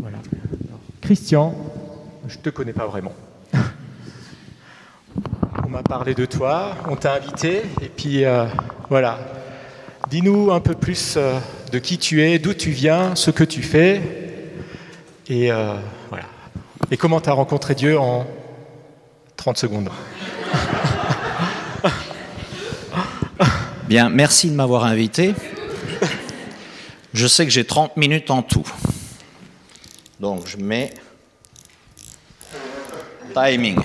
Voilà. 0.00 0.18
Christian, 1.02 1.54
je 2.26 2.38
ne 2.38 2.42
te 2.42 2.50
connais 2.50 2.72
pas 2.72 2.86
vraiment. 2.86 3.12
on 5.64 5.68
m'a 5.68 5.82
parlé 5.82 6.14
de 6.14 6.24
toi, 6.24 6.76
on 6.88 6.96
t'a 6.96 7.14
invité, 7.14 7.62
et 7.82 7.88
puis 7.88 8.24
euh, 8.24 8.46
voilà. 8.88 9.18
Dis-nous 10.08 10.50
un 10.52 10.60
peu 10.60 10.74
plus 10.74 11.14
euh, 11.16 11.38
de 11.70 11.78
qui 11.78 11.98
tu 11.98 12.22
es, 12.22 12.38
d'où 12.38 12.54
tu 12.54 12.70
viens, 12.70 13.14
ce 13.14 13.30
que 13.30 13.44
tu 13.44 13.62
fais, 13.62 14.00
et 15.28 15.52
euh, 15.52 15.74
voilà. 16.08 16.24
Et 16.90 16.96
comment 16.96 17.20
tu 17.20 17.28
as 17.28 17.34
rencontré 17.34 17.74
Dieu 17.74 17.98
en 17.98 18.26
30 19.36 19.58
secondes? 19.58 19.90
Bien, 23.88 24.08
merci 24.08 24.48
de 24.50 24.54
m'avoir 24.54 24.84
invité. 24.84 25.34
Je 27.12 27.26
sais 27.26 27.44
que 27.44 27.50
j'ai 27.50 27.64
30 27.64 27.96
minutes 27.96 28.30
en 28.30 28.42
tout. 28.42 28.66
Donc 30.20 30.46
je 30.46 30.58
mets 30.58 30.92
timing 33.32 33.78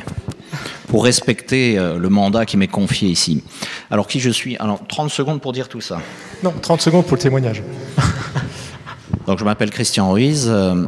pour 0.89 1.05
respecter 1.05 1.77
euh, 1.77 1.97
le 1.97 2.09
mandat 2.09 2.45
qui 2.45 2.57
m'est 2.57 2.67
confié 2.67 3.07
ici. 3.07 3.41
Alors 3.89 4.05
qui 4.05 4.19
je 4.19 4.29
suis? 4.29 4.57
Alors 4.57 4.85
30 4.85 5.09
secondes 5.09 5.39
pour 5.39 5.53
dire 5.53 5.69
tout 5.69 5.79
ça. 5.79 6.01
Non, 6.43 6.53
30 6.61 6.81
secondes 6.81 7.05
pour 7.05 7.15
le 7.15 7.21
témoignage. 7.21 7.63
Donc 9.27 9.39
je 9.39 9.45
m'appelle 9.45 9.71
Christian 9.71 10.11
Ruiz. 10.11 10.47
Euh, 10.49 10.85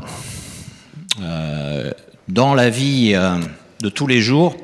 euh, 1.22 1.91
dans 2.27 2.54
la 2.54 2.70
vie 2.70 3.14
de 3.14 3.90
tous 3.90 4.05
les 4.05 4.20
jours, 4.20 4.58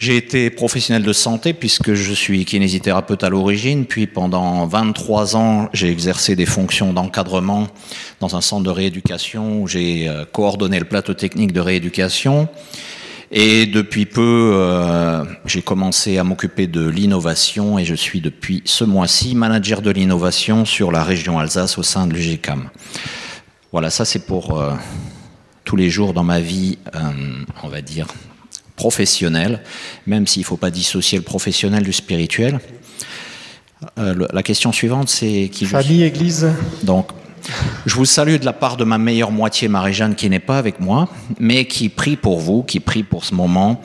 j'ai 0.00 0.16
été 0.16 0.48
professionnel 0.48 1.02
de 1.02 1.12
santé 1.12 1.52
puisque 1.52 1.92
je 1.92 2.14
suis 2.14 2.46
kinésithérapeute 2.46 3.22
à 3.22 3.28
l'origine, 3.28 3.84
puis 3.84 4.06
pendant 4.06 4.66
23 4.66 5.36
ans, 5.36 5.68
j'ai 5.74 5.90
exercé 5.90 6.34
des 6.34 6.46
fonctions 6.46 6.94
d'encadrement 6.94 7.68
dans 8.18 8.34
un 8.34 8.40
centre 8.40 8.64
de 8.64 8.70
rééducation 8.70 9.60
où 9.60 9.68
j'ai 9.68 10.08
euh, 10.08 10.24
coordonné 10.24 10.78
le 10.78 10.86
plateau 10.86 11.12
technique 11.12 11.52
de 11.52 11.60
rééducation. 11.60 12.48
Et 13.30 13.66
depuis 13.66 14.06
peu, 14.06 14.52
euh, 14.54 15.22
j'ai 15.44 15.60
commencé 15.60 16.16
à 16.16 16.24
m'occuper 16.24 16.66
de 16.66 16.88
l'innovation 16.88 17.78
et 17.78 17.84
je 17.84 17.94
suis 17.94 18.22
depuis 18.22 18.62
ce 18.64 18.84
mois-ci 18.84 19.34
manager 19.34 19.82
de 19.82 19.90
l'innovation 19.90 20.64
sur 20.64 20.92
la 20.92 21.04
région 21.04 21.38
Alsace 21.38 21.76
au 21.76 21.82
sein 21.82 22.06
de 22.06 22.14
l'UGCAM. 22.14 22.70
Voilà, 23.70 23.90
ça 23.90 24.06
c'est 24.06 24.24
pour 24.24 24.58
euh, 24.58 24.72
tous 25.64 25.76
les 25.76 25.90
jours 25.90 26.14
dans 26.14 26.24
ma 26.24 26.40
vie, 26.40 26.78
on 27.62 27.68
va 27.68 27.82
dire, 27.82 28.06
professionnel, 28.80 29.60
même 30.06 30.26
s'il 30.26 30.40
ne 30.40 30.46
faut 30.46 30.56
pas 30.56 30.70
dissocier 30.70 31.18
le 31.18 31.24
professionnel 31.24 31.82
du 31.82 31.92
spirituel. 31.92 32.60
Euh, 33.98 34.26
la 34.32 34.42
question 34.42 34.72
suivante, 34.72 35.10
c'est 35.10 35.50
qui 35.52 35.66
Famille, 35.66 36.02
Église. 36.02 36.48
Donc, 36.82 37.10
je 37.84 37.94
vous 37.94 38.06
salue 38.06 38.36
de 38.36 38.46
la 38.46 38.54
part 38.54 38.78
de 38.78 38.84
ma 38.84 38.96
meilleure 38.96 39.32
moitié, 39.32 39.68
Marie-Jeanne, 39.68 40.14
qui 40.14 40.30
n'est 40.30 40.46
pas 40.50 40.56
avec 40.56 40.80
moi, 40.80 41.10
mais 41.38 41.66
qui 41.66 41.90
prie 41.90 42.16
pour 42.16 42.40
vous, 42.40 42.62
qui 42.62 42.80
prie 42.80 43.02
pour 43.02 43.26
ce 43.26 43.34
moment, 43.34 43.82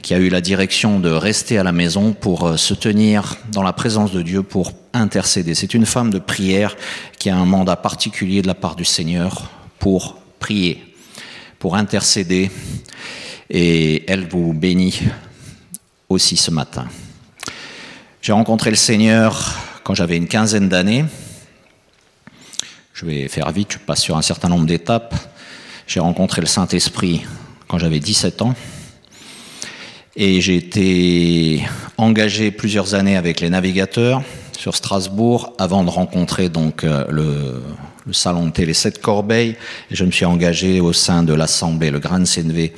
qui 0.00 0.14
a 0.14 0.18
eu 0.18 0.28
la 0.28 0.40
direction 0.40 1.00
de 1.00 1.10
rester 1.10 1.58
à 1.58 1.64
la 1.64 1.72
maison 1.72 2.12
pour 2.12 2.46
euh, 2.46 2.56
se 2.56 2.74
tenir 2.74 3.38
dans 3.50 3.64
la 3.64 3.72
présence 3.72 4.12
de 4.12 4.22
Dieu, 4.22 4.44
pour 4.44 4.70
intercéder. 4.92 5.56
C'est 5.56 5.74
une 5.74 5.86
femme 5.86 6.10
de 6.10 6.20
prière 6.20 6.76
qui 7.18 7.30
a 7.30 7.36
un 7.36 7.46
mandat 7.46 7.74
particulier 7.74 8.42
de 8.42 8.46
la 8.46 8.54
part 8.54 8.76
du 8.76 8.84
Seigneur 8.84 9.50
pour 9.80 10.18
prier, 10.38 10.84
pour 11.58 11.74
intercéder 11.74 12.52
et 13.50 14.10
elle 14.10 14.26
vous 14.26 14.52
bénit 14.52 15.00
aussi 16.08 16.36
ce 16.36 16.50
matin. 16.50 16.86
J'ai 18.22 18.32
rencontré 18.32 18.70
le 18.70 18.76
Seigneur 18.76 19.54
quand 19.84 19.94
j'avais 19.94 20.16
une 20.16 20.28
quinzaine 20.28 20.68
d'années. 20.68 21.04
Je 22.92 23.04
vais 23.04 23.28
faire 23.28 23.50
vite, 23.52 23.74
je 23.74 23.78
passe 23.78 24.02
sur 24.02 24.16
un 24.16 24.22
certain 24.22 24.48
nombre 24.48 24.66
d'étapes. 24.66 25.14
J'ai 25.86 26.00
rencontré 26.00 26.40
le 26.40 26.46
Saint-Esprit 26.46 27.24
quand 27.68 27.78
j'avais 27.78 28.00
17 28.00 28.42
ans. 28.42 28.54
Et 30.16 30.40
j'ai 30.40 30.56
été 30.56 31.62
engagé 31.98 32.50
plusieurs 32.50 32.94
années 32.94 33.16
avec 33.16 33.40
les 33.40 33.50
navigateurs 33.50 34.22
sur 34.58 34.74
Strasbourg 34.74 35.52
avant 35.58 35.84
de 35.84 35.90
rencontrer 35.90 36.48
donc 36.48 36.84
euh, 36.84 37.04
le, 37.10 37.62
le 38.06 38.12
salon 38.12 38.50
télé 38.50 38.72
7 38.72 39.00
Corbeil. 39.00 39.56
Et 39.90 39.96
je 39.96 40.04
me 40.04 40.10
suis 40.10 40.24
engagé 40.24 40.80
au 40.80 40.92
sein 40.92 41.22
de 41.22 41.34
l'Assemblée, 41.34 41.90
le 41.90 41.98
Grand 41.98 42.24
CNV 42.24 42.72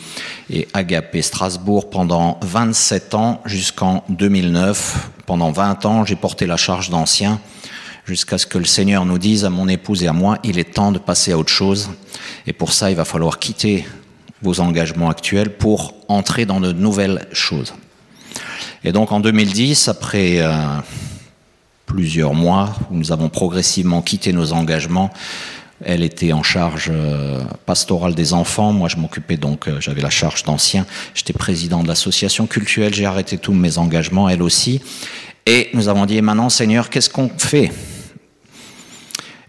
et 0.50 0.68
Agapé 0.72 1.22
Strasbourg 1.22 1.90
pendant 1.90 2.38
27 2.42 3.14
ans 3.14 3.42
jusqu'en 3.44 4.04
2009. 4.08 5.10
Pendant 5.26 5.52
20 5.52 5.86
ans, 5.86 6.04
j'ai 6.04 6.16
porté 6.16 6.46
la 6.46 6.56
charge 6.56 6.90
d'ancien 6.90 7.40
jusqu'à 8.06 8.38
ce 8.38 8.46
que 8.46 8.56
le 8.56 8.64
Seigneur 8.64 9.04
nous 9.04 9.18
dise 9.18 9.44
à 9.44 9.50
mon 9.50 9.68
épouse 9.68 10.02
et 10.02 10.08
à 10.08 10.14
moi, 10.14 10.38
il 10.42 10.58
est 10.58 10.72
temps 10.72 10.92
de 10.92 10.98
passer 10.98 11.32
à 11.32 11.38
autre 11.38 11.52
chose. 11.52 11.90
Et 12.46 12.54
pour 12.54 12.72
ça, 12.72 12.90
il 12.90 12.96
va 12.96 13.04
falloir 13.04 13.38
quitter 13.38 13.86
vos 14.40 14.60
engagements 14.60 15.10
actuels 15.10 15.50
pour 15.50 15.94
entrer 16.08 16.46
dans 16.46 16.58
de 16.58 16.72
nouvelles 16.72 17.26
choses. 17.32 17.74
Et 18.82 18.92
donc 18.92 19.12
en 19.12 19.20
2010, 19.20 19.88
après 19.88 20.38
euh, 20.38 20.54
plusieurs 21.88 22.34
mois 22.34 22.74
où 22.90 22.96
nous 22.96 23.10
avons 23.10 23.30
progressivement 23.30 24.02
quitté 24.02 24.32
nos 24.32 24.52
engagements. 24.52 25.10
Elle 25.84 26.02
était 26.02 26.32
en 26.32 26.42
charge 26.42 26.90
euh, 26.92 27.42
pastorale 27.64 28.14
des 28.14 28.34
enfants. 28.34 28.72
Moi, 28.72 28.88
je 28.88 28.96
m'occupais 28.96 29.36
donc, 29.36 29.66
euh, 29.68 29.80
j'avais 29.80 30.02
la 30.02 30.10
charge 30.10 30.44
d'ancien. 30.44 30.86
J'étais 31.14 31.32
président 31.32 31.82
de 31.82 31.88
l'association 31.88 32.46
culturelle. 32.46 32.92
J'ai 32.94 33.06
arrêté 33.06 33.38
tous 33.38 33.54
mes 33.54 33.78
engagements, 33.78 34.28
elle 34.28 34.42
aussi. 34.42 34.82
Et 35.46 35.70
nous 35.72 35.88
avons 35.88 36.04
dit, 36.04 36.20
maintenant, 36.20 36.50
Seigneur, 36.50 36.90
qu'est-ce 36.90 37.08
qu'on 37.08 37.30
fait? 37.30 37.72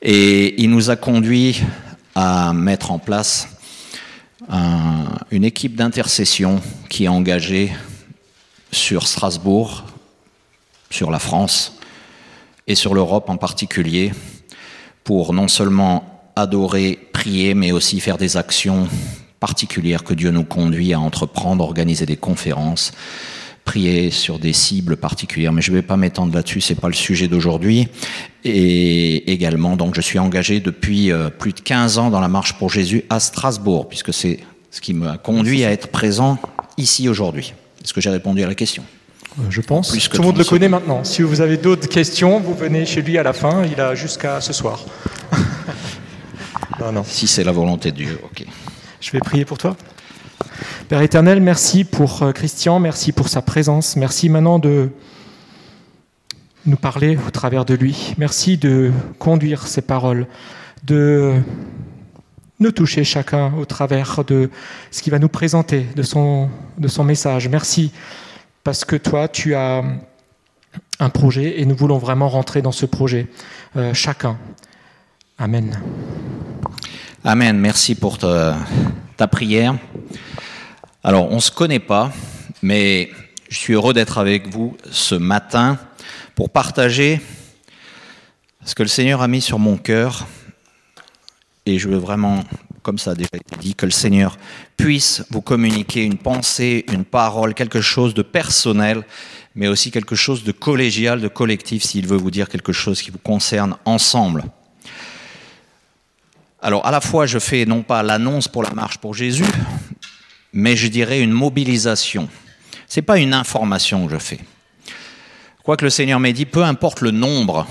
Et 0.02 0.62
il 0.62 0.70
nous 0.70 0.90
a 0.90 0.96
conduit 0.96 1.62
à 2.16 2.54
mettre 2.54 2.92
en 2.92 3.00
place 3.00 3.50
une 5.32 5.44
équipe 5.44 5.76
d'intercession 5.76 6.62
qui 6.90 7.04
est 7.04 7.10
engagée 7.10 7.72
sur 8.72 9.08
Strasbourg, 9.08 9.84
sur 10.90 11.12
la 11.12 11.20
France, 11.20 11.79
et 12.70 12.76
sur 12.76 12.94
l'Europe 12.94 13.30
en 13.30 13.36
particulier, 13.36 14.12
pour 15.04 15.34
non 15.34 15.50
seulement 15.50 16.32
adorer, 16.36 16.98
prier, 17.12 17.56
mais 17.56 17.72
aussi 17.74 18.00
faire 18.00 18.18
des 18.18 18.38
actions 18.38 18.88
particulières 19.40 20.04
que 20.04 20.14
Dieu 20.14 20.30
nous 20.30 20.44
conduit 20.44 20.94
à 20.94 21.00
entreprendre, 21.00 21.64
organiser 21.64 22.06
des 22.06 22.16
conférences, 22.16 22.94
prier 23.66 24.12
sur 24.12 24.38
des 24.38 24.54
cibles 24.54 24.98
particulières. 24.98 25.52
Mais 25.52 25.64
je 25.64 25.72
ne 25.72 25.78
vais 25.78 25.82
pas 25.82 25.98
m'étendre 25.98 26.34
là-dessus, 26.34 26.62
c'est 26.62 26.76
pas 26.76 26.88
le 26.88 26.94
sujet 26.94 27.28
d'aujourd'hui. 27.28 27.88
Et 28.44 29.32
également, 29.32 29.76
donc, 29.76 29.96
je 29.96 30.02
suis 30.02 30.20
engagé 30.20 30.60
depuis 30.60 31.12
euh, 31.12 31.30
plus 31.30 31.54
de 31.54 31.62
15 31.62 31.98
ans 31.98 32.10
dans 32.12 32.22
la 32.22 32.28
marche 32.28 32.54
pour 32.54 32.70
Jésus 32.70 33.04
à 33.10 33.20
Strasbourg, 33.20 33.90
puisque 33.90 34.14
c'est 34.14 34.40
ce 34.70 34.80
qui 34.80 34.94
m'a 34.94 35.18
conduit 35.18 35.66
à 35.66 35.72
être 35.72 35.88
présent 35.88 36.38
ici 36.78 37.10
aujourd'hui. 37.10 37.54
Est-ce 37.84 37.94
que 37.94 38.02
j'ai 38.02 38.12
répondu 38.12 38.44
à 38.44 38.48
la 38.48 38.56
question? 38.56 38.84
Je 39.50 39.62
pense. 39.62 39.92
Tout 39.92 40.18
le 40.18 40.24
monde 40.24 40.38
le 40.38 40.44
connaît 40.44 40.70
maintenant. 40.70 41.04
Si 41.04 41.22
vous 41.22 41.42
avez 41.42 41.58
d'autres 41.58 41.88
questions, 41.88 42.40
vous 42.40 42.54
venez 42.54 42.86
chez 42.86 43.02
lui 43.02 43.18
à 43.18 43.24
la 43.24 43.34
fin. 43.34 43.64
Il 43.66 43.80
a 43.80 43.96
jusqu'à 43.96 44.42
ce 44.42 44.54
soir. 44.54 44.80
non, 46.80 46.92
non. 46.92 47.04
Si 47.06 47.28
c'est 47.28 47.44
la 47.44 47.52
volonté 47.52 47.92
de 47.92 47.98
Dieu, 47.98 48.20
ok. 48.24 48.46
Je 49.02 49.12
vais 49.12 49.20
prier 49.20 49.46
pour 49.46 49.58
toi. 49.58 49.76
Père 50.88 51.02
éternel, 51.02 51.42
merci 51.42 51.84
pour 51.84 52.24
euh, 52.24 52.32
Christian, 52.32 52.80
merci 52.80 53.12
pour 53.12 53.30
sa 53.30 53.42
présence. 53.42 53.96
Merci 53.96 54.28
maintenant 54.28 54.60
de 54.60 54.90
nous 56.66 56.78
parler 56.78 57.18
au 57.28 57.32
travers 57.32 57.66
de 57.66 57.74
lui. 57.74 58.14
Merci 58.18 58.58
de 58.58 58.92
conduire 59.18 59.68
ses 59.68 59.82
paroles, 59.82 60.28
de 60.84 61.36
nous 62.60 62.72
toucher 62.72 63.04
chacun 63.04 63.54
au 63.58 63.66
travers 63.66 64.24
de 64.26 64.50
ce 64.92 65.02
qu'il 65.02 65.12
va 65.12 65.20
nous 65.20 65.30
présenter, 65.30 65.86
de 65.96 66.04
son, 66.04 66.50
de 66.78 66.88
son 66.88 67.04
message. 67.04 67.48
Merci 67.48 67.92
parce 68.64 68.86
que 68.86 68.96
toi, 68.96 69.28
tu 69.28 69.56
as 69.56 69.84
un 71.00 71.10
projet 71.10 71.60
et 71.60 71.66
nous 71.66 71.76
voulons 71.76 71.98
vraiment 71.98 72.30
rentrer 72.30 72.62
dans 72.62 72.72
ce 72.72 72.86
projet, 72.86 73.28
euh, 73.76 73.94
chacun. 73.94 74.38
Amen. 75.38 75.80
Amen. 77.24 77.58
Merci 77.58 77.96
pour 77.96 78.18
ta, 78.18 78.58
prière. 79.32 79.76
Alors, 81.04 81.32
on 81.32 81.36
ne 81.36 81.42
se 81.42 81.52
connaît 81.52 81.80
pas, 81.80 82.12
mais 82.62 83.10
je 83.50 83.58
suis 83.58 83.74
heureux 83.74 83.94
d'être 83.94 84.18
avec 84.18 84.48
vous 84.48 84.76
ce 84.92 85.16
matin 85.16 85.78
pour 86.36 86.50
partager 86.50 87.22
ce 88.66 88.76
que 88.76 88.84
le 88.84 88.90
Seigneur 88.90 89.22
a 89.22 89.28
mis 89.28 89.42
sur 89.42 89.60
mon 89.60 89.78
cœur. 89.78 90.28
Et 91.66 91.80
je 91.80 91.88
veux 91.88 91.98
vraiment 91.98 92.44
comme 92.82 92.98
ça 92.98 93.12
a 93.12 93.16
déjà 93.16 93.30
été 93.34 93.56
dit, 93.60 93.76
que 93.76 93.86
le 93.86 93.92
Seigneur 93.92 94.38
puisse 94.78 95.24
vous 95.30 95.42
communiquer 95.42 96.04
une 96.04 96.18
pensée, 96.18 96.86
une 96.92 97.06
parole, 97.06 97.54
quelque 97.54 97.82
chose 97.82 98.14
de 98.14 98.22
personnel, 98.22 99.04
mais 99.56 99.68
aussi 99.68 99.92
quelque 99.92 100.16
chose 100.16 100.44
de 100.44 100.52
collégial, 100.52 101.22
de 101.22 101.28
collectif, 101.28 101.84
s'il 101.84 102.08
veut 102.08 102.18
vous 102.18 102.32
dire 102.32 102.50
quelque 102.50 102.74
chose 102.74 103.02
qui 103.02 103.12
vous 103.12 103.20
concerne 103.20 103.76
ensemble. 103.86 104.46
Alors 106.62 106.86
à 106.86 106.92
la 106.92 107.02
fois, 107.02 107.26
je 107.26 107.40
fais 107.40 107.66
non 107.66 107.84
pas 107.84 108.04
l'annonce 108.04 108.48
pour 108.48 108.64
la 108.64 108.72
marche 108.72 108.98
pour 108.98 109.14
Jésus, 109.14 109.46
mais 110.54 110.76
je 110.76 110.88
dirais 110.88 111.22
une 111.22 111.32
mobilisation. 111.32 112.30
Ce 112.88 113.00
n'est 113.00 113.06
pas 113.06 113.20
une 113.20 113.34
information 113.34 114.08
que 114.08 114.14
je 114.14 114.20
fais. 114.20 114.40
Quoi 115.64 115.78
que 115.78 115.86
le 115.86 115.92
Seigneur 115.92 116.20
m'ait 116.20 116.34
dit, 116.34 116.46
peu 116.46 116.64
importe 116.64 117.02
le 117.02 117.12
nombre, 117.12 117.68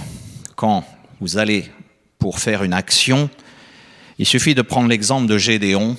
quand 0.56 0.84
vous 1.20 1.38
allez 1.38 1.70
pour 2.18 2.38
faire 2.38 2.62
une 2.62 2.72
action, 2.72 3.28
Il 4.18 4.26
suffit 4.26 4.56
de 4.56 4.62
prendre 4.62 4.88
l'exemple 4.88 5.28
de 5.28 5.38
Gédéon, 5.38 5.96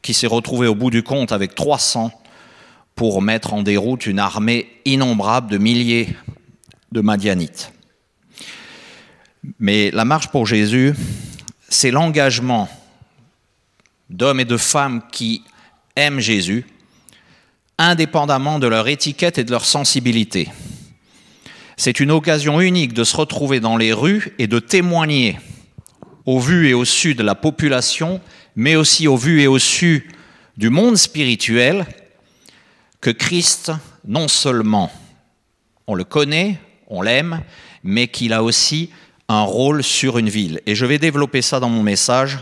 qui 0.00 0.14
s'est 0.14 0.26
retrouvé 0.26 0.66
au 0.66 0.74
bout 0.74 0.90
du 0.90 1.02
compte 1.02 1.32
avec 1.32 1.54
300 1.54 2.10
pour 2.94 3.20
mettre 3.20 3.52
en 3.52 3.62
déroute 3.62 4.06
une 4.06 4.18
armée 4.18 4.68
innombrable 4.86 5.50
de 5.50 5.58
milliers 5.58 6.08
de 6.92 7.00
Madianites. 7.02 7.72
Mais 9.58 9.90
la 9.90 10.04
marche 10.04 10.28
pour 10.28 10.46
Jésus, 10.46 10.94
c'est 11.68 11.90
l'engagement 11.90 12.68
d'hommes 14.08 14.40
et 14.40 14.44
de 14.44 14.56
femmes 14.56 15.02
qui 15.10 15.42
aiment 15.94 16.20
Jésus, 16.20 16.64
indépendamment 17.76 18.60
de 18.60 18.66
leur 18.66 18.88
étiquette 18.88 19.38
et 19.38 19.44
de 19.44 19.50
leur 19.50 19.64
sensibilité. 19.64 20.48
C'est 21.76 22.00
une 22.00 22.10
occasion 22.12 22.60
unique 22.60 22.94
de 22.94 23.04
se 23.04 23.16
retrouver 23.16 23.60
dans 23.60 23.76
les 23.76 23.92
rues 23.92 24.32
et 24.38 24.46
de 24.46 24.58
témoigner 24.58 25.38
au 26.26 26.38
vu 26.38 26.68
et 26.68 26.74
au 26.74 26.84
su 26.84 27.14
de 27.14 27.22
la 27.22 27.34
population, 27.34 28.20
mais 28.56 28.76
aussi 28.76 29.08
au 29.08 29.16
vu 29.16 29.42
et 29.42 29.46
au 29.46 29.58
su 29.58 30.08
du 30.56 30.70
monde 30.70 30.96
spirituel, 30.96 31.86
que 33.00 33.10
Christ, 33.10 33.72
non 34.06 34.28
seulement 34.28 34.92
on 35.86 35.94
le 35.94 36.04
connaît, 36.04 36.58
on 36.88 37.02
l'aime, 37.02 37.42
mais 37.82 38.08
qu'il 38.08 38.32
a 38.32 38.42
aussi 38.42 38.90
un 39.28 39.42
rôle 39.42 39.82
sur 39.82 40.18
une 40.18 40.28
ville. 40.28 40.60
Et 40.66 40.74
je 40.74 40.86
vais 40.86 40.98
développer 40.98 41.42
ça 41.42 41.58
dans 41.58 41.68
mon 41.68 41.82
message 41.82 42.38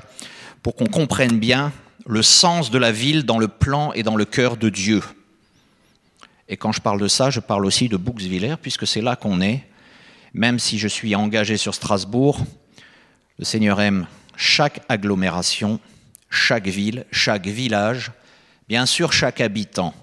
pour 0.62 0.74
qu'on 0.74 0.86
comprenne 0.86 1.38
bien 1.38 1.72
le 2.06 2.22
sens 2.22 2.70
de 2.70 2.78
la 2.78 2.92
ville 2.92 3.24
dans 3.24 3.38
le 3.38 3.48
plan 3.48 3.92
et 3.92 4.02
dans 4.02 4.16
le 4.16 4.24
cœur 4.24 4.56
de 4.56 4.68
Dieu. 4.68 5.02
Et 6.48 6.56
quand 6.56 6.72
je 6.72 6.80
parle 6.80 7.00
de 7.00 7.08
ça, 7.08 7.30
je 7.30 7.40
parle 7.40 7.64
aussi 7.64 7.88
de 7.88 7.96
Bouxwiller, 7.96 8.56
puisque 8.60 8.86
c'est 8.86 9.00
là 9.00 9.14
qu'on 9.14 9.40
est. 9.40 9.64
Même 10.34 10.58
si 10.58 10.78
je 10.78 10.88
suis 10.88 11.14
engagé 11.14 11.56
sur 11.56 11.74
Strasbourg, 11.74 12.44
le 13.40 13.46
Seigneur 13.46 13.80
aime 13.80 14.06
chaque 14.36 14.82
agglomération, 14.90 15.80
chaque 16.28 16.68
ville, 16.68 17.06
chaque 17.10 17.46
village, 17.46 18.12
bien 18.68 18.84
sûr 18.84 19.14
chaque 19.14 19.40
habitant. 19.40 19.94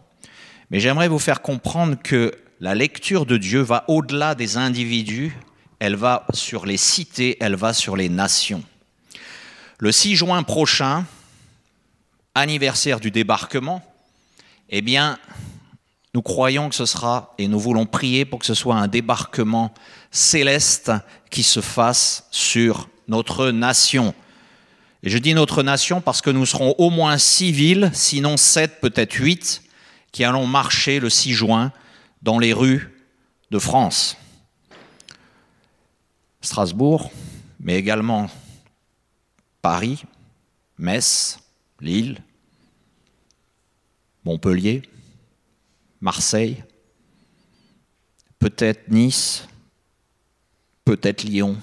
Mais 0.71 0.79
j'aimerais 0.79 1.07
vous 1.07 1.19
faire 1.19 1.43
comprendre 1.43 1.97
que 2.01 2.33
la 2.59 2.73
lecture 2.73 3.27
de 3.27 3.37
Dieu 3.37 3.61
va 3.61 3.85
au-delà 3.89 4.33
des 4.33 4.57
individus, 4.57 5.37
elle 5.77 5.95
va 5.95 6.25
sur 6.33 6.65
les 6.65 6.77
cités, 6.77 7.37
elle 7.39 7.55
va 7.55 7.73
sur 7.73 7.95
les 7.95 8.09
nations. 8.09 8.63
Le 9.77 9.91
6 9.91 10.15
juin 10.15 10.41
prochain, 10.41 11.05
anniversaire 12.33 12.99
du 12.99 13.11
débarquement, 13.11 13.83
eh 14.69 14.81
bien, 14.81 15.19
nous 16.15 16.23
croyons 16.23 16.69
que 16.69 16.75
ce 16.75 16.87
sera, 16.87 17.35
et 17.37 17.47
nous 17.47 17.59
voulons 17.59 17.85
prier 17.85 18.25
pour 18.25 18.39
que 18.39 18.47
ce 18.47 18.55
soit 18.55 18.77
un 18.77 18.87
débarquement 18.87 19.75
céleste 20.09 20.91
qui 21.29 21.43
se 21.43 21.61
fasse 21.61 22.25
sur 22.31 22.89
notre 23.07 23.51
nation. 23.51 24.13
Et 25.03 25.09
je 25.09 25.17
dis 25.17 25.33
notre 25.33 25.63
nation 25.63 26.01
parce 26.01 26.21
que 26.21 26.29
nous 26.29 26.45
serons 26.45 26.75
au 26.77 26.89
moins 26.89 27.17
six 27.17 27.51
villes, 27.51 27.91
sinon 27.93 28.37
sept, 28.37 28.81
peut-être 28.81 29.13
huit, 29.13 29.61
qui 30.11 30.23
allons 30.23 30.47
marcher 30.47 30.99
le 30.99 31.09
6 31.09 31.33
juin 31.33 31.71
dans 32.21 32.39
les 32.39 32.53
rues 32.53 32.93
de 33.51 33.59
France. 33.59 34.17
Strasbourg, 36.41 37.11
mais 37.59 37.75
également 37.75 38.29
Paris, 39.61 40.03
Metz, 40.77 41.39
Lille, 41.81 42.21
Montpellier, 44.23 44.81
Marseille, 46.01 46.63
peut-être 48.39 48.89
Nice, 48.89 49.47
peut-être 50.85 51.23
Lyon. 51.23 51.57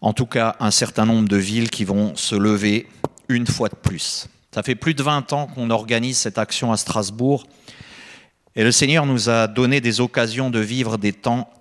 En 0.00 0.12
tout 0.12 0.26
cas, 0.26 0.56
un 0.60 0.70
certain 0.70 1.06
nombre 1.06 1.28
de 1.28 1.36
villes 1.36 1.70
qui 1.70 1.84
vont 1.84 2.14
se 2.16 2.34
lever 2.34 2.88
une 3.28 3.46
fois 3.46 3.68
de 3.68 3.74
plus. 3.74 4.28
Ça 4.54 4.62
fait 4.62 4.74
plus 4.74 4.94
de 4.94 5.02
20 5.02 5.32
ans 5.32 5.46
qu'on 5.48 5.70
organise 5.70 6.18
cette 6.18 6.38
action 6.38 6.72
à 6.72 6.76
Strasbourg 6.76 7.46
et 8.56 8.64
le 8.64 8.72
Seigneur 8.72 9.04
nous 9.04 9.28
a 9.28 9.48
donné 9.48 9.82
des 9.82 10.00
occasions 10.00 10.48
de 10.48 10.58
vivre 10.58 10.96
des 10.96 11.12
temps 11.12 11.52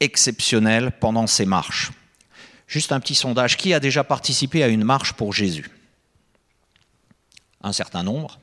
exceptionnels 0.00 0.90
pendant 0.98 1.26
ces 1.26 1.44
marches. 1.44 1.92
Juste 2.66 2.92
un 2.92 3.00
petit 3.00 3.14
sondage. 3.14 3.58
Qui 3.58 3.74
a 3.74 3.80
déjà 3.80 4.04
participé 4.04 4.62
à 4.62 4.68
une 4.68 4.82
marche 4.82 5.12
pour 5.12 5.34
Jésus? 5.34 5.70
Un 7.62 7.74
certain 7.74 8.02
nombre. 8.02 8.39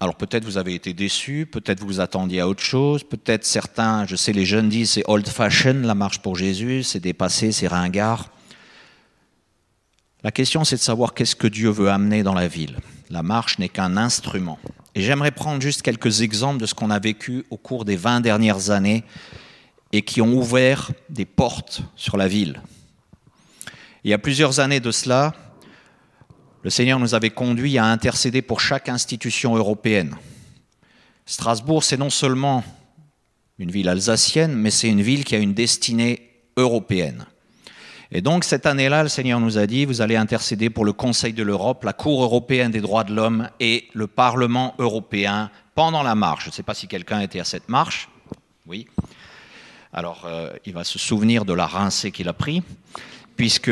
Alors 0.00 0.14
peut-être 0.14 0.44
vous 0.44 0.58
avez 0.58 0.74
été 0.74 0.92
déçus, 0.92 1.48
peut-être 1.50 1.82
vous 1.82 1.98
attendiez 1.98 2.40
à 2.40 2.48
autre 2.48 2.62
chose, 2.62 3.02
peut-être 3.02 3.44
certains, 3.44 4.06
je 4.06 4.14
sais 4.14 4.32
les 4.32 4.46
jeunes 4.46 4.68
disent 4.68 4.92
c'est 4.92 5.04
old 5.08 5.26
fashion 5.26 5.80
la 5.82 5.96
marche 5.96 6.20
pour 6.20 6.36
Jésus, 6.36 6.84
c'est 6.84 7.00
dépassé, 7.00 7.50
c'est 7.50 7.66
ringard. 7.66 8.30
La 10.22 10.30
question 10.30 10.62
c'est 10.62 10.76
de 10.76 10.80
savoir 10.80 11.14
qu'est-ce 11.14 11.34
que 11.34 11.48
Dieu 11.48 11.70
veut 11.70 11.90
amener 11.90 12.22
dans 12.22 12.34
la 12.34 12.46
ville. 12.46 12.78
La 13.10 13.24
marche 13.24 13.58
n'est 13.58 13.68
qu'un 13.68 13.96
instrument. 13.96 14.60
Et 14.94 15.02
j'aimerais 15.02 15.32
prendre 15.32 15.60
juste 15.60 15.82
quelques 15.82 16.20
exemples 16.20 16.60
de 16.60 16.66
ce 16.66 16.74
qu'on 16.74 16.90
a 16.90 16.98
vécu 17.00 17.44
au 17.50 17.56
cours 17.56 17.84
des 17.84 17.96
20 17.96 18.20
dernières 18.20 18.70
années 18.70 19.02
et 19.92 20.02
qui 20.02 20.20
ont 20.20 20.34
ouvert 20.34 20.92
des 21.08 21.24
portes 21.24 21.82
sur 21.96 22.16
la 22.16 22.28
ville. 22.28 22.60
Il 24.04 24.10
y 24.10 24.14
a 24.14 24.18
plusieurs 24.18 24.60
années 24.60 24.80
de 24.80 24.90
cela, 24.90 25.34
le 26.62 26.70
Seigneur 26.70 26.98
nous 26.98 27.14
avait 27.14 27.30
conduits 27.30 27.78
à 27.78 27.84
intercéder 27.84 28.42
pour 28.42 28.60
chaque 28.60 28.88
institution 28.88 29.56
européenne. 29.56 30.16
Strasbourg, 31.26 31.84
c'est 31.84 31.96
non 31.96 32.10
seulement 32.10 32.64
une 33.58 33.70
ville 33.70 33.88
alsacienne, 33.88 34.54
mais 34.54 34.70
c'est 34.70 34.88
une 34.88 35.02
ville 35.02 35.24
qui 35.24 35.34
a 35.34 35.38
une 35.38 35.54
destinée 35.54 36.30
européenne. 36.56 37.26
Et 38.10 38.22
donc 38.22 38.44
cette 38.44 38.64
année-là, 38.64 39.02
le 39.02 39.08
Seigneur 39.08 39.38
nous 39.38 39.58
a 39.58 39.66
dit, 39.66 39.84
vous 39.84 40.00
allez 40.00 40.16
intercéder 40.16 40.70
pour 40.70 40.84
le 40.84 40.92
Conseil 40.92 41.34
de 41.34 41.42
l'Europe, 41.42 41.84
la 41.84 41.92
Cour 41.92 42.22
européenne 42.22 42.70
des 42.70 42.80
droits 42.80 43.04
de 43.04 43.14
l'homme 43.14 43.50
et 43.60 43.88
le 43.92 44.06
Parlement 44.06 44.74
européen 44.78 45.50
pendant 45.74 46.02
la 46.02 46.14
marche. 46.14 46.44
Je 46.44 46.50
ne 46.50 46.54
sais 46.54 46.62
pas 46.62 46.74
si 46.74 46.88
quelqu'un 46.88 47.20
était 47.20 47.40
à 47.40 47.44
cette 47.44 47.68
marche. 47.68 48.08
Oui. 48.66 48.86
Alors, 49.92 50.24
euh, 50.26 50.50
il 50.64 50.72
va 50.72 50.84
se 50.84 50.98
souvenir 50.98 51.44
de 51.44 51.52
la 51.52 51.66
rincée 51.66 52.10
qu'il 52.10 52.28
a 52.28 52.32
pris, 52.32 52.62
puisque 53.36 53.70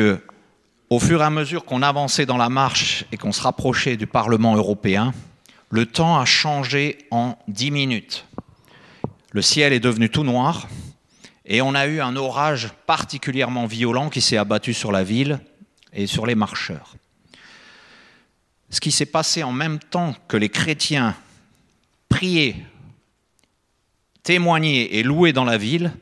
au 0.89 0.99
fur 0.99 1.21
et 1.21 1.25
à 1.25 1.29
mesure 1.29 1.65
qu'on 1.65 1.81
avançait 1.81 2.25
dans 2.25 2.37
la 2.37 2.49
marche 2.49 3.05
et 3.11 3.17
qu'on 3.17 3.33
se 3.33 3.41
rapprochait 3.41 3.97
du 3.97 4.07
Parlement 4.07 4.55
européen, 4.55 5.13
le 5.69 5.85
temps 5.85 6.17
a 6.17 6.25
changé 6.25 6.97
en 7.11 7.37
dix 7.47 7.71
minutes. 7.71 8.25
Le 9.31 9.41
ciel 9.41 9.73
est 9.73 9.81
devenu 9.81 10.09
tout 10.09 10.23
noir 10.23 10.67
et 11.45 11.61
on 11.61 11.75
a 11.75 11.87
eu 11.87 11.99
un 11.99 12.15
orage 12.15 12.69
particulièrement 12.85 13.65
violent 13.65 14.09
qui 14.09 14.21
s'est 14.21 14.37
abattu 14.37 14.73
sur 14.73 14.91
la 14.91 15.03
ville 15.03 15.39
et 15.91 16.07
sur 16.07 16.25
les 16.25 16.35
marcheurs. 16.35 16.95
Ce 18.69 18.79
qui 18.79 18.91
s'est 18.91 19.05
passé 19.05 19.43
en 19.43 19.51
même 19.51 19.79
temps 19.79 20.15
que 20.27 20.37
les 20.37 20.49
chrétiens 20.49 21.15
priaient, 22.07 22.55
témoignaient 24.23 24.95
et 24.95 25.03
louaient 25.03 25.33
dans 25.33 25.45
la 25.45 25.57
ville, 25.57 25.93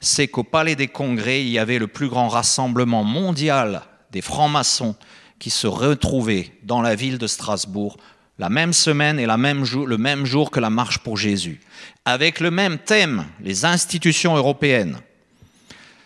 c'est 0.00 0.28
qu'au 0.28 0.44
Palais 0.44 0.76
des 0.76 0.88
Congrès, 0.88 1.42
il 1.42 1.48
y 1.48 1.58
avait 1.58 1.78
le 1.78 1.86
plus 1.86 2.08
grand 2.08 2.28
rassemblement 2.28 3.02
mondial 3.02 3.82
des 4.16 4.22
francs-maçons 4.22 4.94
qui 5.38 5.50
se 5.50 5.66
retrouvaient 5.66 6.50
dans 6.62 6.80
la 6.80 6.94
ville 6.94 7.18
de 7.18 7.26
Strasbourg 7.26 7.98
la 8.38 8.48
même 8.48 8.72
semaine 8.72 9.18
et 9.18 9.26
le 9.26 9.96
même 9.98 10.24
jour 10.24 10.50
que 10.50 10.58
la 10.58 10.70
marche 10.70 11.00
pour 11.00 11.18
Jésus, 11.18 11.60
avec 12.06 12.40
le 12.40 12.50
même 12.50 12.78
thème, 12.78 13.26
les 13.42 13.66
institutions 13.66 14.34
européennes. 14.34 14.96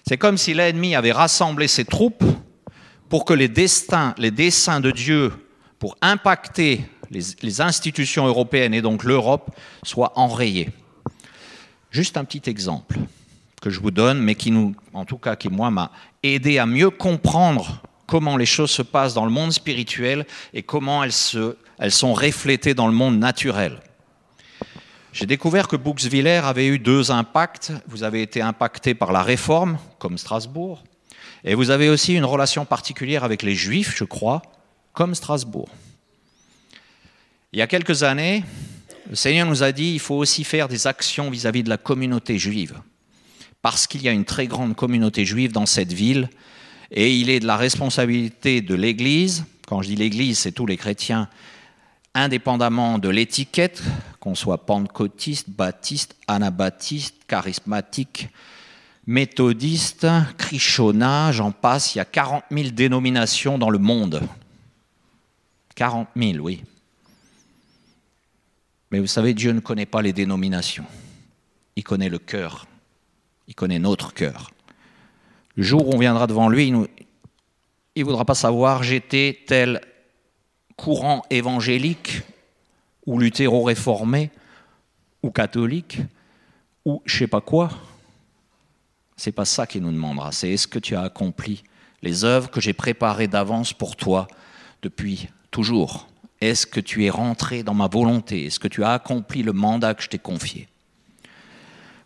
C'est 0.08 0.16
comme 0.16 0.36
si 0.36 0.54
l'ennemi 0.54 0.96
avait 0.96 1.12
rassemblé 1.12 1.68
ses 1.68 1.84
troupes 1.84 2.24
pour 3.08 3.24
que 3.24 3.32
les 3.32 3.46
destins, 3.46 4.12
les 4.18 4.32
desseins 4.32 4.80
de 4.80 4.90
Dieu 4.90 5.32
pour 5.78 5.96
impacter 6.02 6.84
les, 7.12 7.22
les 7.42 7.60
institutions 7.60 8.26
européennes 8.26 8.74
et 8.74 8.82
donc 8.82 9.04
l'Europe 9.04 9.54
soient 9.84 10.18
enrayés. 10.18 10.70
Juste 11.92 12.16
un 12.16 12.24
petit 12.24 12.50
exemple 12.50 12.98
que 13.62 13.70
je 13.70 13.78
vous 13.78 13.92
donne, 13.92 14.20
mais 14.20 14.34
qui 14.34 14.50
nous, 14.50 14.74
en 14.94 15.04
tout 15.04 15.18
cas, 15.18 15.36
qui 15.36 15.48
moi 15.48 15.70
m'a 15.70 15.92
aidé 16.24 16.58
à 16.58 16.66
mieux 16.66 16.90
comprendre 16.90 17.80
comment 18.10 18.36
les 18.36 18.44
choses 18.44 18.72
se 18.72 18.82
passent 18.82 19.14
dans 19.14 19.24
le 19.24 19.30
monde 19.30 19.52
spirituel 19.52 20.26
et 20.52 20.64
comment 20.64 21.04
elles, 21.04 21.12
se, 21.12 21.56
elles 21.78 21.92
sont 21.92 22.12
reflétées 22.12 22.74
dans 22.74 22.88
le 22.88 22.92
monde 22.92 23.16
naturel. 23.20 23.80
J'ai 25.12 25.26
découvert 25.26 25.68
que 25.68 25.76
Bouxwiller 25.76 26.42
avait 26.44 26.66
eu 26.66 26.80
deux 26.80 27.12
impacts. 27.12 27.72
Vous 27.86 28.02
avez 28.02 28.22
été 28.22 28.42
impacté 28.42 28.94
par 28.94 29.12
la 29.12 29.22
réforme, 29.22 29.78
comme 30.00 30.18
Strasbourg, 30.18 30.82
et 31.44 31.54
vous 31.54 31.70
avez 31.70 31.88
aussi 31.88 32.14
une 32.14 32.24
relation 32.24 32.64
particulière 32.64 33.22
avec 33.22 33.44
les 33.44 33.54
Juifs, 33.54 33.94
je 33.96 34.04
crois, 34.04 34.42
comme 34.92 35.14
Strasbourg. 35.14 35.68
Il 37.52 37.60
y 37.60 37.62
a 37.62 37.68
quelques 37.68 38.02
années, 38.02 38.42
le 39.08 39.14
Seigneur 39.14 39.46
nous 39.46 39.62
a 39.62 39.70
dit 39.70 39.92
il 39.92 40.00
faut 40.00 40.16
aussi 40.16 40.42
faire 40.42 40.66
des 40.66 40.88
actions 40.88 41.30
vis-à-vis 41.30 41.60
-vis 41.60 41.64
de 41.64 41.70
la 41.70 41.78
communauté 41.78 42.38
juive, 42.38 42.74
parce 43.62 43.86
qu'il 43.86 44.02
y 44.02 44.08
a 44.08 44.12
une 44.12 44.24
très 44.24 44.48
grande 44.48 44.74
communauté 44.74 45.24
juive 45.24 45.52
dans 45.52 45.66
cette 45.66 45.92
ville 45.92 46.28
et 46.90 47.14
il 47.16 47.30
est 47.30 47.40
de 47.40 47.46
la 47.46 47.56
responsabilité 47.56 48.60
de 48.60 48.74
l'Église, 48.74 49.44
quand 49.66 49.82
je 49.82 49.88
dis 49.88 49.96
l'Église, 49.96 50.38
c'est 50.38 50.52
tous 50.52 50.66
les 50.66 50.76
chrétiens, 50.76 51.28
indépendamment 52.14 52.98
de 52.98 53.08
l'étiquette, 53.08 53.82
qu'on 54.18 54.34
soit 54.34 54.66
pentecôtiste, 54.66 55.48
baptiste, 55.50 56.16
anabaptiste, 56.26 57.14
charismatique, 57.28 58.28
méthodiste, 59.06 60.06
Krishona, 60.36 61.32
j'en 61.32 61.52
passe, 61.52 61.94
il 61.94 61.98
y 61.98 62.00
a 62.00 62.04
40 62.04 62.44
000 62.50 62.70
dénominations 62.70 63.58
dans 63.58 63.70
le 63.70 63.78
monde. 63.78 64.22
40 65.76 66.08
000, 66.16 66.38
oui. 66.38 66.64
Mais 68.90 68.98
vous 68.98 69.06
savez, 69.06 69.34
Dieu 69.34 69.52
ne 69.52 69.60
connaît 69.60 69.86
pas 69.86 70.02
les 70.02 70.12
dénominations. 70.12 70.86
Il 71.76 71.84
connaît 71.84 72.08
le 72.08 72.18
cœur. 72.18 72.66
Il 73.46 73.54
connaît 73.54 73.78
notre 73.78 74.12
cœur. 74.12 74.50
Jour 75.60 75.88
où 75.88 75.94
on 75.94 75.98
viendra 75.98 76.26
devant 76.26 76.48
lui, 76.48 76.68
il 76.68 76.74
ne 76.74 78.04
voudra 78.04 78.24
pas 78.24 78.34
savoir 78.34 78.82
j'étais 78.82 79.40
tel 79.46 79.82
courant 80.74 81.22
évangélique 81.28 82.22
ou 83.04 83.18
luthéro-réformé 83.18 84.30
ou 85.22 85.30
catholique 85.30 85.98
ou 86.86 87.02
je 87.04 87.18
sais 87.18 87.26
pas 87.26 87.42
quoi. 87.42 87.68
C'est 89.18 89.32
pas 89.32 89.44
ça 89.44 89.66
qu'il 89.66 89.82
nous 89.82 89.92
demandera. 89.92 90.32
C'est 90.32 90.48
est-ce 90.48 90.66
que 90.66 90.78
tu 90.78 90.96
as 90.96 91.02
accompli 91.02 91.62
les 92.00 92.24
œuvres 92.24 92.50
que 92.50 92.62
j'ai 92.62 92.72
préparées 92.72 93.28
d'avance 93.28 93.74
pour 93.74 93.96
toi 93.96 94.28
depuis 94.80 95.28
toujours? 95.50 96.08
Est-ce 96.40 96.66
que 96.66 96.80
tu 96.80 97.04
es 97.04 97.10
rentré 97.10 97.62
dans 97.62 97.74
ma 97.74 97.86
volonté? 97.86 98.46
Est-ce 98.46 98.58
que 98.58 98.68
tu 98.68 98.82
as 98.82 98.92
accompli 98.92 99.42
le 99.42 99.52
mandat 99.52 99.92
que 99.92 100.02
je 100.02 100.08
t'ai 100.08 100.18
confié? 100.18 100.68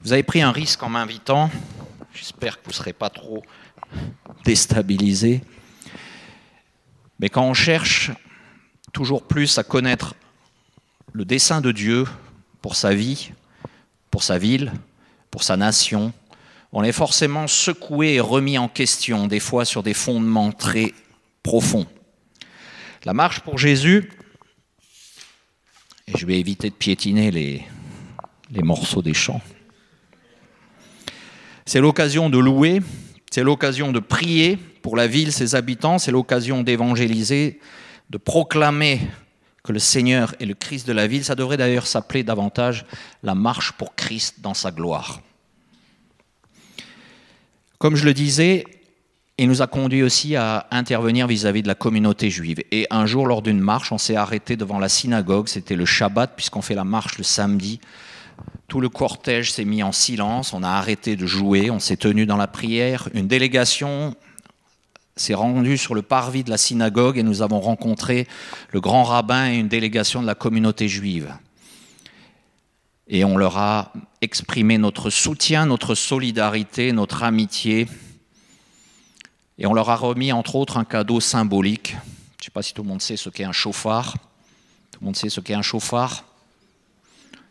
Vous 0.00 0.12
avez 0.12 0.24
pris 0.24 0.42
un 0.42 0.50
risque 0.50 0.82
en 0.82 0.88
m'invitant. 0.88 1.50
J'espère 2.14 2.58
que 2.58 2.64
vous 2.66 2.70
ne 2.70 2.76
serez 2.76 2.92
pas 2.92 3.10
trop 3.10 3.42
déstabilisé. 4.44 5.42
Mais 7.18 7.28
quand 7.28 7.44
on 7.44 7.54
cherche 7.54 8.12
toujours 8.92 9.26
plus 9.26 9.58
à 9.58 9.64
connaître 9.64 10.14
le 11.12 11.24
dessein 11.24 11.60
de 11.60 11.72
Dieu 11.72 12.06
pour 12.62 12.76
sa 12.76 12.94
vie, 12.94 13.32
pour 14.12 14.22
sa 14.22 14.38
ville, 14.38 14.72
pour 15.32 15.42
sa 15.42 15.56
nation, 15.56 16.12
on 16.72 16.84
est 16.84 16.92
forcément 16.92 17.48
secoué 17.48 18.14
et 18.14 18.20
remis 18.20 18.58
en 18.58 18.68
question, 18.68 19.26
des 19.26 19.40
fois 19.40 19.64
sur 19.64 19.82
des 19.82 19.94
fondements 19.94 20.52
très 20.52 20.94
profonds. 21.42 21.86
La 23.04 23.12
marche 23.12 23.40
pour 23.40 23.58
Jésus, 23.58 24.10
et 26.06 26.16
je 26.16 26.26
vais 26.26 26.38
éviter 26.38 26.70
de 26.70 26.74
piétiner 26.74 27.32
les, 27.32 27.64
les 28.50 28.62
morceaux 28.62 29.02
des 29.02 29.14
chants, 29.14 29.42
c'est 31.66 31.80
l'occasion 31.80 32.30
de 32.30 32.38
louer, 32.38 32.80
c'est 33.30 33.42
l'occasion 33.42 33.92
de 33.92 33.98
prier 33.98 34.58
pour 34.82 34.96
la 34.96 35.06
ville, 35.06 35.32
ses 35.32 35.54
habitants, 35.54 35.98
c'est 35.98 36.12
l'occasion 36.12 36.62
d'évangéliser, 36.62 37.58
de 38.10 38.18
proclamer 38.18 39.00
que 39.62 39.72
le 39.72 39.78
Seigneur 39.78 40.34
est 40.40 40.44
le 40.44 40.54
Christ 40.54 40.86
de 40.86 40.92
la 40.92 41.06
ville. 41.06 41.24
Ça 41.24 41.34
devrait 41.34 41.56
d'ailleurs 41.56 41.86
s'appeler 41.86 42.22
davantage 42.22 42.84
la 43.22 43.34
marche 43.34 43.72
pour 43.72 43.94
Christ 43.94 44.36
dans 44.42 44.52
sa 44.52 44.70
gloire. 44.70 45.20
Comme 47.78 47.96
je 47.96 48.04
le 48.04 48.12
disais, 48.12 48.66
il 49.38 49.48
nous 49.48 49.62
a 49.62 49.66
conduit 49.66 50.02
aussi 50.02 50.36
à 50.36 50.66
intervenir 50.70 51.26
vis-à-vis 51.26 51.62
de 51.62 51.66
la 51.66 51.74
communauté 51.74 52.30
juive. 52.30 52.62
Et 52.70 52.86
un 52.90 53.06
jour, 53.06 53.26
lors 53.26 53.42
d'une 53.42 53.58
marche, 53.58 53.90
on 53.90 53.98
s'est 53.98 54.16
arrêté 54.16 54.56
devant 54.56 54.78
la 54.78 54.88
synagogue, 54.88 55.48
c'était 55.48 55.76
le 55.76 55.86
Shabbat, 55.86 56.34
puisqu'on 56.36 56.62
fait 56.62 56.74
la 56.74 56.84
marche 56.84 57.18
le 57.18 57.24
samedi. 57.24 57.80
Tout 58.68 58.80
le 58.80 58.88
cortège 58.88 59.52
s'est 59.52 59.64
mis 59.64 59.82
en 59.82 59.92
silence, 59.92 60.52
on 60.52 60.62
a 60.62 60.70
arrêté 60.70 61.16
de 61.16 61.26
jouer, 61.26 61.70
on 61.70 61.78
s'est 61.78 61.96
tenu 61.96 62.26
dans 62.26 62.36
la 62.36 62.48
prière. 62.48 63.08
Une 63.14 63.28
délégation 63.28 64.14
s'est 65.16 65.34
rendue 65.34 65.78
sur 65.78 65.94
le 65.94 66.02
parvis 66.02 66.44
de 66.44 66.50
la 66.50 66.56
synagogue 66.56 67.18
et 67.18 67.22
nous 67.22 67.42
avons 67.42 67.60
rencontré 67.60 68.26
le 68.72 68.80
grand 68.80 69.04
rabbin 69.04 69.52
et 69.52 69.56
une 69.56 69.68
délégation 69.68 70.22
de 70.22 70.26
la 70.26 70.34
communauté 70.34 70.88
juive 70.88 71.32
et 73.06 73.24
on 73.24 73.36
leur 73.36 73.58
a 73.58 73.92
exprimé 74.20 74.78
notre 74.78 75.10
soutien, 75.10 75.66
notre 75.66 75.94
solidarité, 75.94 76.92
notre 76.92 77.22
amitié. 77.22 77.86
Et 79.58 79.66
on 79.66 79.74
leur 79.74 79.90
a 79.90 79.96
remis 79.96 80.32
entre 80.32 80.56
autres 80.56 80.78
un 80.78 80.84
cadeau 80.84 81.20
symbolique. 81.20 81.90
Je 81.90 82.42
ne 82.42 82.44
sais 82.44 82.50
pas 82.50 82.62
si 82.62 82.72
tout 82.72 82.82
le 82.82 82.88
monde 82.88 83.02
sait 83.02 83.16
ce 83.16 83.28
qu'est 83.28 83.44
un 83.44 83.52
chauffard. 83.52 84.14
Tout 84.90 85.00
le 85.00 85.04
monde 85.06 85.16
sait 85.16 85.28
ce 85.28 85.40
qu'est 85.40 85.54
un 85.54 85.62
chauffard 85.62 86.24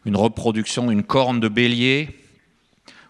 Une 0.05 0.15
reproduction 0.15 0.88
d'une 0.88 1.03
corne 1.03 1.39
de 1.39 1.48
bélier 1.48 2.19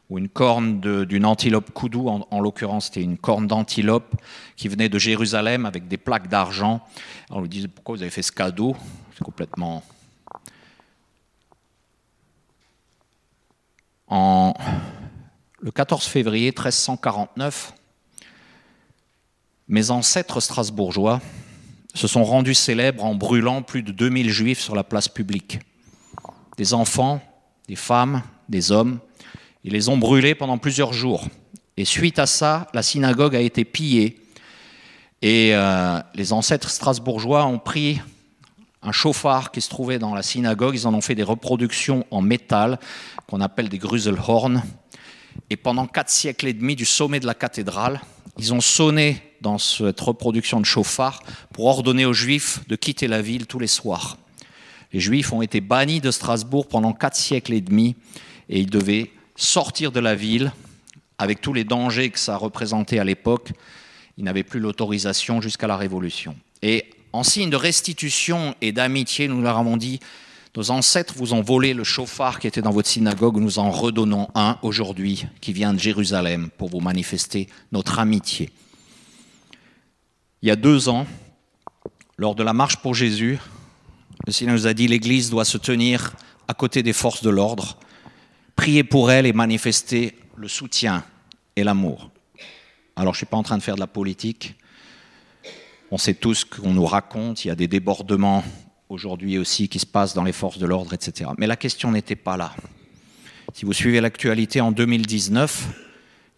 ou 0.10 0.18
une 0.18 0.30
corne 0.30 0.80
d'une 1.06 1.26
antilope 1.26 1.72
koudou. 1.72 2.08
En, 2.08 2.28
en 2.30 2.40
l'occurrence, 2.40 2.86
c'était 2.86 3.02
une 3.02 3.18
corne 3.18 3.48
d'antilope 3.48 4.16
qui 4.56 4.68
venait 4.68 4.90
de 4.90 5.00
Jérusalem 5.00 5.66
avec 5.66 5.88
des 5.88 5.98
plaques 5.98 6.28
d'argent. 6.28 6.82
On 7.30 7.42
lui 7.42 7.50
disait 7.50 7.68
pourquoi 7.68 7.96
vous 7.96 8.02
avez 8.02 8.12
fait 8.12 8.22
ce 8.22 8.32
cadeau? 8.32 8.76
C'est 9.16 9.24
complètement 9.24 9.84
En 14.08 14.54
le 15.60 15.72
14 15.72 16.06
février 16.06 16.50
1349, 16.50 17.74
mes 19.70 19.90
ancêtres 19.90 20.40
strasbourgeois 20.40 21.20
se 21.96 22.08
sont 22.08 22.24
rendus 22.24 22.54
célèbres 22.54 23.06
en 23.06 23.16
brûlant 23.16 23.64
plus 23.64 23.82
de 23.82 23.92
2000 23.92 24.30
juifs 24.30 24.60
sur 24.60 24.76
la 24.76 24.84
place 24.84 25.08
publique. 25.08 25.60
Des 26.58 26.74
enfants, 26.74 27.22
des 27.68 27.76
femmes, 27.76 28.22
des 28.50 28.72
hommes. 28.72 29.00
Ils 29.64 29.74
les 29.74 29.90
ont 29.90 29.98
brûlés 29.98 30.36
pendant 30.36 30.58
plusieurs 30.58 30.94
jours. 30.94 31.28
Et 31.78 31.86
suite 31.86 32.20
à 32.20 32.26
ça, 32.26 32.68
la 32.74 32.84
synagogue 32.84 33.36
a 33.36 33.40
été 33.40 33.66
pillée. 33.66 34.20
Et 35.22 35.56
euh, 35.56 36.00
les 36.14 36.34
ancêtres 36.34 36.70
strasbourgeois 36.70 37.46
ont 37.46 37.60
pris 37.60 38.00
un 38.82 38.92
chauffard 38.92 39.52
qui 39.52 39.62
se 39.62 39.70
trouvait 39.70 40.00
dans 40.00 40.14
la 40.14 40.22
synagogue. 40.22 40.76
Ils 40.76 40.88
en 40.88 40.94
ont 40.94 41.02
fait 41.02 41.16
des 41.16 41.24
reproductions 41.24 42.06
en 42.12 42.22
métal 42.22 42.80
qu'on 43.28 43.42
appelle 43.42 43.70
des 43.70 43.78
Gruselhorn. 43.78 44.62
Et 45.50 45.56
pendant 45.56 45.88
quatre 45.88 46.10
siècles 46.10 46.48
et 46.48 46.54
demi, 46.54 46.76
du 46.76 46.86
sommet 46.86 47.20
de 47.20 47.26
la 47.26 47.34
cathédrale, 47.34 48.02
ils 48.38 48.54
ont 48.54 48.62
sonné 48.62 49.22
dans 49.42 49.58
cette 49.58 50.00
reproduction 50.00 50.60
de 50.60 50.66
chauffard 50.66 51.24
pour 51.54 51.66
ordonner 51.66 52.06
aux 52.06 52.14
Juifs 52.14 52.60
de 52.68 52.76
quitter 52.76 53.08
la 53.08 53.22
ville 53.22 53.48
tous 53.48 53.60
les 53.60 53.68
soirs. 53.68 54.18
Les 54.94 55.00
Juifs 55.00 55.34
ont 55.34 55.42
été 55.42 55.60
bannis 55.60 56.02
de 56.02 56.12
Strasbourg 56.12 56.68
pendant 56.68 56.94
quatre 56.94 57.18
siècles 57.18 57.54
et 57.54 57.62
demi 57.62 57.96
et 58.48 58.60
ils 58.60 58.70
devaient 58.70 59.12
sortir 59.36 59.92
de 59.92 60.00
la 60.00 60.14
ville 60.14 60.54
avec 61.18 61.42
tous 61.42 61.54
les 61.54 61.64
dangers 61.64 62.12
que 62.12 62.20
ça 62.20 62.38
représentait 62.38 63.00
à 63.00 63.04
l'époque. 63.04 63.52
Ils 64.18 64.24
n'avaient 64.24 64.44
plus 64.44 64.60
l'autorisation 64.60 65.42
jusqu'à 65.42 65.68
la 65.68 65.78
Révolution. 65.78 66.36
Et 66.62 66.86
en 67.12 67.24
signe 67.24 67.50
de 67.50 67.56
restitution 67.56 68.56
et 68.62 68.72
d'amitié, 68.72 69.28
nous 69.28 69.42
leur 69.42 69.58
avons 69.58 69.78
dit, 69.78 70.00
nos 70.56 70.70
ancêtres 70.70 71.16
vous 71.18 71.34
ont 71.34 71.42
volé 71.42 71.74
le 71.74 71.84
chauffard 71.84 72.40
qui 72.40 72.46
était 72.46 72.62
dans 72.62 72.72
votre 72.72 72.88
synagogue, 72.88 73.38
nous 73.38 73.58
en 73.58 73.72
redonnons 73.72 74.28
un 74.36 74.60
aujourd'hui 74.62 75.26
qui 75.42 75.52
vient 75.52 75.74
de 75.74 75.80
Jérusalem 75.80 76.50
pour 76.58 76.70
vous 76.70 76.80
manifester 76.80 77.48
notre 77.72 77.98
amitié. 77.98 78.52
Il 80.44 80.50
y 80.50 80.52
a 80.52 80.56
deux 80.56 80.90
ans, 80.90 81.08
lors 82.18 82.36
de 82.36 82.44
la 82.44 82.54
marche 82.54 82.78
pour 82.78 82.94
Jésus, 82.94 83.40
le 84.26 84.32
Seigneur 84.32 84.56
nous 84.56 84.68
a 84.68 84.74
dit 84.74 84.88
l'Église 84.88 85.30
doit 85.30 85.46
se 85.46 85.58
tenir 85.58 86.14
à 86.48 86.54
côté 86.54 86.84
des 86.84 86.94
forces 86.94 87.24
de 87.24 87.30
l'ordre, 87.30 87.78
prier 88.56 88.84
pour 88.84 89.12
elle 89.12 89.26
et 89.26 89.34
manifester 89.34 90.16
le 90.36 90.48
soutien 90.48 91.04
et 91.56 91.64
l'amour. 91.64 92.10
Alors 92.96 93.14
je 93.14 93.18
ne 93.18 93.20
suis 93.20 93.26
pas 93.26 93.38
en 93.38 93.44
train 93.44 93.58
de 93.58 93.64
faire 93.64 93.76
de 93.76 93.80
la 93.80 93.88
politique, 93.88 94.56
on 95.92 95.98
sait 95.98 96.14
tous 96.14 96.44
qu'on 96.46 96.74
nous 96.74 96.86
raconte, 96.86 97.46
il 97.46 97.50
y 97.50 97.52
a 97.52 97.56
des 97.56 97.68
débordements 97.68 98.44
aujourd'hui 98.90 99.38
aussi 99.38 99.70
qui 99.70 99.80
se 99.80 99.86
passent 99.86 100.14
dans 100.14 100.24
les 100.24 100.32
forces 100.32 100.58
de 100.58 100.66
l'ordre, 100.66 100.94
etc. 100.94 101.30
Mais 101.38 101.48
la 101.48 101.56
question 101.56 101.92
n'était 101.92 102.16
pas 102.16 102.38
là. 102.38 102.56
Si 103.54 103.66
vous 103.66 103.74
suivez 103.74 104.02
l'actualité, 104.02 104.62
en 104.62 104.72
2019, 104.72 105.68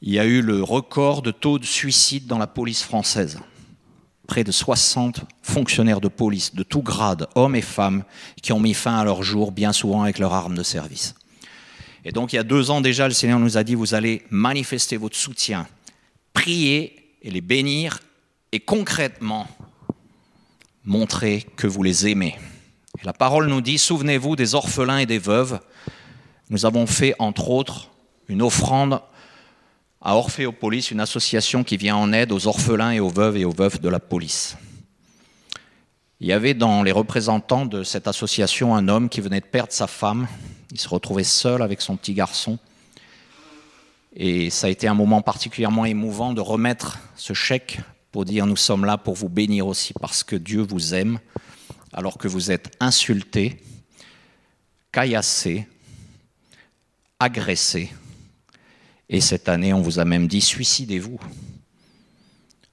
il 0.02 0.14
y 0.14 0.20
a 0.20 0.26
eu 0.26 0.42
le 0.42 0.62
record 0.62 1.22
de 1.22 1.32
taux 1.32 1.60
de 1.60 1.66
suicide 1.66 2.28
dans 2.28 2.38
la 2.38 2.48
police 2.48 2.84
française. 2.84 3.40
Près 4.28 4.44
de 4.44 4.52
60 4.52 5.22
fonctionnaires 5.42 6.02
de 6.02 6.08
police 6.08 6.56
de 6.56 6.64
tout 6.64 6.82
grade, 6.82 7.28
hommes 7.36 7.56
et 7.56 7.62
femmes, 7.62 8.04
qui 8.42 8.54
ont 8.54 8.60
mis 8.60 8.74
fin 8.74 8.98
à 8.98 9.04
leur 9.04 9.24
jour, 9.24 9.52
bien 9.52 9.72
souvent 9.72 10.04
avec 10.04 10.20
leur 10.20 10.34
arme 10.34 10.56
de 10.56 10.64
service. 10.64 11.16
Et 12.04 12.12
donc 12.12 12.34
il 12.34 12.36
y 12.36 12.40
a 12.40 12.44
deux 12.44 12.72
ans 12.72 12.82
déjà, 12.82 13.08
le 13.08 13.14
Seigneur 13.14 13.40
nous 13.40 13.58
a 13.58 13.64
dit, 13.64 13.76
vous 13.76 13.94
allez 13.94 14.24
manifester 14.30 14.98
votre 14.98 15.16
soutien, 15.16 15.68
prier 16.34 17.18
et 17.22 17.32
les 17.32 17.42
bénir 17.42 18.00
et 18.52 18.60
concrètement 18.60 19.48
montrer 20.86 21.46
que 21.56 21.68
vous 21.68 21.82
les 21.82 22.08
aimez. 22.08 22.36
la 23.04 23.14
parole 23.14 23.48
nous 23.48 23.62
dit, 23.62 23.78
souvenez-vous 23.78 24.36
des 24.36 24.56
orphelins 24.56 25.00
et 25.00 25.06
des 25.06 25.18
veuves. 25.20 25.60
Nous 26.50 26.66
avons 26.66 26.86
fait, 26.86 27.16
entre 27.18 27.50
autres, 27.50 27.90
une 28.28 28.44
offrande 28.44 29.02
à 30.06 30.16
Orphéopolis, 30.16 30.92
une 30.92 31.00
association 31.00 31.64
qui 31.64 31.78
vient 31.78 31.96
en 31.96 32.14
aide 32.14 32.32
aux 32.32 32.46
orphelins 32.46 32.92
et 32.92 33.00
aux 33.00 33.10
veuves 33.10 33.38
et 33.38 33.44
aux 33.44 33.52
veuves 33.52 33.80
de 33.80 33.90
la 33.90 34.00
police. 34.00 34.56
Il 36.20 36.28
y 36.28 36.32
avait 36.32 36.54
dans 36.54 36.84
les 36.84 36.92
représentants 36.92 37.66
de 37.66 37.82
cette 37.82 38.08
association 38.08 38.76
un 38.76 38.88
homme 38.88 39.10
qui 39.10 39.20
venait 39.20 39.42
de 39.42 39.46
perdre 39.46 39.74
sa 39.74 39.88
femme. 39.88 40.28
Il 40.72 40.80
se 40.80 40.88
retrouvait 40.88 41.24
seul 41.24 41.64
avec 41.64 41.82
son 41.82 41.98
petit 41.98 42.14
garçon. 42.14 42.60
Et 44.16 44.52
ça 44.52 44.68
a 44.68 44.70
été 44.70 44.88
un 44.88 44.94
moment 44.94 45.24
particulièrement 45.24 45.86
émouvant 45.86 46.34
de 46.34 46.42
remettre 46.42 47.00
ce 47.16 47.34
chèque 47.34 47.80
pour 48.12 48.26
dire 48.26 48.46
nous 48.46 48.56
sommes 48.56 48.86
là 48.86 49.00
pour 49.00 49.16
vous 49.16 49.28
bénir 49.28 49.66
aussi 49.66 49.94
parce 50.00 50.24
que 50.24 50.36
Dieu 50.36 50.62
vous 50.62 50.94
aime 50.94 51.18
alors 51.94 52.20
que 52.20 52.28
vous 52.28 52.52
êtes 52.52 52.72
insulté, 52.80 53.60
caillassé, 54.92 55.68
agressé 57.20 57.92
Et 59.10 59.22
cette 59.22 59.50
année, 59.50 59.74
on 59.74 59.82
vous 59.82 60.00
a 60.00 60.06
même 60.06 60.28
dit 60.28 60.42
suicidez-vous. 60.42 61.20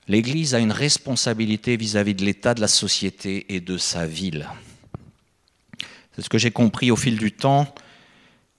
L'Église 0.08 0.54
a 0.54 0.58
une 0.58 0.72
responsabilité 0.72 1.76
vis-à-vis 1.76 2.14
de 2.14 2.24
l'état 2.24 2.54
de 2.54 2.60
la 2.60 2.68
société 2.68 3.54
et 3.54 3.60
de 3.60 3.78
sa 3.78 4.06
ville. 4.06 4.48
C'est 6.14 6.22
ce 6.22 6.28
que 6.28 6.38
j'ai 6.38 6.50
compris 6.50 6.90
au 6.90 6.96
fil 6.96 7.16
du 7.16 7.32
temps 7.32 7.72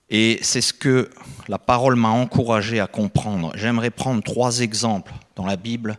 et 0.10 0.40
c'est 0.42 0.62
ce 0.62 0.74
que 0.74 1.10
la 1.48 1.60
parole 1.60 1.96
m'a 1.96 2.10
encouragé 2.10 2.80
à 2.80 2.88
comprendre. 2.88 3.52
J'aimerais 3.56 3.92
prendre 3.92 4.24
trois 4.24 4.60
exemples 4.60 5.14
dans 5.36 5.46
la 5.46 5.58
Bible 5.58 5.98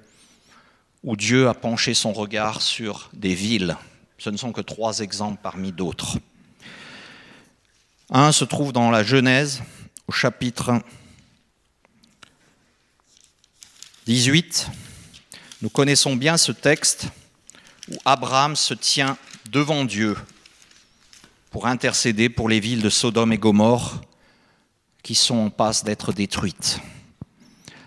où 1.03 1.17
Dieu 1.17 1.49
a 1.49 1.55
penché 1.55 1.93
son 1.93 2.13
regard 2.13 2.63
sur 2.63 3.11
des 3.13 3.35
villes. 3.35 3.77
Ce 4.19 4.31
ne 4.31 4.37
sont 4.37 4.53
que 4.53 4.63
trois 4.63 5.01
exemples 5.01 5.41
parmi 5.43 5.71
d'autres. 5.71 6.19
Un 8.11 8.33
se 8.33 8.45
trouve 8.45 8.73
dans 8.73 8.91
la 8.91 9.03
Genèse, 9.03 9.63
au 10.09 10.13
chapitre 10.13 10.81
18. 14.07 14.69
Nous 15.63 15.71
connaissons 15.71 16.15
bien 16.15 16.37
ce 16.37 16.53
texte 16.53 17.09
où 17.91 17.95
Abraham 18.05 18.55
se 18.55 18.75
tient 18.75 19.17
devant 19.51 19.87
Dieu 19.87 20.15
pour 21.51 21.67
intercéder 21.67 22.29
pour 22.29 22.51
les 22.51 22.61
villes 22.61 22.83
de 22.83 22.91
Sodome 22.91 23.33
et 23.33 23.39
Gomorre 23.39 24.03
qui 25.03 25.15
sont 25.15 25.37
en 25.37 25.51
passe 25.51 25.85
d'être 25.85 26.13
détruites. 26.13 26.81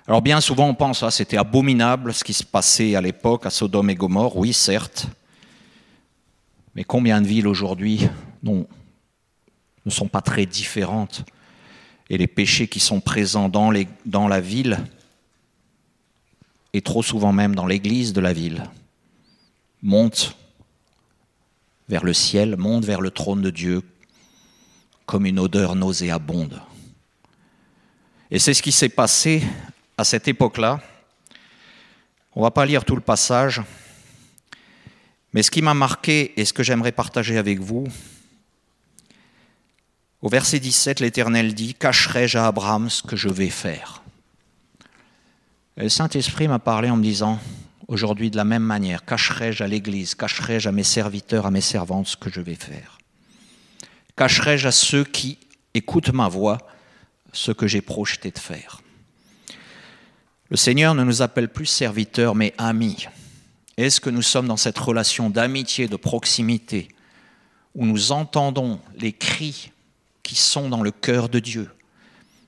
Alors 0.07 0.23
bien 0.23 0.41
souvent 0.41 0.67
on 0.67 0.73
pense, 0.73 1.03
ah, 1.03 1.11
c'était 1.11 1.37
abominable 1.37 2.13
ce 2.13 2.23
qui 2.23 2.33
se 2.33 2.43
passait 2.43 2.95
à 2.95 3.01
l'époque 3.01 3.45
à 3.45 3.51
Sodome 3.51 3.91
et 3.91 3.95
Gomorre, 3.95 4.37
oui 4.37 4.53
certes, 4.53 5.07
mais 6.73 6.83
combien 6.83 7.21
de 7.21 7.27
villes 7.27 7.47
aujourd'hui 7.47 8.07
ne 8.43 9.91
sont 9.91 10.07
pas 10.07 10.21
très 10.21 10.45
différentes 10.47 11.25
et 12.09 12.17
les 12.17 12.27
péchés 12.27 12.67
qui 12.67 12.79
sont 12.79 13.01
présents 13.01 13.49
dans, 13.49 14.27
la 14.27 14.39
ville 14.39 14.79
et 16.77 16.81
trop 16.81 17.01
souvent 17.01 17.33
même 17.33 17.55
dans 17.55 17.65
l'église 17.65 18.13
de 18.13 18.21
la 18.21 18.33
ville 18.33 18.69
montent 19.81 20.37
vers 21.89 22.03
le 22.03 22.13
ciel, 22.13 22.55
montent 22.55 22.85
vers 22.85 23.01
le 23.01 23.09
trône 23.09 23.41
de 23.41 23.49
Dieu 23.49 23.81
comme 25.07 25.25
une 25.25 25.39
odeur 25.39 25.75
nauséabonde. 25.75 26.61
Et 28.29 28.37
c'est 28.37 28.53
ce 28.53 28.61
qui 28.61 28.71
s'est 28.71 28.89
passé 28.89 29.41
à 29.97 30.03
cette 30.03 30.27
époque-là. 30.27 30.79
On 32.35 32.41
ne 32.41 32.45
va 32.45 32.51
pas 32.51 32.67
lire 32.67 32.85
tout 32.85 32.95
le 32.95 33.01
passage, 33.01 33.63
mais 35.33 35.41
ce 35.41 35.49
qui 35.49 35.63
m'a 35.63 35.73
marqué 35.73 36.39
et 36.39 36.45
ce 36.45 36.53
que 36.53 36.61
j'aimerais 36.61 36.91
partager 36.91 37.39
avec 37.39 37.59
vous, 37.59 37.87
au 40.21 40.29
verset 40.29 40.59
17, 40.59 40.99
l'Éternel 40.99 41.55
dit, 41.55 41.73
Cacherai-je 41.73 42.37
à 42.37 42.45
Abraham 42.45 42.91
ce 42.91 43.01
que 43.01 43.15
je 43.15 43.29
vais 43.29 43.49
faire? 43.49 44.03
Le 45.79 45.89
Saint-Esprit 45.89 46.47
m'a 46.47 46.57
parlé 46.57 46.89
en 46.89 46.97
me 46.97 47.03
disant, 47.03 47.39
aujourd'hui 47.87 48.31
de 48.31 48.35
la 48.35 48.43
même 48.43 48.63
manière, 48.63 49.05
cacherai-je 49.05 49.63
à 49.63 49.67
l'Église, 49.67 50.15
cacherai-je 50.15 50.67
à 50.67 50.71
mes 50.71 50.81
serviteurs, 50.81 51.45
à 51.45 51.51
mes 51.51 51.61
servantes 51.61 52.07
ce 52.07 52.17
que 52.17 52.31
je 52.31 52.41
vais 52.41 52.55
faire? 52.55 52.97
Cacherai-je 54.15 54.67
à 54.67 54.71
ceux 54.71 55.03
qui 55.03 55.37
écoutent 55.75 56.11
ma 56.11 56.29
voix 56.29 56.57
ce 57.31 57.51
que 57.51 57.67
j'ai 57.67 57.81
projeté 57.81 58.31
de 58.31 58.39
faire? 58.39 58.81
Le 60.49 60.57
Seigneur 60.57 60.95
ne 60.95 61.03
nous 61.03 61.21
appelle 61.21 61.47
plus 61.47 61.67
serviteurs, 61.67 62.33
mais 62.33 62.55
amis. 62.57 63.05
Est-ce 63.77 64.01
que 64.01 64.09
nous 64.09 64.23
sommes 64.23 64.47
dans 64.47 64.57
cette 64.57 64.79
relation 64.79 65.29
d'amitié, 65.29 65.87
de 65.87 65.95
proximité, 65.95 66.87
où 67.75 67.85
nous 67.85 68.11
entendons 68.11 68.79
les 68.95 69.13
cris 69.13 69.71
qui 70.23 70.33
sont 70.33 70.69
dans 70.69 70.81
le 70.81 70.89
cœur 70.89 71.29
de 71.29 71.37
Dieu, 71.37 71.69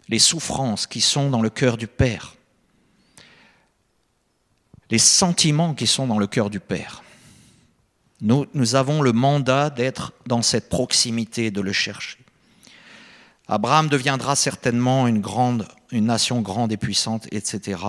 les 0.07 0.17
souffrances 0.17 0.87
qui 0.87 1.01
sont 1.01 1.29
dans 1.29 1.43
le 1.43 1.51
cœur 1.51 1.77
du 1.77 1.85
Père, 1.85 2.33
les 4.89 4.97
sentiments 4.97 5.73
qui 5.73 5.87
sont 5.87 6.07
dans 6.07 6.19
le 6.19 6.27
cœur 6.27 6.49
du 6.49 6.59
Père 6.59 7.03
nous, 8.21 8.75
avons 8.75 9.01
le 9.01 9.13
mandat 9.13 9.69
d'être 9.69 10.13
dans 10.27 10.41
cette 10.41 10.69
proximité, 10.69 11.51
de 11.51 11.61
le 11.61 11.71
chercher. 11.71 12.17
Abraham 13.47 13.87
deviendra 13.87 14.35
certainement 14.35 15.07
une, 15.07 15.21
grande, 15.21 15.67
une 15.91 16.05
nation 16.05 16.41
grande 16.41 16.71
et 16.71 16.77
puissante, 16.77 17.27
etc. 17.31 17.81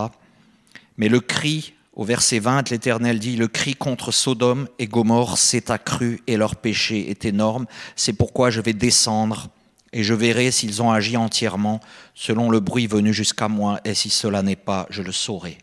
Mais 0.97 1.09
le 1.09 1.21
cri, 1.21 1.75
au 1.95 2.05
verset 2.05 2.39
20, 2.39 2.71
l'Éternel 2.71 3.19
dit, 3.19 3.37
le 3.37 3.49
cri 3.49 3.75
contre 3.75 4.13
Sodome 4.13 4.69
et 4.79 4.87
Gomorre 4.87 5.37
s'est 5.37 5.71
accru 5.71 6.23
et 6.27 6.37
leur 6.37 6.57
péché 6.57 7.11
est 7.11 7.25
énorme. 7.25 7.67
C'est 7.97 8.15
pourquoi 8.15 8.51
je 8.51 8.61
vais 8.61 8.73
descendre 8.73 9.49
et 9.93 10.05
je 10.05 10.15
verrai 10.15 10.53
s'ils 10.53 10.81
ont 10.83 10.93
agi 10.93 11.17
entièrement 11.17 11.81
selon 12.15 12.49
le 12.49 12.61
bruit 12.61 12.87
venu 12.87 13.13
jusqu'à 13.13 13.49
moi, 13.49 13.81
et 13.85 13.95
si 13.95 14.09
cela 14.09 14.43
n'est 14.43 14.55
pas, 14.55 14.87
je 14.89 15.03
le 15.03 15.11
saurai. 15.11 15.59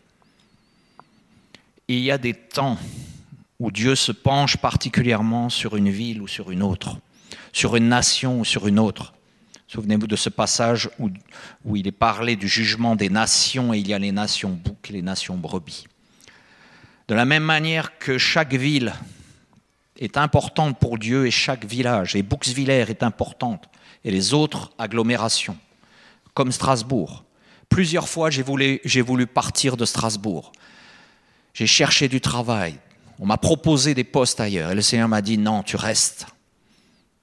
Il 1.90 2.00
y 2.00 2.10
a 2.10 2.18
des 2.18 2.34
temps 2.34 2.76
où 3.58 3.70
Dieu 3.70 3.94
se 3.94 4.12
penche 4.12 4.58
particulièrement 4.58 5.48
sur 5.48 5.74
une 5.74 5.88
ville 5.88 6.20
ou 6.20 6.28
sur 6.28 6.50
une 6.50 6.62
autre, 6.62 6.98
sur 7.52 7.76
une 7.76 7.88
nation 7.88 8.40
ou 8.40 8.44
sur 8.44 8.68
une 8.68 8.78
autre. 8.78 9.14
Souvenez-vous 9.68 10.06
de 10.06 10.16
ce 10.16 10.28
passage 10.28 10.90
où, 10.98 11.76
il 11.76 11.86
est 11.86 11.92
parlé 11.92 12.36
du 12.36 12.46
jugement 12.46 12.94
des 12.94 13.08
nations 13.08 13.72
et 13.72 13.78
il 13.78 13.88
y 13.88 13.94
a 13.94 13.98
les 13.98 14.12
nations 14.12 14.50
boucs 14.50 14.90
et 14.90 14.92
les 14.92 15.02
nations 15.02 15.38
brebis. 15.38 15.86
De 17.08 17.14
la 17.14 17.24
même 17.24 17.42
manière 17.42 17.98
que 17.98 18.18
chaque 18.18 18.52
ville 18.52 18.92
est 19.98 20.18
importante 20.18 20.78
pour 20.78 20.98
Dieu 20.98 21.26
et 21.26 21.30
chaque 21.30 21.64
village, 21.64 22.16
et 22.16 22.22
Bouxwiller 22.22 22.84
est 22.88 23.02
importante, 23.02 23.68
et 24.04 24.10
les 24.10 24.34
autres 24.34 24.72
agglomérations, 24.78 25.56
comme 26.34 26.52
Strasbourg. 26.52 27.24
Plusieurs 27.70 28.08
fois, 28.08 28.28
j'ai 28.30 28.42
voulu 29.02 29.26
partir 29.26 29.78
de 29.78 29.86
Strasbourg. 29.86 30.52
J'ai 31.58 31.66
cherché 31.66 32.06
du 32.06 32.20
travail. 32.20 32.78
On 33.18 33.26
m'a 33.26 33.36
proposé 33.36 33.92
des 33.92 34.04
postes 34.04 34.38
ailleurs. 34.38 34.70
Et 34.70 34.76
le 34.76 34.80
Seigneur 34.80 35.08
m'a 35.08 35.20
dit, 35.20 35.38
non, 35.38 35.64
tu 35.64 35.74
restes. 35.74 36.28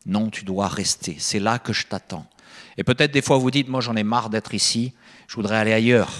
Non, 0.06 0.30
tu 0.30 0.44
dois 0.44 0.68
rester. 0.68 1.16
C'est 1.20 1.40
là 1.40 1.58
que 1.58 1.72
je 1.72 1.88
t'attends. 1.88 2.28
Et 2.76 2.84
peut-être 2.84 3.14
des 3.14 3.22
fois 3.22 3.38
vous 3.38 3.50
dites, 3.50 3.70
moi 3.70 3.80
j'en 3.80 3.96
ai 3.96 4.04
marre 4.04 4.30
d'être 4.30 4.54
ici, 4.54 4.92
je 5.30 5.36
voudrais 5.38 5.56
aller 5.56 5.72
ailleurs. 5.72 6.12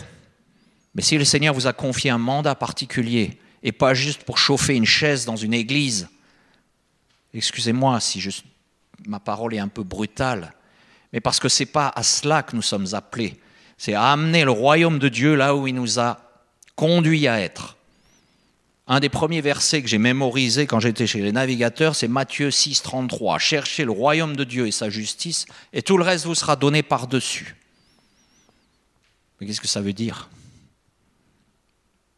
Mais 0.94 1.02
si 1.02 1.18
le 1.18 1.26
Seigneur 1.26 1.54
vous 1.54 1.68
a 1.68 1.74
confié 1.74 2.10
un 2.10 2.18
mandat 2.18 2.56
particulier, 2.56 3.38
et 3.64 3.74
pas 3.74 3.94
juste 3.94 4.24
pour 4.24 4.38
chauffer 4.38 4.76
une 4.76 4.86
chaise 4.86 5.26
dans 5.26 5.36
une 5.36 5.54
église, 5.54 6.08
excusez-moi 7.34 8.00
si 8.00 8.22
je, 8.22 8.30
ma 9.08 9.20
parole 9.20 9.56
est 9.56 9.60
un 9.60 9.68
peu 9.68 9.84
brutale, 9.84 10.54
mais 11.12 11.20
parce 11.20 11.42
que 11.42 11.50
ce 11.50 11.64
n'est 11.64 11.68
pas 11.68 11.92
à 11.94 12.02
cela 12.02 12.44
que 12.44 12.56
nous 12.56 12.62
sommes 12.62 12.88
appelés, 12.94 13.42
c'est 13.78 13.94
à 13.94 14.14
amener 14.14 14.46
le 14.46 14.52
royaume 14.52 15.00
de 15.00 15.10
Dieu 15.10 15.36
là 15.36 15.54
où 15.54 15.68
il 15.68 15.76
nous 15.76 16.00
a 16.00 16.22
conduits 16.78 17.28
à 17.28 17.42
être. 17.42 17.75
Un 18.88 19.00
des 19.00 19.10
premiers 19.10 19.42
versets 19.42 19.82
que 19.82 19.88
j'ai 19.88 19.98
mémorisé 19.98 20.68
quand 20.68 20.80
j'étais 20.80 21.08
chez 21.08 21.20
les 21.20 21.32
navigateurs, 21.32 21.96
c'est 21.96 22.08
Matthieu 22.08 22.52
6, 22.52 22.84
33. 22.84 23.40
Cherchez 23.40 23.84
le 23.84 23.92
royaume 23.92 24.36
de 24.36 24.44
Dieu 24.44 24.68
et 24.68 24.72
sa 24.72 24.92
justice, 24.92 25.48
et 25.74 25.82
tout 25.82 25.98
le 25.98 26.04
reste 26.04 26.26
vous 26.26 26.36
sera 26.36 26.56
donné 26.56 26.84
par-dessus. 26.84 27.56
Mais 29.40 29.48
qu'est-ce 29.48 29.62
que 29.62 29.68
ça 29.68 29.82
veut 29.82 29.94
dire? 29.94 30.30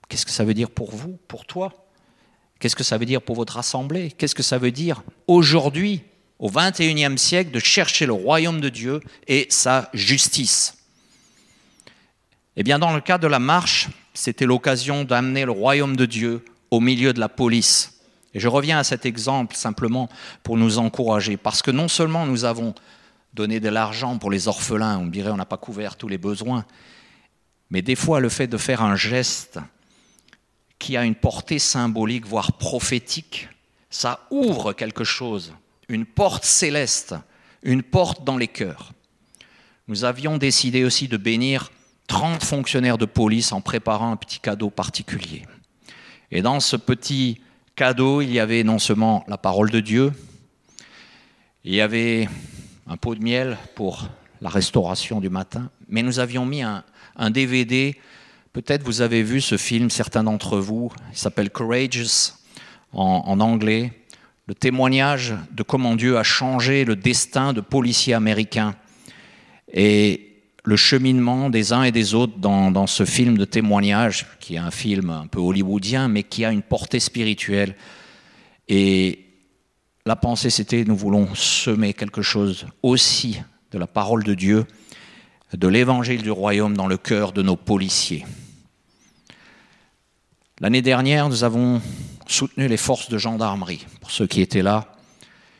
Qu'est-ce 0.09 0.25
que 0.25 0.31
ça 0.31 0.43
veut 0.43 0.53
dire 0.53 0.69
pour 0.69 0.93
vous, 0.93 1.17
pour 1.29 1.45
toi? 1.45 1.87
Qu'est-ce 2.59 2.75
que 2.75 2.83
ça 2.83 2.97
veut 2.97 3.05
dire 3.05 3.21
pour 3.21 3.37
votre 3.37 3.57
assemblée? 3.57 4.11
Qu'est-ce 4.11 4.35
que 4.35 4.43
ça 4.43 4.57
veut 4.57 4.71
dire 4.71 5.03
aujourd'hui, 5.27 6.01
au 6.37 6.51
XXIe 6.51 7.17
siècle, 7.17 7.51
de 7.51 7.59
chercher 7.59 8.05
le 8.05 8.13
royaume 8.13 8.59
de 8.59 8.69
Dieu 8.69 8.99
et 9.27 9.47
sa 9.49 9.89
justice? 9.93 10.77
Eh 12.57 12.63
bien, 12.63 12.77
dans 12.77 12.93
le 12.93 13.01
cas 13.01 13.17
de 13.17 13.27
la 13.27 13.39
marche, 13.39 13.87
c'était 14.13 14.45
l'occasion 14.45 15.05
d'amener 15.05 15.45
le 15.45 15.51
royaume 15.51 15.95
de 15.95 16.05
Dieu 16.05 16.43
au 16.71 16.79
milieu 16.79 17.13
de 17.13 17.19
la 17.19 17.29
police. 17.29 17.99
Et 18.33 18.39
je 18.39 18.47
reviens 18.47 18.79
à 18.79 18.83
cet 18.83 19.05
exemple 19.05 19.55
simplement 19.55 20.09
pour 20.43 20.57
nous 20.57 20.77
encourager, 20.77 21.37
parce 21.37 21.61
que 21.61 21.71
non 21.71 21.87
seulement 21.87 22.25
nous 22.25 22.45
avons 22.45 22.75
donné 23.33 23.59
de 23.59 23.69
l'argent 23.69 24.17
pour 24.17 24.31
les 24.31 24.47
orphelins, 24.47 24.97
on 24.99 25.07
dirait 25.07 25.31
on 25.31 25.37
n'a 25.37 25.45
pas 25.45 25.57
couvert 25.57 25.95
tous 25.95 26.07
les 26.07 26.17
besoins, 26.17 26.65
mais 27.69 27.81
des 27.81 27.95
fois 27.95 28.19
le 28.19 28.29
fait 28.29 28.47
de 28.47 28.57
faire 28.57 28.81
un 28.81 28.95
geste 28.95 29.59
qui 30.79 30.97
a 30.97 31.03
une 31.03 31.15
portée 31.15 31.59
symbolique, 31.59 32.25
voire 32.25 32.53
prophétique, 32.53 33.49
ça 33.89 34.27
ouvre 34.29 34.73
quelque 34.73 35.03
chose, 35.03 35.53
une 35.89 36.05
porte 36.05 36.45
céleste, 36.45 37.15
une 37.63 37.83
porte 37.83 38.23
dans 38.23 38.37
les 38.37 38.47
cœurs. 38.47 38.93
Nous 39.87 40.03
avions 40.03 40.37
décidé 40.37 40.83
aussi 40.83 41.07
de 41.07 41.17
bénir 41.17 41.71
30 42.07 42.43
fonctionnaires 42.43 42.97
de 42.97 43.05
police 43.05 43.51
en 43.51 43.61
préparant 43.61 44.11
un 44.11 44.17
petit 44.17 44.39
cadeau 44.39 44.69
particulier. 44.69 45.45
Et 46.31 46.41
dans 46.41 46.59
ce 46.59 46.75
petit 46.75 47.39
cadeau, 47.75 48.21
il 48.21 48.31
y 48.31 48.39
avait 48.39 48.63
non 48.63 48.79
seulement 48.79 49.23
la 49.27 49.37
parole 49.37 49.69
de 49.69 49.79
Dieu, 49.79 50.11
il 51.63 51.73
y 51.73 51.81
avait 51.81 52.27
un 52.87 52.97
pot 52.97 53.15
de 53.15 53.23
miel 53.23 53.57
pour 53.75 54.07
la 54.41 54.49
restauration 54.49 55.21
du 55.21 55.29
matin, 55.29 55.69
mais 55.87 56.03
nous 56.03 56.19
avions 56.19 56.45
mis 56.45 56.61
un, 56.61 56.83
DVD. 57.31 57.97
Peut-être 58.53 58.83
vous 58.83 59.01
avez 59.01 59.23
vu 59.23 59.41
ce 59.41 59.57
film, 59.57 59.89
certains 59.89 60.23
d'entre 60.23 60.59
vous, 60.59 60.91
il 61.11 61.17
s'appelle 61.17 61.49
Courageous 61.49 62.33
en, 62.91 63.23
en 63.25 63.39
anglais, 63.39 63.91
le 64.47 64.55
témoignage 64.55 65.33
de 65.51 65.63
comment 65.63 65.95
Dieu 65.95 66.17
a 66.17 66.23
changé 66.23 66.85
le 66.85 66.95
destin 66.95 67.53
de 67.53 67.61
policiers 67.61 68.13
américains. 68.13 68.75
Et 69.73 70.36
le 70.67 70.75
cheminement 70.75 71.49
des 71.49 71.71
uns 71.71 71.83
et 71.83 71.93
des 71.93 72.13
autres 72.13 72.39
dans, 72.39 72.87
ce 72.87 73.05
film 73.05 73.37
de 73.37 73.45
témoignage, 73.45 74.25
qui 74.41 74.55
est 74.55 74.57
un 74.57 74.69
film 74.69 75.09
un 75.09 75.25
peu 75.25 75.39
hollywoodien, 75.39 76.09
mais 76.09 76.23
qui 76.23 76.43
a 76.43 76.51
une 76.51 76.61
portée 76.61 76.99
spirituelle. 76.99 77.73
Et 78.67 79.27
la 80.05 80.17
pensée, 80.17 80.49
c'était 80.49 80.83
nous 80.83 80.97
voulons 80.97 81.33
semer 81.35 81.93
quelque 81.93 82.21
chose 82.21 82.65
aussi 82.83 83.39
de 83.71 83.77
la 83.77 83.87
parole 83.87 84.25
de 84.25 84.33
Dieu, 84.33 84.65
de 85.53 85.69
l'évangile 85.69 86.21
du 86.21 86.31
royaume 86.31 86.75
dans 86.75 86.87
le 86.87 86.97
cœur 86.97 87.31
de 87.31 87.41
nos 87.41 87.55
policiers. 87.55 88.25
L'année 90.59 90.81
dernière, 90.81 91.29
nous 91.29 91.45
avons 91.45 91.81
soutenu 92.27 92.67
les 92.67 92.75
forces 92.75 93.07
de 93.07 93.17
gendarmerie. 93.17 93.85
Pour 94.01 94.11
ceux 94.11 94.27
qui 94.27 94.41
étaient 94.41 94.63
là, 94.63 94.93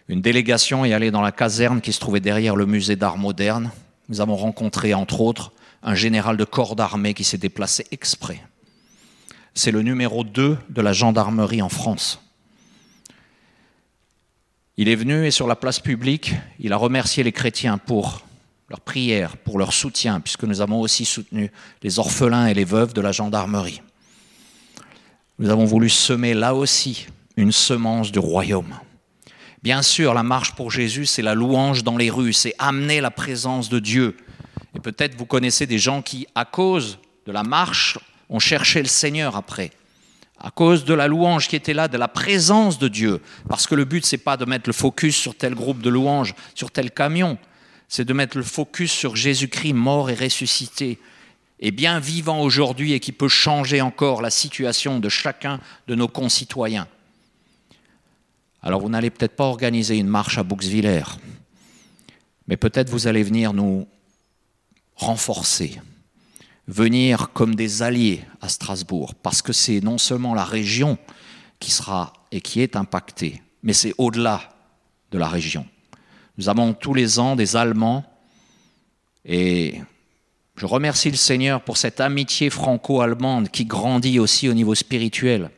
une 0.10 0.20
délégation 0.20 0.84
est 0.84 0.92
allée 0.92 1.12
dans 1.12 1.22
la 1.22 1.32
caserne 1.32 1.80
qui 1.80 1.94
se 1.94 2.02
trouvait 2.02 2.20
derrière 2.20 2.58
le 2.58 2.66
musée 2.66 2.98
d'art 2.98 3.18
moderne. 3.18 3.72
Nous 4.10 4.22
avons 4.22 4.36
rencontré, 4.36 4.94
entre 4.94 5.22
autres, 5.22 5.52
un 5.84 5.96
général 5.96 6.38
de 6.38 6.44
corps 6.44 6.76
d'armée 6.76 7.14
qui 7.14 7.24
s'est 7.24 7.38
déplacé 7.38 7.86
exprès. 7.92 8.42
C'est 9.54 9.72
le 9.72 9.82
numéro 9.82 10.24
2 10.24 10.58
de 10.70 10.82
la 10.82 10.94
gendarmerie 10.94 11.62
en 11.62 11.70
France. 11.70 12.22
Il 14.78 14.90
est 14.90 14.96
venu 14.96 15.26
et 15.26 15.32
sur 15.32 15.48
la 15.48 15.56
place 15.56 15.80
publique, 15.80 16.34
il 16.60 16.72
a 16.72 16.78
remercié 16.78 17.24
les 17.24 17.32
chrétiens 17.32 17.80
pour 17.80 18.22
leur 18.70 18.82
prière, 18.82 19.38
pour 19.38 19.58
leur 19.58 19.74
soutien, 19.74 20.20
puisque 20.20 20.44
nous 20.44 20.62
avons 20.62 20.82
aussi 20.82 21.06
soutenu 21.06 21.52
les 21.82 22.00
orphelins 22.00 22.48
et 22.48 22.54
les 22.54 22.66
veuves 22.66 22.94
de 22.94 23.02
la 23.02 23.12
gendarmerie. 23.12 23.82
Nous 25.40 25.50
avons 25.50 25.66
voulu 25.66 25.90
semer 25.90 26.34
là 26.34 26.54
aussi 26.54 27.08
une 27.38 27.52
semence 27.52 28.12
du 28.12 28.20
royaume. 28.20 28.76
Bien 29.64 29.82
sûr, 29.82 30.14
la 30.14 30.24
marche 30.24 30.54
pour 30.54 30.72
Jésus, 30.72 31.06
c'est 31.06 31.22
la 31.22 31.36
louange 31.36 31.84
dans 31.84 31.98
les 31.98 32.10
rues, 32.10 32.34
c'est 32.34 32.54
amener 32.60 33.02
la 33.02 33.12
présence 33.12 33.70
de 33.70 33.80
Dieu. 33.80 34.16
Et 34.76 34.80
peut-être 34.80 35.16
vous 35.16 35.26
connaissez 35.26 35.66
des 35.66 35.80
gens 35.80 36.02
qui, 36.02 36.28
à 36.36 36.46
cause 36.46 37.00
de 37.26 37.32
la 37.32 37.44
marche, 37.44 37.98
ont 38.30 38.40
cherché 38.40 38.82
le 38.82 38.88
Seigneur 38.88 39.36
après 39.36 39.72
à 40.40 40.52
cause 40.52 40.86
de 40.86 40.94
la 40.94 41.08
louange 41.08 41.48
qui 41.48 41.56
était 41.56 41.74
là, 41.74 41.88
de 41.88 41.98
la 41.98 42.08
présence 42.08 42.78
de 42.78 42.88
Dieu. 42.88 43.22
Parce 43.50 43.68
que 43.68 43.76
le 43.76 43.86
but, 43.86 44.06
c'est 44.06 44.18
pas 44.18 44.38
de 44.38 44.46
mettre 44.46 44.70
le 44.70 44.74
focus 44.74 45.16
sur 45.16 45.36
tel 45.36 45.56
groupe 45.56 45.82
de 45.82 45.90
louanges, 45.90 46.36
sur 46.54 46.72
tel 46.72 46.92
camion, 46.92 47.38
c'est 47.88 48.06
de 48.06 48.14
mettre 48.14 48.38
le 48.38 48.44
focus 48.44 48.92
sur 48.92 49.16
Jésus-Christ 49.16 49.74
mort 49.74 50.10
et 50.10 50.16
ressuscité, 50.16 51.00
et 51.60 51.72
bien 51.72 52.00
vivant 52.00 52.42
aujourd'hui 52.42 52.94
et 52.94 53.00
qui 53.00 53.12
peut 53.12 53.30
changer 53.30 53.82
encore 53.82 54.22
la 54.22 54.30
situation 54.30 55.00
de 55.00 55.10
chacun 55.10 55.60
de 55.88 55.96
nos 55.96 56.08
concitoyens. 56.08 56.88
Alors 58.68 58.82
vous 58.82 58.90
n'allez 58.90 59.12
peut-être 59.12 59.38
pas 59.38 59.46
organiser 59.46 59.96
une 59.96 60.10
marche 60.10 60.38
à 60.38 60.44
Bouxwiller, 60.44 61.04
mais 62.50 62.58
peut-être 62.58 62.90
vous 62.90 63.08
allez 63.08 63.24
venir 63.24 63.54
nous 63.54 63.88
renforcer, 64.98 65.80
venir 66.68 67.32
comme 67.32 67.56
des 67.56 67.82
alliés 67.82 68.26
à 68.42 68.50
Strasbourg, 68.50 69.16
parce 69.16 69.42
que 69.42 69.54
c'est 69.54 69.80
non 69.80 69.98
seulement 69.98 70.34
la 70.34 70.44
région 70.44 70.98
qui 71.60 71.72
sera 71.72 72.12
et 72.34 72.42
qui 72.42 72.60
est 72.60 72.76
impactée, 72.76 73.42
mais 73.64 73.72
c'est 73.72 73.94
au-delà 73.98 74.42
de 75.12 75.18
la 75.18 75.30
région. 75.30 75.66
Nous 76.38 76.50
avons 76.50 76.74
tous 76.74 76.94
les 76.94 77.20
ans 77.20 77.38
des 77.38 77.56
Allemands, 77.56 78.04
et 79.24 79.80
je 80.58 80.66
remercie 80.66 81.10
le 81.10 81.16
Seigneur 81.16 81.62
pour 81.62 81.78
cette 81.78 82.02
amitié 82.02 82.50
franco-allemande 82.50 83.48
qui 83.48 83.64
grandit 83.64 84.20
aussi 84.20 84.50
au 84.50 84.54
niveau 84.54 84.76
spirituel 84.76 85.52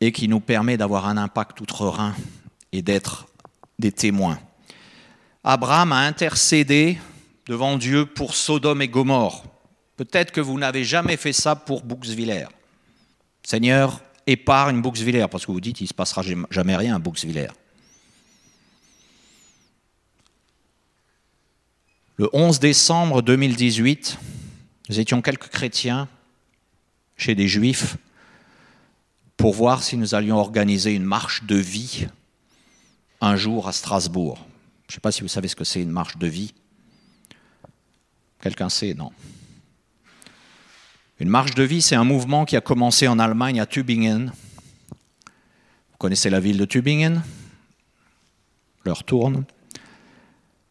et 0.00 0.12
qui 0.12 0.28
nous 0.28 0.40
permet 0.40 0.76
d'avoir 0.76 1.06
un 1.06 1.16
impact 1.16 1.60
outre-Rhin 1.60 2.14
et 2.72 2.82
d'être 2.82 3.26
des 3.78 3.92
témoins. 3.92 4.38
Abraham 5.44 5.92
a 5.92 6.00
intercédé 6.00 6.98
devant 7.46 7.78
Dieu 7.78 8.06
pour 8.06 8.34
Sodome 8.34 8.82
et 8.82 8.88
Gomorre. 8.88 9.44
Peut-être 9.96 10.32
que 10.32 10.40
vous 10.40 10.58
n'avez 10.58 10.84
jamais 10.84 11.16
fait 11.16 11.32
ça 11.32 11.56
pour 11.56 11.82
Bouxwiller. 11.82 12.46
Seigneur, 13.42 14.02
épargne 14.26 14.82
Bouxwiller, 14.82 15.26
parce 15.30 15.46
que 15.46 15.52
vous 15.52 15.60
dites, 15.60 15.80
il 15.80 15.84
ne 15.84 15.88
se 15.88 15.94
passera 15.94 16.22
jamais 16.50 16.76
rien 16.76 16.96
à 16.96 16.98
Bouxwiller. 16.98 17.48
Le 22.16 22.28
11 22.32 22.58
décembre 22.60 23.22
2018, 23.22 24.18
nous 24.88 25.00
étions 25.00 25.22
quelques 25.22 25.48
chrétiens 25.48 26.08
chez 27.16 27.34
des 27.34 27.46
juifs 27.46 27.96
pour 29.36 29.54
voir 29.54 29.82
si 29.82 29.96
nous 29.96 30.14
allions 30.14 30.38
organiser 30.38 30.94
une 30.94 31.04
marche 31.04 31.44
de 31.44 31.56
vie 31.56 32.06
un 33.20 33.36
jour 33.36 33.68
à 33.68 33.72
Strasbourg. 33.72 34.38
Je 34.86 34.92
ne 34.92 34.94
sais 34.94 35.00
pas 35.00 35.12
si 35.12 35.22
vous 35.22 35.28
savez 35.28 35.48
ce 35.48 35.56
que 35.56 35.64
c'est 35.64 35.82
une 35.82 35.90
marche 35.90 36.16
de 36.16 36.26
vie. 36.26 36.54
Quelqu'un 38.40 38.68
sait 38.68 38.94
Non. 38.94 39.10
Une 41.18 41.28
marche 41.28 41.54
de 41.54 41.62
vie, 41.62 41.80
c'est 41.80 41.96
un 41.96 42.04
mouvement 42.04 42.44
qui 42.44 42.56
a 42.56 42.60
commencé 42.60 43.08
en 43.08 43.18
Allemagne 43.18 43.58
à 43.58 43.66
Tübingen. 43.66 44.30
Vous 45.90 45.96
connaissez 45.98 46.28
la 46.28 46.40
ville 46.40 46.58
de 46.58 46.66
Tübingen? 46.66 47.22
Leur 48.84 49.02
tourne. 49.02 49.44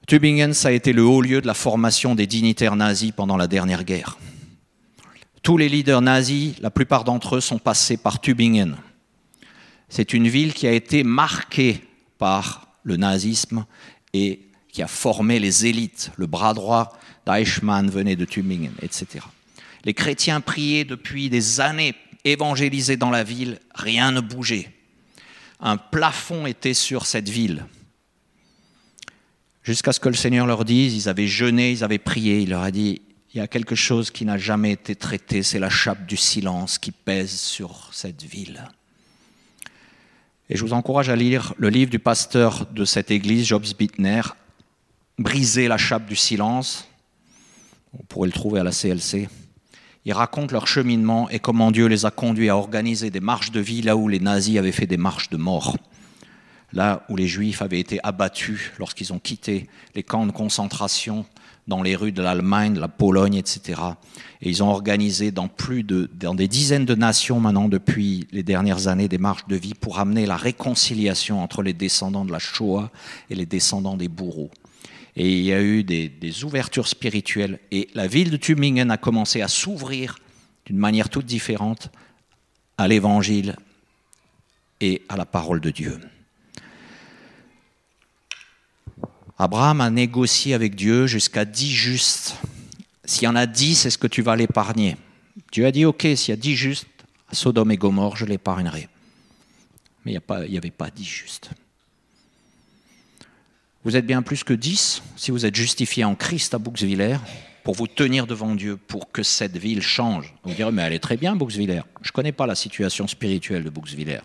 Tübingen, 0.08 0.54
ça 0.54 0.68
a 0.68 0.72
été 0.72 0.94
le 0.94 1.04
haut 1.04 1.22
lieu 1.22 1.42
de 1.42 1.48
la 1.48 1.56
formation 1.56 2.14
des 2.14 2.28
dignitaires 2.28 2.76
nazis 2.76 3.12
pendant 3.12 3.38
la 3.38 3.48
dernière 3.48 3.84
guerre. 3.84 4.20
Tous 5.46 5.58
les 5.58 5.70
leaders 5.70 6.02
nazis, 6.02 6.56
la 6.60 6.72
plupart 6.72 7.04
d'entre 7.04 7.36
eux, 7.36 7.40
sont 7.40 7.60
passés 7.60 7.98
par 7.98 8.20
Tübingen. 8.20 8.78
C'est 9.90 10.14
une 10.14 10.28
ville 10.28 10.56
qui 10.56 10.66
a 10.66 10.72
été 10.72 11.04
marquée 11.04 11.82
par 12.18 12.68
le 12.82 12.98
nazisme 12.98 13.68
et 14.12 14.40
qui 14.70 14.82
a 14.82 14.88
formé 14.88 15.38
les 15.38 15.68
élites, 15.68 16.10
le 16.18 16.26
bras 16.26 16.56
droit 16.56 16.98
d'Eichmann 17.28 17.92
venait 17.92 18.16
de 18.16 18.26
Tübingen, 18.26 18.74
etc. 18.82 19.24
Les 19.84 19.94
chrétiens 19.94 20.42
priaient 20.42 20.84
depuis 20.84 21.30
des 21.30 21.62
années, 21.62 21.94
évangélisaient 22.24 22.98
dans 22.98 23.12
la 23.12 23.24
ville, 23.24 23.60
rien 23.76 24.12
ne 24.12 24.22
bougeait. 24.22 24.74
Un 25.60 25.78
plafond 25.78 26.48
était 26.48 26.74
sur 26.74 27.06
cette 27.06 27.30
ville. 27.30 27.68
Jusqu'à 29.62 29.94
ce 29.94 30.00
que 30.00 30.10
le 30.10 30.16
Seigneur 30.16 30.48
leur 30.48 30.66
dise, 30.66 30.96
ils 30.96 31.08
avaient 31.08 31.28
jeûné, 31.28 31.72
ils 31.72 31.84
avaient 31.84 32.00
prié, 32.00 32.40
il 32.40 32.50
leur 32.50 32.64
a 32.64 32.72
dit, 32.72 33.04
il 33.36 33.40
y 33.40 33.42
a 33.42 33.48
quelque 33.48 33.76
chose 33.76 34.12
qui 34.12 34.24
n'a 34.24 34.38
jamais 34.38 34.72
été 34.72 34.96
traité, 34.96 35.44
c'est 35.44 35.60
la 35.60 35.70
chape 35.70 36.06
du 36.06 36.16
silence 36.16 36.78
qui 36.78 36.92
pèse 36.92 37.38
sur 37.38 37.90
cette 37.92 38.24
ville. 38.24 38.64
Et 40.50 40.56
je 40.56 40.64
vous 40.64 40.72
encourage 40.72 41.10
à 41.10 41.18
lire 41.18 41.54
le 41.58 41.68
livre 41.68 41.92
du 41.92 42.00
pasteur 42.00 42.66
de 42.68 42.86
cette 42.86 43.12
église, 43.12 43.46
Jobs 43.46 43.66
Bittner, 43.78 44.22
Briser 45.20 45.68
la 45.68 45.78
chape 45.78 46.06
du 46.06 46.16
silence, 46.16 46.88
on 48.00 48.04
pourrait 48.04 48.28
le 48.28 48.34
trouver 48.34 48.62
à 48.62 48.64
la 48.64 48.72
CLC. 48.72 49.28
Ils 50.06 50.14
racontent 50.14 50.54
leur 50.54 50.68
cheminement 50.68 51.30
et 51.30 51.40
comment 51.40 51.72
Dieu 51.72 51.88
les 51.88 52.06
a 52.06 52.12
conduits 52.12 52.50
à 52.50 52.56
organiser 52.56 53.10
des 53.10 53.20
marches 53.20 53.52
de 53.52 53.60
vie 53.60 53.82
là 53.82 53.98
où 53.98 54.08
les 54.08 54.22
nazis 54.22 54.58
avaient 54.58 54.72
fait 54.72 54.88
des 54.88 54.98
marches 54.98 55.30
de 55.30 55.38
mort, 55.38 55.76
là 56.72 57.06
où 57.10 57.18
les 57.18 57.28
juifs 57.28 57.62
avaient 57.62 57.82
été 57.82 58.00
abattus 58.04 58.72
lorsqu'ils 58.80 59.12
ont 59.12 59.20
quitté 59.20 59.68
les 59.94 60.04
camps 60.04 60.26
de 60.26 60.32
concentration 60.32 61.26
dans 61.68 61.82
les 61.82 61.96
rues 61.96 62.12
de 62.12 62.22
l'Allemagne, 62.22 62.74
de 62.74 62.80
la 62.80 62.88
Pologne, 62.88 63.36
etc. 63.36 63.82
Et 64.42 64.50
ils 64.50 64.62
ont 64.62 64.70
organisé 64.70 65.32
dans 65.32 65.48
plus 65.48 65.84
de, 65.84 66.10
dans 66.14 66.36
des 66.36 66.48
dizaines 66.48 66.86
de 66.86 66.96
nations 66.96 67.40
maintenant 67.40 67.68
depuis 67.68 68.28
les 68.32 68.44
dernières 68.44 68.88
années 68.88 69.08
des 69.08 69.18
marches 69.18 69.48
de 69.48 69.56
vie 69.56 69.74
pour 69.74 70.00
amener 70.00 70.26
la 70.26 70.38
réconciliation 70.38 71.42
entre 71.42 71.64
les 71.64 71.74
descendants 71.74 72.26
de 72.26 72.32
la 72.32 72.40
Shoah 72.40 72.92
et 73.30 73.36
les 73.36 73.46
descendants 73.46 73.98
des 73.98 74.08
bourreaux 74.08 74.52
et 75.16 75.32
il 75.32 75.44
y 75.46 75.54
a 75.54 75.62
eu 75.62 75.84
des, 75.84 76.44
ouvertures 76.44 76.88
spirituelles. 76.88 77.60
Et 77.72 77.88
la 77.94 78.08
ville 78.08 78.32
de 78.32 78.38
Tübingen 78.38 78.92
a 78.92 78.98
commencé 78.98 79.42
à 79.42 79.48
s'ouvrir 79.48 80.18
d'une 80.66 80.78
manière 80.78 81.10
toute 81.10 81.26
différente 81.26 81.90
à 82.78 82.88
l'évangile 82.88 83.56
et 84.82 85.04
à 85.08 85.16
la 85.16 85.26
parole 85.26 85.62
de 85.62 85.70
Dieu. 85.70 86.00
Abraham 89.38 89.82
a 89.82 89.90
négocié 89.90 90.54
avec 90.54 90.76
Dieu 90.76 91.08
jusqu'à 91.08 91.44
dix 91.44 91.72
justes. 91.72 92.36
S'il 93.04 93.24
y 93.24 93.28
en 93.28 93.36
a 93.36 93.46
dix, 93.46 93.86
est-ce 93.86 93.98
que 93.98 94.08
tu 94.08 94.22
vas 94.22 94.36
l'épargner? 94.36 94.96
Dieu 95.52 95.66
a 95.66 95.72
dit, 95.72 95.86
ok, 95.86 96.08
s'il 96.16 96.30
y 96.30 96.32
a 96.32 96.38
dix 96.38 96.56
justes, 96.56 96.88
à 97.30 97.36
Sodome 97.36 97.72
et 97.72 97.78
Gomorre, 97.78 98.16
je 98.16 98.26
l'épargnerai. 98.26 98.88
Mais 100.06 100.14
il 100.14 100.50
n'y 100.50 100.58
avait 100.58 100.72
pas 100.72 100.90
dix 100.90 101.04
justes. 101.04 101.50
Vous 103.84 103.96
êtes 103.96 104.06
bien 104.06 104.22
plus 104.22 104.44
que 104.44 104.54
dix 104.54 105.04
si 105.16 105.32
vous 105.32 105.46
êtes 105.46 105.56
justifié 105.56 106.04
en 106.06 106.16
Christ 106.16 106.54
à 106.54 106.58
Bouxwiller 106.58 107.18
pour 107.64 107.76
vous 107.76 107.88
tenir 107.88 108.28
devant 108.28 108.56
Dieu, 108.56 108.78
pour 108.78 109.12
que 109.12 109.22
cette 109.22 109.58
ville 109.58 109.82
change. 109.82 110.34
Vous 110.44 110.54
direz, 110.54 110.72
mais 110.72 110.84
elle 110.84 110.94
est 110.94 111.00
très 111.00 111.18
bien, 111.18 111.36
Bouxwiller. 111.36 111.82
Je 112.02 112.10
ne 112.10 112.14
connais 112.14 112.32
pas 112.32 112.48
la 112.48 112.56
situation 112.56 113.08
spirituelle 113.08 113.64
de 113.64 113.70
Bouxwiller. 113.70 114.22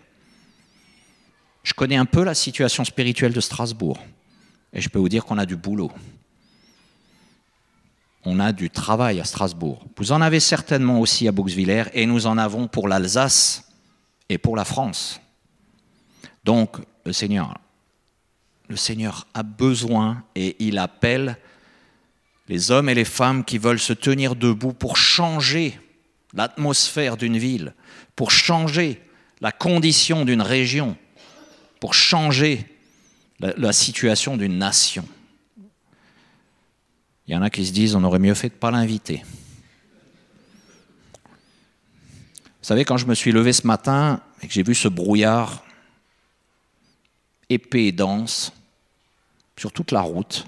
Je 1.63 1.73
connais 1.73 1.95
un 1.95 2.05
peu 2.05 2.23
la 2.23 2.33
situation 2.33 2.85
spirituelle 2.85 3.33
de 3.33 3.41
Strasbourg. 3.41 3.99
Et 4.73 4.81
je 4.81 4.89
peux 4.89 4.99
vous 4.99 5.09
dire 5.09 5.25
qu'on 5.25 5.37
a 5.37 5.45
du 5.45 5.55
boulot. 5.55 5.91
On 8.23 8.39
a 8.39 8.51
du 8.51 8.69
travail 8.69 9.19
à 9.19 9.23
Strasbourg. 9.23 9.85
Vous 9.97 10.11
en 10.11 10.21
avez 10.21 10.39
certainement 10.39 10.99
aussi 10.99 11.27
à 11.27 11.31
Bouxwiller, 11.31 11.85
et 11.93 12.05
nous 12.05 12.27
en 12.27 12.37
avons 12.37 12.67
pour 12.67 12.87
l'Alsace 12.87 13.71
et 14.29 14.37
pour 14.37 14.55
la 14.55 14.65
France. 14.65 15.19
Donc, 16.43 16.77
le 17.05 17.13
Seigneur 17.13 17.55
le 18.71 18.77
Seigneur 18.77 19.27
a 19.33 19.43
besoin 19.43 20.23
et 20.33 20.55
il 20.59 20.77
appelle 20.77 21.37
les 22.47 22.71
hommes 22.71 22.87
et 22.89 22.95
les 22.95 23.05
femmes 23.05 23.43
qui 23.43 23.57
veulent 23.57 23.79
se 23.79 23.93
tenir 23.93 24.35
debout 24.35 24.73
pour 24.73 24.95
changer 24.95 25.77
l'atmosphère 26.33 27.17
d'une 27.17 27.37
ville, 27.37 27.75
pour 28.15 28.31
changer 28.31 29.01
la 29.41 29.51
condition 29.51 30.23
d'une 30.23 30.41
région, 30.41 30.95
pour 31.81 31.93
changer 31.93 32.65
la, 33.41 33.73
situation 33.73 34.37
d'une 34.37 34.57
nation. 34.57 35.07
Il 37.27 37.33
y 37.33 37.35
en 37.35 37.41
a 37.41 37.49
qui 37.49 37.65
se 37.65 37.71
disent 37.71 37.95
on 37.95 38.03
aurait 38.03 38.19
mieux 38.19 38.33
fait 38.33 38.49
de 38.49 38.53
ne 38.53 38.59
pas 38.59 38.71
l'inviter. 38.71 39.23
Vous 42.61 42.67
savez, 42.67 42.85
quand 42.85 42.97
je 42.97 43.07
me 43.07 43.15
suis 43.15 43.31
levé 43.31 43.53
ce 43.53 43.65
matin 43.65 44.21
et 44.41 44.47
que 44.47 44.53
j'ai 44.53 44.63
vu 44.63 44.75
ce 44.75 44.87
brouillard 44.87 45.63
épais 47.49 47.85
et 47.85 47.91
dense 47.91 48.53
sur 49.57 49.71
toute 49.71 49.91
la 49.91 50.01
route, 50.01 50.45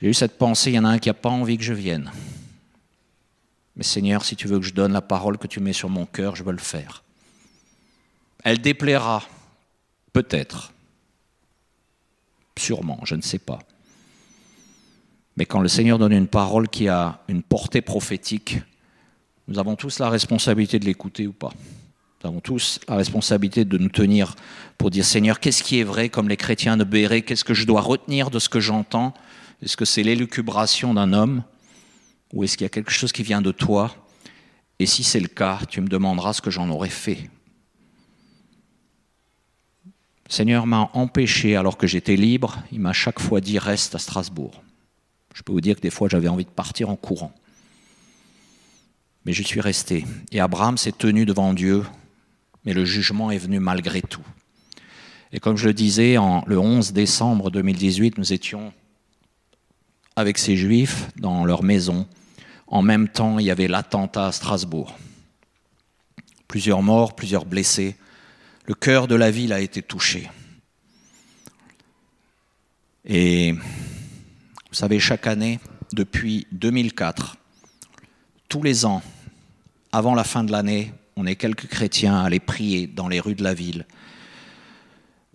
j'ai 0.00 0.08
eu 0.08 0.14
cette 0.14 0.38
pensée, 0.38 0.70
il 0.70 0.74
y 0.74 0.78
en 0.78 0.84
a 0.84 0.90
un 0.90 0.98
qui 0.98 1.08
n'a 1.08 1.14
pas 1.14 1.28
envie 1.28 1.58
que 1.58 1.64
je 1.64 1.72
vienne. 1.72 2.12
Mais 3.74 3.82
Seigneur, 3.82 4.24
si 4.24 4.36
tu 4.36 4.46
veux 4.48 4.58
que 4.58 4.64
je 4.64 4.74
donne 4.74 4.92
la 4.92 5.00
parole 5.00 5.38
que 5.38 5.46
tu 5.46 5.60
mets 5.60 5.72
sur 5.72 5.88
mon 5.88 6.06
cœur, 6.06 6.36
je 6.36 6.44
veux 6.44 6.52
le 6.52 6.58
faire. 6.58 7.02
Elle 8.44 8.60
déplaira, 8.60 9.24
peut-être, 10.12 10.72
sûrement, 12.58 13.00
je 13.04 13.14
ne 13.14 13.22
sais 13.22 13.38
pas. 13.38 13.58
Mais 15.36 15.46
quand 15.46 15.60
le 15.60 15.68
Seigneur 15.68 15.98
donne 15.98 16.12
une 16.12 16.26
parole 16.26 16.68
qui 16.68 16.88
a 16.88 17.20
une 17.28 17.42
portée 17.42 17.80
prophétique, 17.80 18.58
nous 19.46 19.58
avons 19.58 19.76
tous 19.76 19.98
la 20.00 20.10
responsabilité 20.10 20.78
de 20.78 20.84
l'écouter 20.84 21.26
ou 21.26 21.32
pas. 21.32 21.52
Nous 22.22 22.30
avons 22.30 22.40
tous 22.40 22.80
la 22.88 22.96
responsabilité 22.96 23.64
de 23.64 23.78
nous 23.78 23.88
tenir 23.88 24.34
pour 24.76 24.90
dire 24.90 25.04
Seigneur, 25.04 25.38
qu'est-ce 25.38 25.62
qui 25.62 25.78
est 25.78 25.84
vrai 25.84 26.08
comme 26.08 26.28
les 26.28 26.36
chrétiens 26.36 26.76
de 26.76 26.82
Béret? 26.82 27.22
Qu'est-ce 27.22 27.44
que 27.44 27.54
je 27.54 27.64
dois 27.64 27.80
retenir 27.80 28.30
de 28.30 28.40
ce 28.40 28.48
que 28.48 28.58
j'entends? 28.58 29.14
Est-ce 29.62 29.76
que 29.76 29.84
c'est 29.84 30.02
l'élucubration 30.02 30.94
d'un 30.94 31.12
homme? 31.12 31.44
Ou 32.32 32.42
est-ce 32.42 32.56
qu'il 32.56 32.64
y 32.64 32.66
a 32.66 32.70
quelque 32.70 32.90
chose 32.90 33.12
qui 33.12 33.22
vient 33.22 33.40
de 33.40 33.52
toi? 33.52 33.94
Et 34.80 34.86
si 34.86 35.04
c'est 35.04 35.20
le 35.20 35.28
cas, 35.28 35.60
tu 35.68 35.80
me 35.80 35.88
demanderas 35.88 36.32
ce 36.32 36.42
que 36.42 36.50
j'en 36.50 36.68
aurais 36.68 36.90
fait. 36.90 37.30
Seigneur 40.28 40.66
m'a 40.66 40.90
empêché 40.92 41.56
alors 41.56 41.78
que 41.78 41.86
j'étais 41.86 42.16
libre. 42.16 42.58
Il 42.70 42.80
m'a 42.80 42.92
chaque 42.92 43.18
fois 43.18 43.40
dit 43.40 43.58
reste 43.58 43.94
à 43.94 43.98
Strasbourg. 43.98 44.62
Je 45.34 45.42
peux 45.42 45.52
vous 45.52 45.62
dire 45.62 45.76
que 45.76 45.80
des 45.80 45.90
fois 45.90 46.08
j'avais 46.08 46.28
envie 46.28 46.44
de 46.44 46.50
partir 46.50 46.90
en 46.90 46.96
courant. 46.96 47.32
Mais 49.24 49.32
je 49.32 49.42
suis 49.42 49.60
resté. 49.60 50.04
Et 50.30 50.40
Abraham 50.40 50.76
s'est 50.76 50.92
tenu 50.92 51.24
devant 51.24 51.54
Dieu, 51.54 51.84
mais 52.64 52.74
le 52.74 52.84
jugement 52.84 53.30
est 53.30 53.38
venu 53.38 53.58
malgré 53.58 54.02
tout. 54.02 54.24
Et 55.32 55.40
comme 55.40 55.56
je 55.56 55.66
le 55.68 55.74
disais, 55.74 56.16
le 56.46 56.58
11 56.58 56.92
décembre 56.92 57.50
2018, 57.50 58.18
nous 58.18 58.32
étions 58.32 58.72
avec 60.16 60.38
ces 60.38 60.56
juifs 60.56 61.08
dans 61.16 61.44
leur 61.44 61.62
maison. 61.62 62.06
En 62.66 62.82
même 62.82 63.08
temps, 63.08 63.38
il 63.38 63.46
y 63.46 63.50
avait 63.50 63.68
l'attentat 63.68 64.26
à 64.26 64.32
Strasbourg. 64.32 64.96
Plusieurs 66.48 66.82
morts, 66.82 67.14
plusieurs 67.14 67.46
blessés. 67.46 67.96
Le 68.68 68.74
cœur 68.74 69.08
de 69.08 69.14
la 69.14 69.30
ville 69.30 69.54
a 69.54 69.60
été 69.60 69.80
touché. 69.80 70.30
Et 73.06 73.52
vous 73.52 74.74
savez, 74.74 75.00
chaque 75.00 75.26
année, 75.26 75.58
depuis 75.94 76.46
2004, 76.52 77.38
tous 78.50 78.62
les 78.62 78.84
ans, 78.84 79.02
avant 79.90 80.14
la 80.14 80.22
fin 80.22 80.44
de 80.44 80.52
l'année, 80.52 80.92
on 81.16 81.24
est 81.24 81.36
quelques 81.36 81.66
chrétiens 81.66 82.20
à 82.20 82.24
aller 82.24 82.40
prier 82.40 82.86
dans 82.86 83.08
les 83.08 83.20
rues 83.20 83.34
de 83.34 83.42
la 83.42 83.54
ville. 83.54 83.86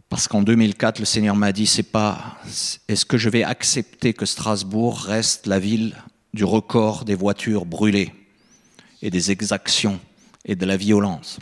Parce 0.10 0.28
qu'en 0.28 0.44
2004, 0.44 1.00
le 1.00 1.06
Seigneur 1.06 1.36
m'a 1.36 1.52
dit, 1.52 1.66
c'est 1.66 1.82
pas, 1.82 2.38
est-ce 2.88 3.04
que 3.04 3.18
je 3.18 3.30
vais 3.30 3.44
accepter 3.44 4.14
que 4.14 4.28
Strasbourg 4.28 5.00
reste 5.00 5.48
la 5.48 5.58
ville 5.58 5.96
du 6.36 6.44
record 6.44 7.04
des 7.04 7.16
voitures 7.16 7.66
brûlées 7.66 8.14
et 9.02 9.10
des 9.10 9.32
exactions 9.32 10.00
et 10.46 10.56
de 10.56 10.68
la 10.68 10.78
violence? 10.78 11.40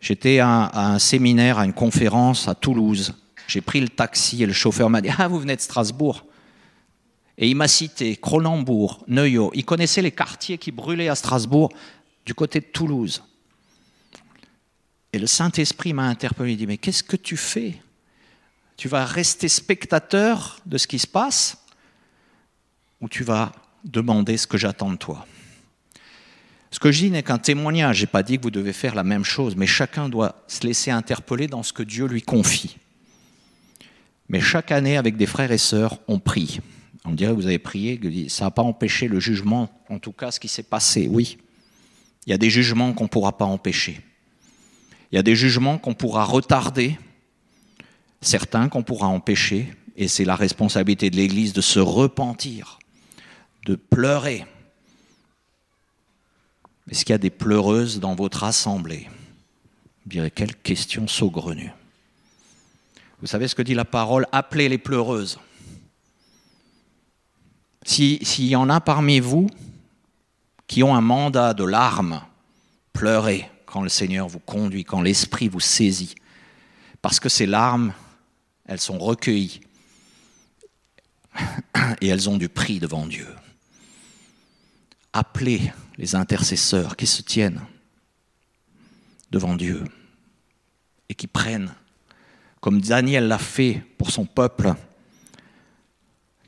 J'étais 0.00 0.38
à, 0.38 0.70
un 0.74 0.98
séminaire, 0.98 1.58
à 1.58 1.64
une 1.64 1.74
conférence 1.74 2.48
à 2.48 2.54
Toulouse. 2.54 3.14
J'ai 3.46 3.60
pris 3.60 3.80
le 3.80 3.88
taxi 3.88 4.42
et 4.42 4.46
le 4.46 4.52
chauffeur 4.52 4.88
m'a 4.90 5.00
dit, 5.00 5.10
ah, 5.18 5.28
vous 5.28 5.38
venez 5.38 5.56
de 5.56 5.60
Strasbourg 5.60 6.24
et 7.40 7.48
il 7.48 7.56
m'a 7.56 7.68
cité 7.68 8.16
Cronenbourg, 8.16 9.02
Neuilly. 9.08 9.48
Il 9.54 9.64
connaissait 9.64 10.02
les 10.02 10.12
quartiers 10.12 10.58
qui 10.58 10.70
brûlaient 10.70 11.08
à 11.08 11.14
Strasbourg 11.14 11.70
du 12.26 12.34
côté 12.34 12.60
de 12.60 12.66
Toulouse. 12.66 13.24
Et 15.14 15.18
le 15.18 15.26
Saint-Esprit 15.26 15.94
m'a 15.94 16.04
interpellé. 16.04 16.52
Il 16.52 16.58
dit 16.58 16.66
Mais 16.66 16.76
qu'est-ce 16.76 17.02
que 17.02 17.16
tu 17.16 17.38
fais? 17.38 17.80
Tu 18.76 18.88
vas 18.88 19.06
rester 19.06 19.48
spectateur 19.48 20.60
de 20.66 20.76
ce 20.76 20.86
qui 20.86 20.98
se 20.98 21.06
passe 21.06 21.56
ou 23.00 23.08
tu 23.08 23.24
vas 23.24 23.52
demander 23.84 24.36
ce 24.36 24.46
que 24.46 24.58
j'attends 24.58 24.90
de 24.90 24.96
toi? 24.96 25.26
Ce 26.70 26.78
que 26.78 26.92
je 26.92 27.00
dis 27.00 27.10
n'est 27.10 27.22
qu'un 27.22 27.38
témoignage. 27.38 27.96
Je 27.96 28.02
n'ai 28.02 28.06
pas 28.06 28.22
dit 28.22 28.38
que 28.38 28.42
vous 28.42 28.50
devez 28.50 28.72
faire 28.72 28.94
la 28.94 29.04
même 29.04 29.24
chose, 29.24 29.56
mais 29.56 29.66
chacun 29.66 30.08
doit 30.08 30.42
se 30.46 30.66
laisser 30.66 30.90
interpeller 30.90 31.46
dans 31.46 31.62
ce 31.62 31.72
que 31.72 31.82
Dieu 31.82 32.06
lui 32.06 32.22
confie. 32.22 32.76
Mais 34.28 34.40
chaque 34.40 34.70
année, 34.70 34.96
avec 34.96 35.16
des 35.16 35.26
frères 35.26 35.50
et 35.50 35.58
sœurs, 35.58 35.98
on 36.06 36.20
prie. 36.20 36.60
On 37.04 37.12
dirait 37.12 37.32
que 37.32 37.36
vous 37.36 37.46
avez 37.46 37.58
prié, 37.58 38.28
ça 38.28 38.44
n'a 38.44 38.50
pas 38.50 38.62
empêché 38.62 39.08
le 39.08 39.18
jugement, 39.18 39.70
en 39.88 39.98
tout 39.98 40.12
cas 40.12 40.30
ce 40.30 40.38
qui 40.38 40.48
s'est 40.48 40.62
passé, 40.62 41.08
oui. 41.10 41.38
Il 42.26 42.30
y 42.30 42.32
a 42.32 42.38
des 42.38 42.50
jugements 42.50 42.92
qu'on 42.92 43.04
ne 43.04 43.08
pourra 43.08 43.36
pas 43.36 43.46
empêcher. 43.46 44.00
Il 45.10 45.16
y 45.16 45.18
a 45.18 45.22
des 45.22 45.34
jugements 45.34 45.78
qu'on 45.78 45.94
pourra 45.94 46.24
retarder, 46.24 46.98
certains 48.20 48.68
qu'on 48.68 48.82
pourra 48.82 49.08
empêcher, 49.08 49.74
et 49.96 50.06
c'est 50.06 50.24
la 50.24 50.36
responsabilité 50.36 51.10
de 51.10 51.16
l'Église 51.16 51.52
de 51.52 51.60
se 51.60 51.80
repentir, 51.80 52.78
de 53.66 53.74
pleurer. 53.74 54.44
Est-ce 56.90 57.04
qu'il 57.04 57.12
y 57.12 57.14
a 57.14 57.18
des 57.18 57.30
pleureuses 57.30 58.00
dans 58.00 58.16
votre 58.16 58.42
assemblée? 58.42 59.08
Je 60.04 60.10
dirais, 60.10 60.30
quelle 60.30 60.56
question 60.56 61.06
saugrenue. 61.06 61.70
Vous 63.20 63.28
savez 63.28 63.46
ce 63.46 63.54
que 63.54 63.62
dit 63.62 63.74
la 63.74 63.84
parole 63.84 64.26
Appelez 64.32 64.68
les 64.68 64.78
pleureuses. 64.78 65.38
S'il 67.84 68.46
y 68.46 68.56
en 68.56 68.68
a 68.68 68.80
parmi 68.80 69.20
vous 69.20 69.48
qui 70.66 70.82
ont 70.82 70.94
un 70.94 71.00
mandat 71.00 71.54
de 71.54 71.64
larmes, 71.64 72.22
pleurez 72.92 73.48
quand 73.66 73.82
le 73.82 73.88
Seigneur 73.88 74.28
vous 74.28 74.40
conduit, 74.40 74.84
quand 74.84 75.00
l'Esprit 75.00 75.48
vous 75.48 75.60
saisit. 75.60 76.14
Parce 77.02 77.20
que 77.20 77.28
ces 77.28 77.46
larmes, 77.46 77.92
elles 78.66 78.80
sont 78.80 78.98
recueillies 78.98 79.60
et 82.00 82.08
elles 82.08 82.28
ont 82.28 82.36
du 82.36 82.48
prix 82.48 82.80
devant 82.80 83.06
Dieu. 83.06 83.28
Appelez 85.12 85.72
les 85.98 86.14
intercesseurs 86.14 86.96
qui 86.96 87.06
se 87.06 87.22
tiennent 87.22 87.60
devant 89.30 89.56
Dieu 89.56 89.84
et 91.08 91.14
qui 91.14 91.26
prennent, 91.26 91.72
comme 92.60 92.80
Daniel 92.80 93.26
l'a 93.26 93.38
fait 93.38 93.82
pour 93.98 94.10
son 94.10 94.24
peuple, 94.24 94.74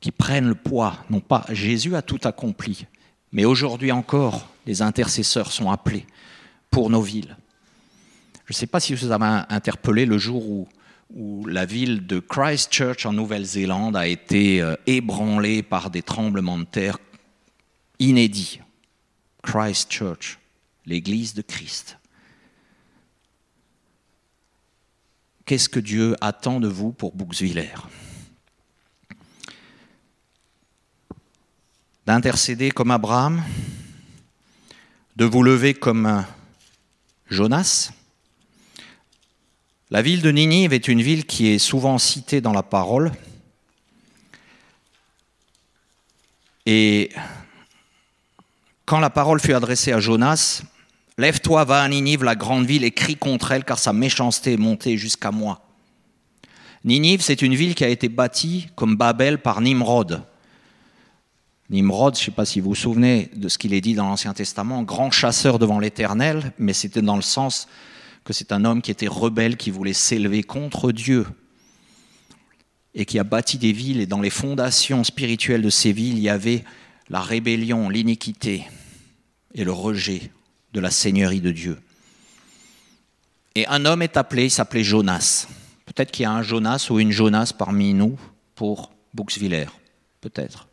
qui 0.01 0.13
prennent 0.13 0.49
le 0.49 0.55
poids. 0.55 0.97
Non 1.11 1.21
pas 1.21 1.45
Jésus 1.51 1.97
a 1.97 2.03
tout 2.03 2.21
accompli, 2.25 2.87
mais 3.33 3.45
aujourd'hui 3.45 3.91
encore, 3.91 4.49
les 4.67 4.83
intercesseurs 4.83 5.51
sont 5.51 5.71
appelés 5.71 6.07
pour 6.71 6.89
nos 6.89 7.03
villes. 7.03 7.37
Je 8.47 8.53
ne 8.53 8.55
sais 8.55 8.67
pas 8.67 8.81
si 8.81 8.95
vous 8.95 9.11
avez 9.11 9.45
interpellé 9.49 10.07
le 10.07 10.19
jour 10.19 10.49
où, 10.49 10.69
où 11.15 11.47
la 11.47 11.65
ville 11.65 12.07
de 12.07 12.21
Christchurch 12.21 13.07
en 13.07 13.13
Nouvelle-Zélande 13.13 13.97
a 13.97 14.07
été 14.07 14.61
euh, 14.61 14.75
ébranlée 14.87 15.63
par 15.63 15.91
des 15.91 16.03
tremblements 16.03 16.59
de 16.59 16.65
terre 16.65 16.99
inédits. 18.03 18.61
Christchurch, 19.43 20.39
l'église 20.87 21.35
de 21.35 21.43
Christ. 21.43 21.99
Qu'est-ce 25.45 25.69
que 25.69 25.81
Dieu 25.81 26.17
attend 26.21 26.61
de 26.61 26.69
vous 26.69 26.93
pour 26.93 27.13
Bouxwiller 27.13 27.75
d'intercéder 32.07 32.71
comme 32.71 32.91
Abraham, 32.91 33.43
de 35.17 35.25
vous 35.25 35.43
lever 35.43 35.75
comme 35.75 36.25
Jonas. 37.29 37.93
La 39.91 40.03
ville 40.03 40.23
de 40.23 40.31
Ninive 40.31 40.73
est 40.73 40.89
une 40.89 41.03
ville 41.03 41.27
qui 41.27 41.49
est 41.49 41.59
souvent 41.59 41.99
citée 41.99 42.41
dans 42.41 42.53
la 42.53 42.63
parole. 42.63 43.13
Et 46.67 47.11
quand 48.93 49.01
la 49.01 49.09
parole 49.09 49.41
fut 49.41 49.55
adressée 49.55 49.91
à 49.93 50.01
Jonas, 50.01 50.65
Lève-toi, 51.17 51.65
va 51.65 51.81
à 51.81 51.89
Ninive, 51.89 52.25
la 52.25 52.35
grande 52.35 52.67
ville, 52.67 52.85
et 52.85 52.91
crie 52.91 53.17
contre 53.17 53.53
elle, 53.53 53.65
car 53.65 53.79
sa 53.79 53.95
méchanceté 53.95 54.53
est 54.53 54.59
montée 54.59 54.99
jusqu'à 54.99 55.31
moi. 55.31 55.63
Ninive, 56.85 57.23
c'est 57.23 57.41
une 57.41 57.55
ville 57.55 57.75
qui 57.75 57.85
a 57.85 57.89
été 57.89 58.11
bâtie 58.11 58.67
comme 58.77 58.97
Babel 58.97 59.39
par 59.39 59.63
Nimrod. 59.63 60.23
Nimrod, 61.71 62.17
je 62.17 62.21
ne 62.21 62.25
sais 62.27 62.31
pas 62.33 62.45
si 62.45 62.61
vous 62.61 62.69
vous 62.69 62.75
souvenez 62.75 63.31
de 63.35 63.49
ce 63.49 63.57
qu'il 63.57 63.73
est 63.73 63.81
dit 63.81 63.95
dans 63.95 64.09
l'Ancien 64.09 64.35
Testament, 64.35 64.83
grand 64.83 65.11
chasseur 65.11 65.59
devant 65.59 65.79
l'Éternel, 65.79 66.53
mais 66.59 66.75
c'était 66.75 67.01
dans 67.01 67.17
le 67.17 67.23
sens 67.23 67.69
que 68.25 68.35
c'est 68.35 68.53
un 68.53 68.63
homme 68.67 68.83
qui 68.83 68.91
était 68.91 69.09
rebelle, 69.09 69.57
qui 69.57 69.71
voulait 69.71 69.95
s'élever 69.95 70.43
contre 70.43 70.93
Dieu. 70.93 71.27
et 72.95 73.07
qui 73.07 73.19
a 73.19 73.25
bâti 73.25 73.57
des 73.57 73.73
villes, 73.73 74.03
et 74.03 74.07
dans 74.07 74.21
les 74.21 74.29
fondations 74.29 75.03
spirituelles 75.03 75.63
de 75.63 75.71
ces 75.71 75.93
villes, 75.93 76.19
il 76.19 76.25
y 76.25 76.29
avait 76.29 76.63
la 77.09 77.23
rébellion, 77.23 77.89
l'iniquité 77.89 78.67
et 79.55 79.65
le 79.65 79.73
rejet 79.73 80.31
de 80.73 80.81
la 80.81 80.91
Seigneurie 80.91 81.41
de 81.41 81.51
Dieu. 81.51 81.79
Et 83.55 83.67
un 83.67 83.85
homme 83.85 84.03
est 84.03 84.17
appelé, 84.17 84.45
il 84.45 84.51
s'appelait 84.51 84.85
Jonas. 84.85 85.47
Peut-être 85.85 86.11
qu'il 86.11 86.23
y 86.23 86.27
a 86.27 86.33
un 86.33 86.43
Jonas 86.43 86.89
ou 86.91 86.99
une 86.99 87.11
Jonas 87.11 87.53
parmi 87.57 87.93
nous 87.93 88.19
pour 88.55 88.93
Bouxwiller. 89.13 89.67
Peut-être. 90.21 90.69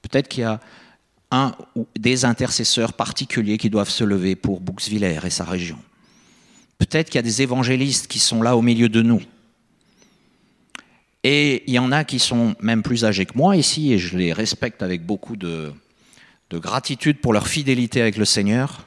Peut-être 0.00 0.28
qu'il 0.28 0.42
y 0.42 0.44
a 0.44 0.60
un 1.30 1.54
ou 1.74 1.86
des 1.98 2.24
intercesseurs 2.24 2.94
particuliers 2.94 3.58
qui 3.58 3.68
doivent 3.68 3.90
se 3.90 4.04
lever 4.04 4.36
pour 4.36 4.60
Bouxwiller 4.60 5.20
et 5.24 5.30
sa 5.30 5.44
région. 5.44 5.78
Peut-être 6.78 7.10
qu'il 7.10 7.16
y 7.16 7.18
a 7.18 7.22
des 7.22 7.42
évangélistes 7.42 8.06
qui 8.06 8.18
sont 8.18 8.42
là 8.42 8.56
au 8.56 8.62
milieu 8.62 8.88
de 8.88 9.02
nous. 9.02 9.20
Et 11.24 11.64
il 11.66 11.74
y 11.74 11.78
en 11.78 11.92
a 11.92 12.04
qui 12.04 12.18
sont 12.20 12.54
même 12.60 12.82
plus 12.82 13.04
âgés 13.04 13.26
que 13.26 13.36
moi 13.36 13.56
ici, 13.56 13.92
et 13.92 13.98
je 13.98 14.16
les 14.16 14.32
respecte 14.32 14.82
avec 14.82 15.04
beaucoup 15.04 15.36
de, 15.36 15.72
de 16.50 16.58
gratitude 16.58 17.20
pour 17.20 17.32
leur 17.32 17.46
fidélité 17.46 18.00
avec 18.00 18.16
le 18.16 18.24
Seigneur. 18.24 18.86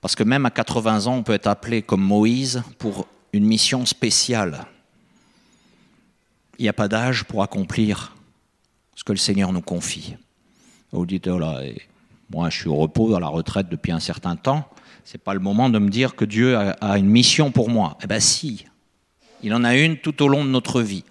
Parce 0.00 0.14
que 0.14 0.22
même 0.22 0.44
à 0.44 0.50
80 0.50 1.06
ans, 1.06 1.16
on 1.16 1.22
peut 1.22 1.32
être 1.32 1.46
appelé 1.46 1.82
comme 1.82 2.02
Moïse 2.02 2.62
pour 2.78 3.06
une 3.32 3.46
mission 3.46 3.86
spéciale. 3.86 4.66
Il 6.58 6.62
n'y 6.62 6.68
a 6.68 6.74
pas 6.74 6.88
d'âge 6.88 7.24
pour 7.24 7.42
accomplir 7.42 8.14
ce 8.94 9.02
que 9.02 9.12
le 9.12 9.18
Seigneur 9.18 9.52
nous 9.52 9.62
confie. 9.62 10.16
Vous 10.92 11.06
dites, 11.06 11.26
oh 11.26 11.40
moi 12.30 12.50
je 12.50 12.58
suis 12.58 12.68
au 12.68 12.76
repos, 12.76 13.14
à 13.14 13.20
la 13.20 13.28
retraite 13.28 13.68
depuis 13.68 13.92
un 13.92 14.00
certain 14.00 14.36
temps, 14.36 14.68
c'est 15.04 15.22
pas 15.22 15.34
le 15.34 15.40
moment 15.40 15.68
de 15.68 15.78
me 15.78 15.88
dire 15.88 16.14
que 16.14 16.24
Dieu 16.24 16.56
a, 16.56 16.98
une 16.98 17.08
mission 17.08 17.50
pour 17.50 17.68
moi. 17.70 17.98
Eh 18.02 18.06
bien 18.06 18.20
si, 18.20 18.66
il 19.42 19.52
en 19.54 19.64
a 19.64 19.76
une 19.76 19.98
tout 19.98 20.22
au 20.22 20.28
long 20.28 20.44
de 20.44 20.50
notre 20.50 20.80
vie. 20.80 21.04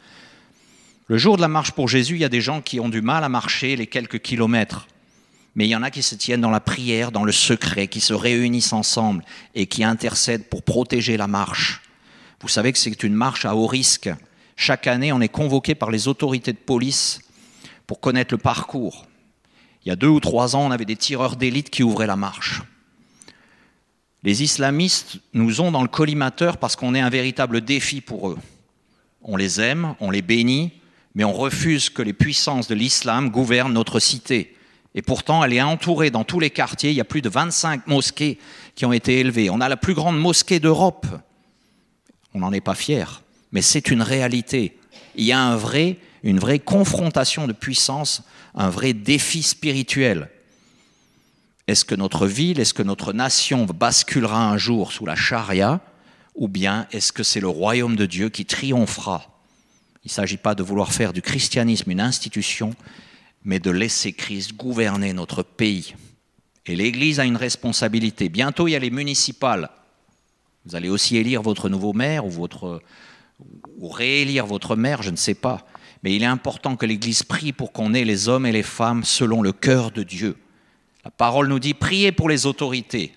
Le 1.08 1.18
jour 1.18 1.36
de 1.36 1.42
la 1.42 1.48
marche 1.48 1.72
pour 1.72 1.90
Jésus, 1.90 2.16
il 2.16 2.22
y 2.22 2.26
a 2.26 2.30
des 2.30 2.42
gens 2.42 2.62
qui 2.62 2.80
ont 2.80 2.90
du 2.90 3.02
mal 3.02 3.24
à 3.24 3.30
marcher 3.30 3.76
les 3.76 3.88
quelques 3.88 4.20
kilomètres 4.20 4.88
mais 5.56 5.66
il 5.66 5.70
y 5.70 5.76
en 5.76 5.84
a 5.84 5.92
qui 5.92 6.04
se 6.04 6.16
tiennent 6.16 6.42
dans 6.42 6.50
la 6.50 6.60
prière, 6.60 7.12
dans 7.12 7.24
le 7.24 7.32
secret, 7.32 7.88
qui 7.88 8.00
se 8.00 8.14
réunissent 8.14 8.74
ensemble 8.74 9.24
et 9.54 9.68
qui 9.68 9.84
intercèdent 9.84 10.50
pour 10.50 10.64
protéger 10.64 11.18
la 11.18 11.28
marche. 11.28 11.82
Vous 12.42 12.48
savez 12.48 12.74
que 12.74 12.80
c'est 12.80 13.04
une 13.04 13.14
marche 13.14 13.46
à 13.46 13.56
haut 13.56 13.68
risque. 13.68 14.10
Chaque 14.56 14.88
année, 14.88 15.12
on 15.12 15.22
est 15.22 15.30
convoqué 15.30 15.76
par 15.76 15.92
les 15.92 16.08
autorités 16.08 16.54
de 16.54 16.58
police 16.58 17.22
pour 17.88 18.00
connaître 18.00 18.34
le 18.34 18.40
parcours. 18.40 19.06
Il 19.86 19.90
y 19.90 19.92
a 19.92 19.96
deux 19.96 20.08
ou 20.08 20.20
trois 20.20 20.56
ans, 20.56 20.66
on 20.66 20.72
avait 20.72 20.86
des 20.86 20.96
tireurs 20.96 21.36
d'élite 21.36 21.70
qui 21.70 21.84
ouvraient 21.84 22.08
la 22.08 22.16
marche. 22.16 22.62
Les 24.24 24.42
islamistes 24.42 25.20
nous 25.34 25.62
ont 25.62 25.72
dans 25.72 25.82
le 25.82 25.90
collimateur 25.90 26.58
parce 26.58 26.76
qu'on 26.76 26.96
est 26.96 27.02
un 27.02 27.10
véritable 27.10 27.62
défi 27.62 28.00
pour 28.00 28.30
eux. 28.30 28.38
On 29.22 29.36
les 29.36 29.60
aime, 29.60 29.96
on 30.00 30.12
les 30.12 30.22
bénit, 30.22 30.72
mais 31.14 31.26
on 31.26 31.34
refuse 31.34 31.90
que 31.90 32.02
les 32.02 32.14
puissances 32.14 32.68
de 32.68 32.76
l'islam 32.76 33.30
gouvernent 33.30 33.74
notre 33.74 34.00
cité. 34.00 34.56
Et 34.96 35.02
pourtant, 35.02 35.44
elle 35.44 35.54
est 35.54 35.62
entourée 35.62 36.12
dans 36.12 36.24
tous 36.24 36.40
les 36.40 36.50
quartiers. 36.50 36.92
Il 36.92 36.96
y 36.96 37.02
a 37.02 37.06
plus 37.06 37.22
de 37.22 37.30
25 37.30 37.88
mosquées 37.88 38.38
qui 38.76 38.86
ont 38.86 38.94
été 38.94 39.20
élevées. 39.20 39.50
On 39.50 39.62
a 39.62 39.70
la 39.70 39.78
plus 39.78 39.94
grande 39.94 40.20
mosquée 40.20 40.60
d'Europe. 40.60 41.08
On 42.34 42.40
n'en 42.40 42.54
est 42.54 42.62
pas 42.62 42.76
fier, 42.76 43.24
mais 43.52 43.62
c'est 43.62 43.90
une 43.92 44.02
réalité. 44.02 44.78
Il 45.16 45.26
y 45.26 45.32
a 45.32 45.40
un 45.40 45.56
vrai, 45.56 45.98
une 46.24 46.40
vraie 46.40 46.60
confrontation 46.60 47.48
de 47.48 47.54
puissance, 47.54 48.24
un 48.56 48.70
vrai 48.70 48.94
défi 48.94 49.44
spirituel. 49.44 50.30
Est-ce 51.68 51.86
que 51.86 51.96
notre 51.96 52.28
ville, 52.28 52.60
est-ce 52.60 52.74
que 52.74 52.84
notre 52.84 53.14
nation 53.14 53.66
basculera 53.66 54.50
un 54.50 54.58
jour 54.58 54.92
sous 54.92 55.06
la 55.06 55.16
charia, 55.16 55.80
ou 56.36 56.48
bien 56.48 56.88
est-ce 56.92 57.14
que 57.14 57.24
c'est 57.24 57.40
le 57.40 57.48
royaume 57.48 57.96
de 57.96 58.06
Dieu 58.06 58.30
qui 58.30 58.46
triomphera? 58.46 59.30
Il 60.04 60.10
ne 60.10 60.14
s'agit 60.14 60.38
pas 60.38 60.56
de 60.56 60.64
vouloir 60.64 60.92
faire 60.92 61.14
du 61.14 61.22
christianisme 61.22 61.90
une 61.90 62.02
institution, 62.02 62.76
mais 63.46 63.60
de 63.60 63.72
laisser 63.72 64.14
Christ 64.14 64.54
gouverner 64.56 65.14
notre 65.14 65.44
pays. 65.44 65.96
Et 66.66 66.76
l'Église 66.76 67.20
a 67.20 67.26
une 67.26 67.38
responsabilité. 67.38 68.30
Bientôt, 68.30 68.68
il 68.68 68.72
y 68.72 68.76
a 68.76 68.80
les 68.80 68.90
municipales. 68.90 69.70
Vous 70.66 70.76
allez 70.76 70.90
aussi 70.90 71.18
élire 71.18 71.42
votre 71.42 71.68
nouveau 71.68 71.92
maire 71.92 72.26
ou, 72.26 72.48
ou 73.78 73.90
réélire 73.90 74.46
votre 74.46 74.76
maire, 74.76 75.04
je 75.04 75.10
ne 75.10 75.18
sais 75.18 75.34
pas. 75.34 75.66
Mais 76.04 76.16
il 76.16 76.24
est 76.24 76.28
important 76.28 76.76
que 76.76 76.86
l'Église 76.86 77.24
prie 77.24 77.54
pour 77.54 77.72
qu'on 77.72 77.94
ait 77.94 78.06
les 78.06 78.30
hommes 78.30 78.46
et 78.46 78.52
les 78.52 78.64
femmes 78.64 79.04
selon 79.04 79.42
le 79.42 79.52
cœur 79.52 79.92
de 79.92 80.04
Dieu. 80.04 80.38
La 81.04 81.12
parole 81.12 81.48
nous 81.48 81.60
dit 81.60 81.74
priez 81.74 82.12
pour 82.12 82.30
les 82.30 82.46
autorités. 82.46 83.14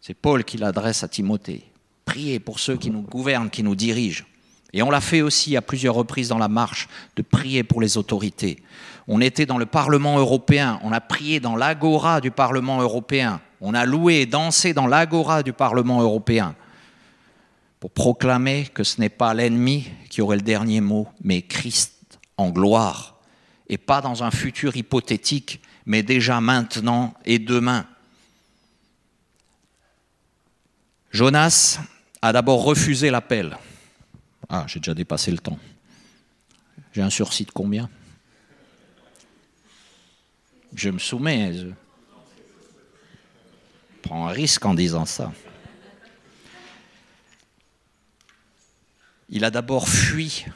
C'est 0.00 0.14
Paul 0.14 0.44
qui 0.44 0.56
l'adresse 0.56 1.02
à 1.02 1.08
Timothée. 1.08 1.64
Priez 2.04 2.38
pour 2.38 2.60
ceux 2.60 2.76
qui 2.76 2.90
nous 2.90 3.02
gouvernent, 3.02 3.50
qui 3.50 3.62
nous 3.62 3.74
dirigent. 3.74 4.24
Et 4.76 4.82
on 4.82 4.90
l'a 4.90 5.00
fait 5.00 5.22
aussi 5.22 5.56
à 5.56 5.62
plusieurs 5.62 5.94
reprises 5.94 6.28
dans 6.28 6.36
la 6.36 6.48
marche, 6.48 6.86
de 7.16 7.22
prier 7.22 7.64
pour 7.64 7.80
les 7.80 7.96
autorités. 7.96 8.62
On 9.08 9.22
était 9.22 9.46
dans 9.46 9.56
le 9.56 9.64
Parlement 9.64 10.18
européen, 10.18 10.78
on 10.82 10.92
a 10.92 11.00
prié 11.00 11.40
dans 11.40 11.56
l'agora 11.56 12.20
du 12.20 12.30
Parlement 12.30 12.82
européen, 12.82 13.40
on 13.62 13.72
a 13.72 13.86
loué 13.86 14.16
et 14.16 14.26
dansé 14.26 14.74
dans 14.74 14.86
l'agora 14.86 15.42
du 15.42 15.54
Parlement 15.54 16.02
européen 16.02 16.54
pour 17.80 17.90
proclamer 17.90 18.66
que 18.74 18.84
ce 18.84 19.00
n'est 19.00 19.08
pas 19.08 19.32
l'ennemi 19.32 19.88
qui 20.10 20.20
aurait 20.20 20.36
le 20.36 20.42
dernier 20.42 20.82
mot, 20.82 21.08
mais 21.24 21.40
Christ 21.40 22.18
en 22.36 22.50
gloire, 22.50 23.16
et 23.70 23.78
pas 23.78 24.02
dans 24.02 24.24
un 24.24 24.30
futur 24.30 24.76
hypothétique, 24.76 25.62
mais 25.86 26.02
déjà 26.02 26.42
maintenant 26.42 27.14
et 27.24 27.38
demain. 27.38 27.86
Jonas 31.12 31.80
a 32.20 32.34
d'abord 32.34 32.62
refusé 32.62 33.08
l'appel. 33.08 33.56
Ah, 34.48 34.64
j'ai 34.68 34.80
déjà 34.80 34.94
dépassé 34.94 35.30
le 35.30 35.38
temps. 35.38 35.58
J'ai 36.92 37.02
un 37.02 37.10
sursis 37.10 37.44
de 37.44 37.50
combien? 37.50 37.90
Je 40.74 40.90
me 40.90 40.98
soumets. 40.98 41.54
Je 41.54 41.68
prends 44.02 44.28
un 44.28 44.32
risque 44.32 44.64
en 44.64 44.74
disant 44.74 45.04
ça. 45.04 45.32
Il 49.28 49.44
a 49.44 49.50
d'abord 49.50 49.88
fui 49.88 50.46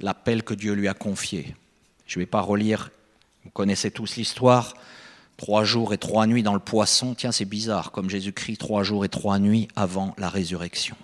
l'appel 0.00 0.42
que 0.42 0.54
Dieu 0.54 0.74
lui 0.74 0.88
a 0.88 0.94
confié. 0.94 1.54
Je 2.06 2.18
ne 2.18 2.22
vais 2.22 2.26
pas 2.26 2.40
relire, 2.40 2.90
vous 3.44 3.50
connaissez 3.50 3.90
tous 3.90 4.16
l'histoire, 4.16 4.74
trois 5.38 5.64
jours 5.64 5.94
et 5.94 5.98
trois 5.98 6.26
nuits 6.26 6.42
dans 6.42 6.52
le 6.52 6.60
poisson. 6.60 7.14
Tiens, 7.14 7.32
c'est 7.32 7.46
bizarre, 7.46 7.92
comme 7.92 8.10
Jésus-Christ, 8.10 8.58
trois 8.58 8.82
jours 8.82 9.04
et 9.04 9.08
trois 9.08 9.38
nuits 9.38 9.68
avant 9.76 10.14
la 10.18 10.28
résurrection. 10.28 10.96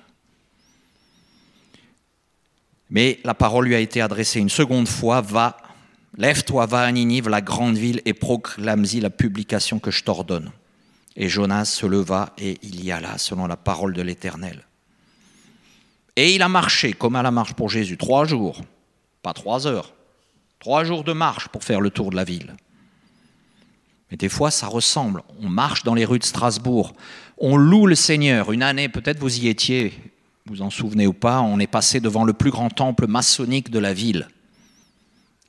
Mais 2.90 3.18
la 3.24 3.34
parole 3.34 3.66
lui 3.66 3.74
a 3.74 3.80
été 3.80 4.00
adressée 4.00 4.38
une 4.38 4.48
seconde 4.48 4.88
fois, 4.88 5.20
va, 5.20 5.56
lève-toi, 6.16 6.66
va 6.66 6.82
à 6.82 6.92
Ninive, 6.92 7.28
la 7.28 7.40
grande 7.40 7.76
ville, 7.76 8.00
et 8.04 8.14
proclame-y 8.14 9.00
la 9.00 9.10
publication 9.10 9.78
que 9.78 9.90
je 9.90 10.04
t'ordonne. 10.04 10.52
Et 11.16 11.28
Jonas 11.28 11.64
se 11.64 11.86
leva 11.86 12.32
et 12.38 12.58
il 12.62 12.84
y 12.84 12.92
alla, 12.92 13.18
selon 13.18 13.46
la 13.46 13.56
parole 13.56 13.92
de 13.92 14.02
l'Éternel. 14.02 14.64
Et 16.14 16.34
il 16.34 16.42
a 16.42 16.48
marché, 16.48 16.92
comme 16.92 17.16
à 17.16 17.22
la 17.22 17.30
marche 17.30 17.54
pour 17.54 17.68
Jésus, 17.68 17.96
trois 17.96 18.24
jours, 18.24 18.62
pas 19.22 19.32
trois 19.32 19.66
heures, 19.66 19.94
trois 20.60 20.84
jours 20.84 21.04
de 21.04 21.12
marche 21.12 21.48
pour 21.48 21.64
faire 21.64 21.80
le 21.80 21.90
tour 21.90 22.10
de 22.10 22.16
la 22.16 22.24
ville. 22.24 22.54
Mais 24.10 24.16
des 24.16 24.28
fois, 24.28 24.50
ça 24.50 24.66
ressemble. 24.66 25.22
On 25.42 25.48
marche 25.48 25.82
dans 25.82 25.94
les 25.94 26.04
rues 26.04 26.18
de 26.18 26.24
Strasbourg, 26.24 26.94
on 27.38 27.56
loue 27.56 27.86
le 27.86 27.94
Seigneur. 27.94 28.52
Une 28.52 28.62
année, 28.62 28.88
peut-être 28.88 29.18
vous 29.18 29.38
y 29.38 29.48
étiez, 29.48 29.92
vous 30.46 30.62
en 30.62 30.70
souvenez 30.70 31.06
ou 31.06 31.12
pas, 31.12 31.40
on 31.40 31.58
est 31.58 31.66
passé 31.66 32.00
devant 32.00 32.24
le 32.24 32.32
plus 32.32 32.50
grand 32.50 32.70
temple 32.70 33.06
maçonnique 33.06 33.70
de 33.70 33.78
la 33.78 33.92
ville 33.92 34.28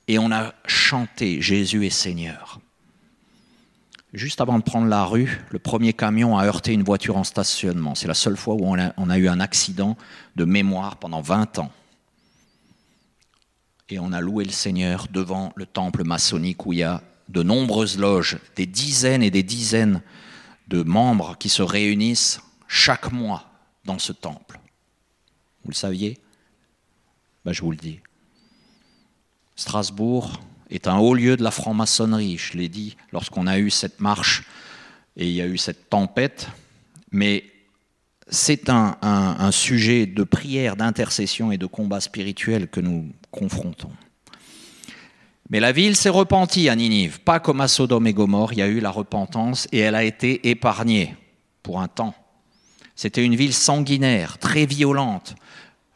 et 0.08 0.18
on 0.18 0.32
a 0.32 0.54
chanté 0.66 1.40
Jésus 1.40 1.86
est 1.86 1.90
Seigneur. 1.90 2.60
Juste 4.14 4.40
avant 4.40 4.58
de 4.58 4.64
prendre 4.64 4.88
la 4.88 5.04
rue, 5.04 5.44
le 5.50 5.58
premier 5.58 5.92
camion 5.92 6.38
a 6.38 6.46
heurté 6.46 6.72
une 6.72 6.82
voiture 6.82 7.18
en 7.18 7.24
stationnement. 7.24 7.94
C'est 7.94 8.08
la 8.08 8.14
seule 8.14 8.38
fois 8.38 8.54
où 8.54 8.64
on 8.64 8.78
a, 8.78 8.94
on 8.96 9.10
a 9.10 9.18
eu 9.18 9.28
un 9.28 9.38
accident 9.38 9.98
de 10.34 10.46
mémoire 10.46 10.96
pendant 10.96 11.20
20 11.20 11.58
ans. 11.58 11.70
Et 13.90 13.98
on 13.98 14.12
a 14.12 14.20
loué 14.20 14.44
le 14.44 14.50
Seigneur 14.50 15.08
devant 15.10 15.52
le 15.56 15.66
temple 15.66 16.04
maçonnique 16.04 16.64
où 16.64 16.72
il 16.72 16.78
y 16.78 16.82
a 16.82 17.02
de 17.28 17.42
nombreuses 17.42 17.98
loges, 17.98 18.38
des 18.56 18.66
dizaines 18.66 19.22
et 19.22 19.30
des 19.30 19.42
dizaines 19.42 20.00
de 20.68 20.82
membres 20.82 21.36
qui 21.38 21.50
se 21.50 21.62
réunissent 21.62 22.40
chaque 22.66 23.12
mois 23.12 23.44
dans 23.84 23.98
ce 23.98 24.12
temple. 24.12 24.47
Vous 25.68 25.72
le 25.72 25.76
saviez 25.76 26.16
ben, 27.44 27.52
Je 27.52 27.60
vous 27.60 27.72
le 27.72 27.76
dis. 27.76 28.00
Strasbourg 29.54 30.40
est 30.70 30.88
un 30.88 30.96
haut 30.96 31.12
lieu 31.12 31.36
de 31.36 31.44
la 31.44 31.50
franc-maçonnerie, 31.50 32.38
je 32.38 32.56
l'ai 32.56 32.70
dit 32.70 32.96
lorsqu'on 33.12 33.46
a 33.46 33.58
eu 33.58 33.68
cette 33.68 34.00
marche 34.00 34.44
et 35.18 35.26
il 35.26 35.34
y 35.34 35.42
a 35.42 35.46
eu 35.46 35.58
cette 35.58 35.90
tempête, 35.90 36.48
mais 37.10 37.44
c'est 38.28 38.70
un, 38.70 38.96
un, 39.02 39.50
sujet 39.50 40.06
de 40.06 40.24
prière, 40.24 40.74
d'intercession 40.74 41.52
et 41.52 41.58
de 41.58 41.66
combat 41.66 42.00
spirituel 42.00 42.68
que 42.68 42.80
nous 42.80 43.12
confrontons. 43.30 43.92
Mais 45.50 45.60
la 45.60 45.72
ville 45.72 45.96
s'est 45.96 46.08
repentie 46.08 46.70
à 46.70 46.76
Ninive, 46.76 47.20
pas 47.20 47.40
comme 47.40 47.60
à 47.60 47.68
Sodome 47.68 48.06
et 48.06 48.14
Gomorre, 48.14 48.54
il 48.54 48.60
y 48.60 48.62
a 48.62 48.68
eu 48.68 48.80
la 48.80 48.90
repentance 48.90 49.68
et 49.70 49.80
elle 49.80 49.96
a 49.96 50.04
été 50.04 50.48
épargnée 50.48 51.14
pour 51.62 51.78
un 51.82 51.88
temps. 51.88 52.14
C'était 52.98 53.24
une 53.24 53.36
ville 53.36 53.54
sanguinaire, 53.54 54.38
très 54.38 54.66
violente, 54.66 55.36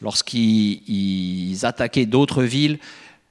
lorsqu'ils 0.01 1.67
attaquaient 1.67 2.07
d'autres 2.07 2.45
villes, 2.45 2.79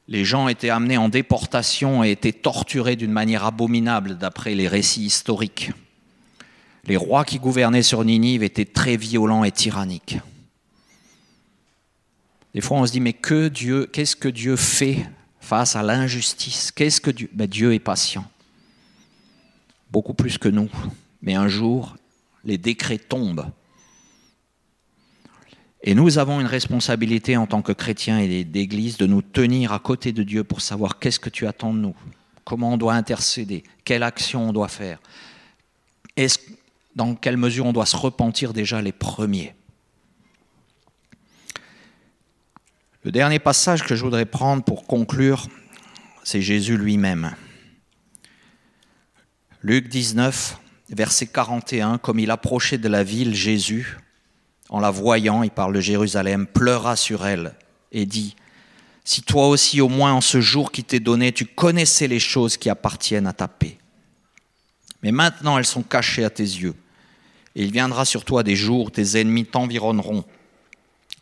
les 0.09 0.25
gens 0.25 0.49
étaient 0.49 0.69
amenés 0.69 0.97
en 0.97 1.07
déportation 1.07 2.03
et 2.03 2.11
étaient 2.11 2.33
torturés 2.33 2.97
d'une 2.97 3.13
manière 3.13 3.45
abominable 3.45 4.17
d'après 4.17 4.55
les 4.55 4.67
récits 4.67 5.05
historiques. 5.05 5.71
Les 6.83 6.97
rois 6.97 7.23
qui 7.23 7.39
gouvernaient 7.39 7.81
sur 7.81 8.03
Ninive 8.03 8.43
étaient 8.43 8.65
très 8.65 8.97
violents 8.97 9.45
et 9.45 9.53
tyranniques. 9.53 10.19
Des 12.53 12.59
fois, 12.59 12.75
on 12.75 12.85
se 12.85 12.91
dit, 12.91 12.99
mais 12.99 13.13
que 13.13 13.47
Dieu, 13.47 13.85
qu'est-ce 13.85 14.17
que 14.17 14.27
Dieu 14.27 14.57
fait 14.57 15.05
face 15.39 15.77
à 15.77 15.81
l'injustice? 15.81 16.73
Qu'est-ce 16.73 16.99
que 16.99 17.11
Dieu 17.11 17.29
ben, 17.31 17.47
Dieu 17.47 17.73
est 17.73 17.79
patient, 17.79 18.25
beaucoup 19.89 20.13
plus 20.13 20.37
que 20.37 20.49
nous. 20.49 20.69
Mais 21.21 21.35
un 21.35 21.47
jour, 21.47 21.95
les 22.43 22.57
décrets 22.57 22.97
tombent. 22.97 23.45
Et 25.83 25.95
nous 25.95 26.19
avons 26.19 26.39
une 26.39 26.47
responsabilité 26.47 27.37
en 27.37 27.47
tant 27.47 27.61
que 27.61 27.71
chrétiens 27.71 28.19
et 28.19 28.43
d'Église 28.43 28.97
de 28.97 29.07
nous 29.07 29.21
tenir 29.21 29.73
à 29.73 29.79
côté 29.79 30.11
de 30.11 30.21
Dieu 30.21 30.43
pour 30.43 30.61
savoir 30.61 30.99
qu'est-ce 30.99 31.19
que 31.19 31.29
tu 31.29 31.47
attends 31.47 31.73
de 31.73 31.79
nous, 31.79 31.95
comment 32.43 32.73
on 32.73 32.77
doit 32.77 32.93
intercéder, 32.93 33.63
quelle 33.83 34.03
action 34.03 34.49
on 34.49 34.53
doit 34.53 34.67
faire, 34.67 34.99
dans 36.95 37.15
quelle 37.15 37.37
mesure 37.37 37.65
on 37.65 37.73
doit 37.73 37.85
se 37.85 37.97
repentir 37.97 38.53
déjà 38.53 38.81
les 38.81 38.91
premiers. 38.91 39.55
Le 43.03 43.11
dernier 43.11 43.39
passage 43.39 43.83
que 43.83 43.95
je 43.95 44.03
voudrais 44.03 44.27
prendre 44.27 44.63
pour 44.63 44.85
conclure, 44.85 45.47
c'est 46.23 46.41
Jésus 46.41 46.77
lui-même. 46.77 47.35
Luc 49.63 49.87
19, 49.87 50.59
verset 50.89 51.25
41, 51.25 51.97
comme 51.97 52.19
il 52.19 52.29
approchait 52.29 52.77
de 52.77 52.87
la 52.87 53.03
ville, 53.03 53.33
Jésus, 53.33 53.97
en 54.71 54.79
la 54.79 54.89
voyant, 54.89 55.43
il 55.43 55.51
parle 55.51 55.75
de 55.75 55.81
Jérusalem, 55.81 56.47
pleura 56.47 56.95
sur 56.95 57.25
elle 57.25 57.53
et 57.91 58.05
dit, 58.05 58.35
Si 59.03 59.21
toi 59.21 59.47
aussi, 59.47 59.81
au 59.81 59.89
moins 59.89 60.13
en 60.13 60.21
ce 60.21 60.41
jour 60.41 60.71
qui 60.71 60.83
t'est 60.83 60.99
donné, 60.99 61.31
tu 61.31 61.45
connaissais 61.45 62.07
les 62.07 62.19
choses 62.19 62.57
qui 62.57 62.69
appartiennent 62.69 63.27
à 63.27 63.33
ta 63.33 63.47
paix. 63.47 63.77
Mais 65.03 65.11
maintenant 65.11 65.57
elles 65.57 65.65
sont 65.65 65.83
cachées 65.83 66.23
à 66.23 66.29
tes 66.29 66.43
yeux. 66.43 66.75
Et 67.55 67.63
il 67.63 67.71
viendra 67.71 68.05
sur 68.05 68.23
toi 68.23 68.43
des 68.43 68.55
jours, 68.55 68.85
où 68.85 68.89
tes 68.89 69.19
ennemis 69.19 69.45
t'environneront 69.45 70.23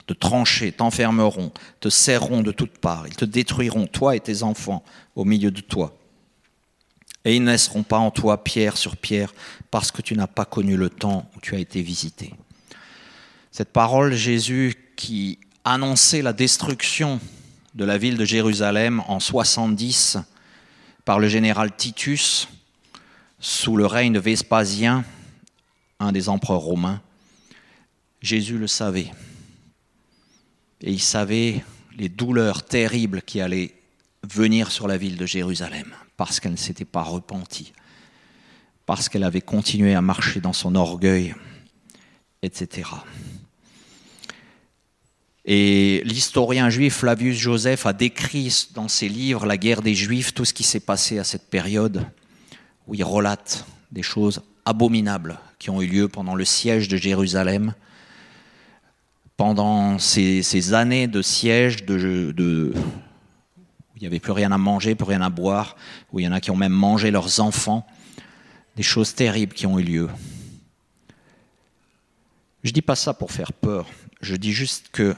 te 0.09 0.13
trancher, 0.13 0.71
t'enfermeront, 0.71 1.51
te 1.79 1.89
serreront 1.89 2.41
de 2.41 2.51
toutes 2.51 2.79
parts, 2.79 3.05
ils 3.07 3.15
te 3.15 3.25
détruiront, 3.25 3.85
toi 3.85 4.15
et 4.15 4.19
tes 4.19 4.41
enfants, 4.41 4.83
au 5.15 5.23
milieu 5.23 5.51
de 5.51 5.61
toi. 5.61 5.95
Et 7.25 7.35
ils 7.35 7.43
ne 7.43 7.51
laisseront 7.51 7.83
pas 7.83 7.99
en 7.99 8.09
toi 8.09 8.43
pierre 8.43 8.75
sur 8.75 8.97
pierre, 8.97 9.35
parce 9.69 9.91
que 9.91 10.01
tu 10.01 10.15
n'as 10.15 10.25
pas 10.25 10.45
connu 10.45 10.77
le 10.77 10.89
temps 10.89 11.29
où 11.35 11.39
tu 11.41 11.53
as 11.53 11.59
été 11.59 11.83
visité. 11.83 12.33
Cette 13.51 13.71
parole, 13.71 14.13
Jésus, 14.13 14.75
qui 14.95 15.39
annonçait 15.63 16.21
la 16.21 16.33
destruction 16.33 17.19
de 17.75 17.85
la 17.85 17.97
ville 17.97 18.17
de 18.17 18.25
Jérusalem 18.25 19.03
en 19.07 19.19
70 19.19 20.17
par 21.05 21.19
le 21.19 21.27
général 21.27 21.75
Titus, 21.75 22.47
sous 23.39 23.77
le 23.77 23.85
règne 23.85 24.13
de 24.13 24.19
Vespasien, 24.19 25.03
un 25.99 26.11
des 26.11 26.29
empereurs 26.29 26.61
romains, 26.61 27.01
Jésus 28.21 28.57
le 28.57 28.67
savait. 28.67 29.11
Et 30.81 30.91
il 30.91 31.01
savait 31.01 31.63
les 31.97 32.09
douleurs 32.09 32.63
terribles 32.63 33.21
qui 33.21 33.41
allaient 33.41 33.75
venir 34.23 34.71
sur 34.71 34.87
la 34.87 34.97
ville 34.97 35.17
de 35.17 35.25
Jérusalem, 35.25 35.93
parce 36.17 36.39
qu'elle 36.39 36.51
ne 36.51 36.57
s'était 36.57 36.85
pas 36.85 37.03
repentie, 37.03 37.73
parce 38.85 39.09
qu'elle 39.09 39.23
avait 39.23 39.41
continué 39.41 39.95
à 39.95 40.01
marcher 40.01 40.41
dans 40.41 40.53
son 40.53 40.75
orgueil, 40.75 41.35
etc. 42.41 42.89
Et 45.51 46.03
l'historien 46.05 46.69
juif 46.69 46.97
Flavius 46.97 47.35
Joseph 47.35 47.87
a 47.87 47.93
décrit 47.93 48.67
dans 48.75 48.87
ses 48.87 49.09
livres 49.09 49.47
la 49.47 49.57
guerre 49.57 49.81
des 49.81 49.95
Juifs, 49.95 50.31
tout 50.31 50.45
ce 50.45 50.53
qui 50.53 50.61
s'est 50.61 50.79
passé 50.79 51.17
à 51.17 51.23
cette 51.23 51.49
période, 51.49 52.05
où 52.85 52.93
il 52.93 53.03
relate 53.03 53.65
des 53.91 54.03
choses 54.03 54.43
abominables 54.63 55.39
qui 55.57 55.71
ont 55.71 55.81
eu 55.81 55.87
lieu 55.87 56.07
pendant 56.07 56.35
le 56.35 56.45
siège 56.45 56.87
de 56.87 56.97
Jérusalem, 56.97 57.73
pendant 59.37 59.97
ces, 59.97 60.73
années 60.75 61.07
de 61.07 61.23
siège, 61.23 61.77
où 61.81 61.93
il 61.95 62.73
n'y 63.99 64.05
avait 64.05 64.19
plus 64.19 64.33
rien 64.33 64.51
à 64.51 64.59
manger, 64.59 64.93
plus 64.93 65.05
rien 65.05 65.21
à 65.23 65.29
boire, 65.29 65.75
où 66.13 66.19
il 66.19 66.25
y 66.25 66.27
en 66.27 66.31
a 66.31 66.41
qui 66.41 66.51
ont 66.51 66.57
même 66.57 66.73
mangé 66.73 67.09
leurs 67.09 67.39
enfants, 67.39 67.87
des 68.75 68.83
choses 68.83 69.15
terribles 69.15 69.55
qui 69.55 69.65
ont 69.65 69.79
eu 69.79 69.83
lieu. 69.83 70.09
Je 72.63 72.69
ne 72.69 72.73
dis 72.73 72.83
pas 72.83 72.95
ça 72.95 73.15
pour 73.15 73.31
faire 73.31 73.51
peur, 73.51 73.87
je 74.21 74.35
dis 74.35 74.51
juste 74.51 74.89
que 74.91 75.15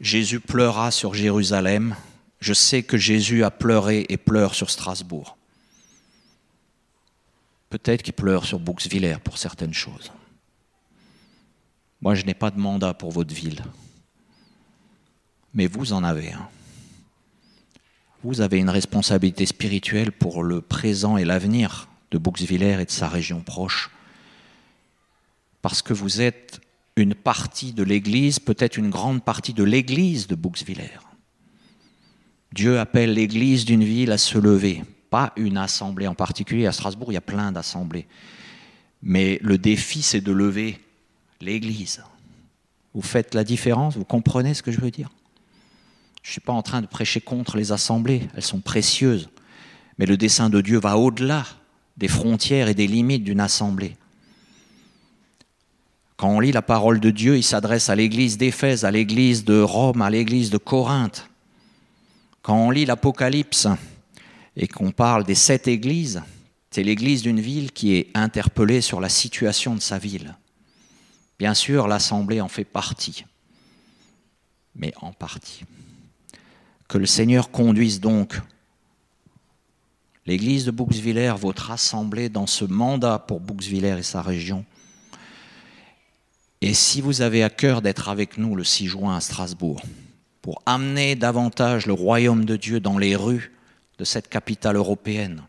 Jésus 0.00 0.40
pleura 0.40 0.90
sur 0.90 1.14
Jérusalem, 1.14 1.96
je 2.40 2.52
sais 2.52 2.82
que 2.82 2.96
Jésus 2.96 3.44
a 3.44 3.50
pleuré 3.50 4.06
et 4.08 4.16
pleure 4.16 4.54
sur 4.54 4.70
Strasbourg. 4.70 5.36
Peut-être 7.70 8.02
qu'il 8.02 8.12
pleure 8.12 8.44
sur 8.44 8.58
Bouxwiller 8.58 9.16
pour 9.22 9.38
certaines 9.38 9.74
choses. 9.74 10.12
Moi, 12.00 12.14
je 12.14 12.24
n'ai 12.24 12.34
pas 12.34 12.50
de 12.50 12.58
mandat 12.58 12.92
pour 12.94 13.10
votre 13.12 13.34
ville. 13.34 13.64
Mais 15.54 15.66
vous 15.66 15.92
en 15.92 16.04
avez 16.04 16.32
un. 16.32 16.48
Vous 18.22 18.40
avez 18.40 18.58
une 18.58 18.70
responsabilité 18.70 19.46
spirituelle 19.46 20.12
pour 20.12 20.42
le 20.42 20.60
présent 20.60 21.16
et 21.16 21.24
l'avenir 21.24 21.88
de 22.10 22.18
Bouxwiller 22.18 22.80
et 22.80 22.84
de 22.84 22.90
sa 22.90 23.08
région 23.08 23.40
proche. 23.40 23.90
Parce 25.62 25.82
que 25.82 25.94
vous 25.94 26.20
êtes 26.20 26.60
une 26.96 27.14
partie 27.14 27.72
de 27.72 27.82
l'Église, 27.82 28.38
peut-être 28.38 28.76
une 28.76 28.90
grande 28.90 29.24
partie 29.24 29.52
de 29.52 29.64
l'Église 29.64 30.26
de 30.26 30.34
Bouxwiller. 30.34 31.00
Dieu 32.52 32.78
appelle 32.78 33.14
l'Église 33.14 33.64
d'une 33.64 33.82
ville 33.82 34.12
à 34.12 34.18
se 34.18 34.38
lever, 34.38 34.84
pas 35.10 35.32
une 35.36 35.56
assemblée 35.56 36.06
en 36.06 36.14
particulier. 36.14 36.66
À 36.66 36.72
Strasbourg, 36.72 37.10
il 37.10 37.14
y 37.14 37.18
a 37.18 37.20
plein 37.20 37.50
d'assemblées. 37.50 38.06
Mais 39.02 39.40
le 39.42 39.58
défi, 39.58 40.02
c'est 40.02 40.20
de 40.20 40.32
lever 40.32 40.78
l'Église. 41.40 42.02
Vous 42.94 43.02
faites 43.02 43.34
la 43.34 43.42
différence, 43.42 43.96
vous 43.96 44.04
comprenez 44.04 44.54
ce 44.54 44.62
que 44.62 44.70
je 44.70 44.80
veux 44.80 44.92
dire? 44.92 45.10
Je 46.22 46.28
ne 46.28 46.32
suis 46.32 46.40
pas 46.40 46.52
en 46.52 46.62
train 46.62 46.80
de 46.80 46.86
prêcher 46.86 47.20
contre 47.20 47.56
les 47.56 47.72
assemblées, 47.72 48.28
elles 48.36 48.44
sont 48.44 48.60
précieuses. 48.60 49.28
Mais 49.98 50.06
le 50.06 50.16
dessein 50.16 50.48
de 50.48 50.60
Dieu 50.60 50.78
va 50.78 50.96
au-delà 50.96 51.44
des 51.96 52.08
frontières 52.08 52.68
et 52.68 52.74
des 52.74 52.86
limites 52.86 53.24
d'une 53.24 53.40
assemblée. 53.40 53.96
Quand 56.24 56.30
on 56.30 56.40
lit 56.40 56.52
la 56.52 56.62
parole 56.62 57.00
de 57.00 57.10
Dieu, 57.10 57.36
il 57.36 57.42
s'adresse 57.42 57.90
à 57.90 57.94
l'église 57.94 58.38
d'Éphèse, 58.38 58.86
à 58.86 58.90
l'église 58.90 59.44
de 59.44 59.60
Rome, 59.60 60.00
à 60.00 60.08
l'église 60.08 60.48
de 60.48 60.56
Corinthe. 60.56 61.28
Quand 62.40 62.56
on 62.56 62.70
lit 62.70 62.86
l'Apocalypse 62.86 63.68
et 64.56 64.66
qu'on 64.66 64.90
parle 64.90 65.24
des 65.24 65.34
sept 65.34 65.68
églises, 65.68 66.22
c'est 66.70 66.82
l'église 66.82 67.20
d'une 67.20 67.40
ville 67.40 67.72
qui 67.72 67.94
est 67.96 68.08
interpellée 68.14 68.80
sur 68.80 69.02
la 69.02 69.10
situation 69.10 69.74
de 69.74 69.82
sa 69.82 69.98
ville. 69.98 70.34
Bien 71.38 71.52
sûr, 71.52 71.88
l'Assemblée 71.88 72.40
en 72.40 72.48
fait 72.48 72.64
partie, 72.64 73.26
mais 74.74 74.94
en 75.02 75.12
partie. 75.12 75.64
Que 76.88 76.96
le 76.96 77.04
Seigneur 77.04 77.50
conduise 77.50 78.00
donc 78.00 78.40
l'Église 80.24 80.64
de 80.64 80.70
Bouxwiller, 80.70 81.34
votre 81.38 81.70
assemblée, 81.70 82.30
dans 82.30 82.46
ce 82.46 82.64
mandat 82.64 83.18
pour 83.18 83.40
Bouxwiller 83.40 83.98
et 83.98 84.02
sa 84.02 84.22
région. 84.22 84.64
Et 86.66 86.72
si 86.72 87.02
vous 87.02 87.20
avez 87.20 87.42
à 87.42 87.50
cœur 87.50 87.82
d'être 87.82 88.08
avec 88.08 88.38
nous 88.38 88.56
le 88.56 88.64
6 88.64 88.86
juin 88.86 89.14
à 89.14 89.20
Strasbourg, 89.20 89.82
pour 90.40 90.62
amener 90.64 91.14
davantage 91.14 91.84
le 91.84 91.92
royaume 91.92 92.46
de 92.46 92.56
Dieu 92.56 92.80
dans 92.80 92.96
les 92.96 93.16
rues 93.16 93.52
de 93.98 94.04
cette 94.06 94.30
capitale 94.30 94.76
européenne, 94.76 95.42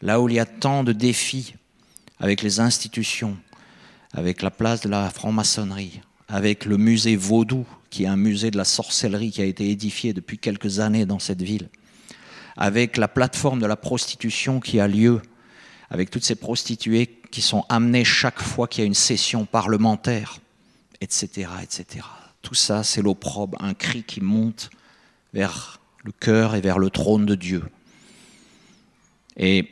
là 0.00 0.20
où 0.20 0.28
il 0.28 0.36
y 0.36 0.38
a 0.38 0.46
tant 0.46 0.84
de 0.84 0.92
défis 0.92 1.56
avec 2.20 2.40
les 2.40 2.60
institutions, 2.60 3.36
avec 4.12 4.42
la 4.42 4.52
place 4.52 4.82
de 4.82 4.88
la 4.88 5.10
franc-maçonnerie, 5.10 6.02
avec 6.28 6.66
le 6.66 6.76
musée 6.76 7.16
Vaudou, 7.16 7.66
qui 7.90 8.04
est 8.04 8.06
un 8.06 8.14
musée 8.14 8.52
de 8.52 8.56
la 8.56 8.64
sorcellerie 8.64 9.32
qui 9.32 9.42
a 9.42 9.46
été 9.46 9.68
édifié 9.68 10.12
depuis 10.12 10.38
quelques 10.38 10.78
années 10.78 11.04
dans 11.04 11.18
cette 11.18 11.42
ville, 11.42 11.68
avec 12.56 12.96
la 12.96 13.08
plateforme 13.08 13.58
de 13.58 13.66
la 13.66 13.74
prostitution 13.74 14.60
qui 14.60 14.78
a 14.78 14.86
lieu, 14.86 15.20
avec 15.90 16.10
toutes 16.10 16.24
ces 16.24 16.36
prostituées 16.36 17.20
qui 17.32 17.42
sont 17.42 17.64
amenées 17.68 18.04
chaque 18.04 18.40
fois 18.40 18.68
qu'il 18.68 18.82
y 18.82 18.84
a 18.84 18.86
une 18.86 18.94
session 18.94 19.46
parlementaire, 19.46 20.38
etc. 21.04 21.48
etc. 21.62 22.04
Tout 22.42 22.54
ça, 22.54 22.82
c'est 22.82 23.02
l'opprobre, 23.02 23.56
un 23.60 23.74
cri 23.74 24.02
qui 24.02 24.20
monte 24.20 24.70
vers 25.32 25.80
le 26.02 26.12
cœur 26.12 26.54
et 26.54 26.60
vers 26.60 26.78
le 26.78 26.90
trône 26.90 27.26
de 27.26 27.34
Dieu. 27.34 27.62
Et 29.36 29.70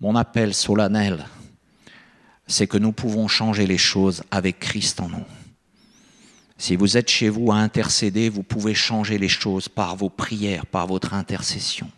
mon 0.00 0.14
appel 0.14 0.54
solennel, 0.54 1.26
c'est 2.46 2.66
que 2.66 2.78
nous 2.78 2.92
pouvons 2.92 3.28
changer 3.28 3.66
les 3.66 3.78
choses 3.78 4.22
avec 4.30 4.60
Christ 4.60 5.00
en 5.00 5.08
nous. 5.08 5.24
Si 6.58 6.76
vous 6.76 6.96
êtes 6.96 7.10
chez 7.10 7.28
vous 7.28 7.52
à 7.52 7.56
intercéder, 7.56 8.28
vous 8.28 8.42
pouvez 8.42 8.74
changer 8.74 9.18
les 9.18 9.28
choses 9.28 9.68
par 9.68 9.96
vos 9.96 10.08
prières, 10.08 10.66
par 10.66 10.86
votre 10.86 11.12
intercession. 11.12 11.90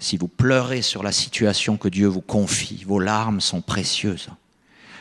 Si 0.00 0.16
vous 0.16 0.28
pleurez 0.28 0.82
sur 0.82 1.02
la 1.02 1.12
situation 1.12 1.76
que 1.76 1.88
Dieu 1.88 2.06
vous 2.06 2.20
confie, 2.20 2.84
vos 2.84 3.00
larmes 3.00 3.40
sont 3.40 3.60
précieuses. 3.60 4.30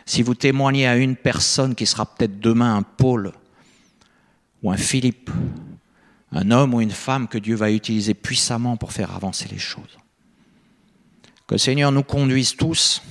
Si 0.08 0.22
vous 0.24 0.36
témoignez 0.36 0.88
à 0.88 0.96
une 0.96 1.18
personne 1.18 1.76
qui 1.76 1.86
sera 1.86 2.06
peut-être 2.06 2.40
demain 2.40 2.78
un 2.78 2.82
pôle 2.82 3.34
ou 4.64 4.72
un 4.72 4.78
Philippe, 4.78 5.30
un 6.32 6.50
homme 6.50 6.74
ou 6.74 6.80
une 6.80 6.92
femme 6.92 7.28
que 7.28 7.38
Dieu 7.38 7.58
va 7.58 7.72
utiliser 7.72 8.14
puissamment 8.14 8.78
pour 8.78 8.94
faire 8.94 9.14
avancer 9.14 9.50
les 9.52 9.60
choses. 9.60 9.98
Que 11.46 11.58
Seigneur 11.58 11.92
nous 11.92 12.04
conduise 12.04 12.56
tous 12.56 13.02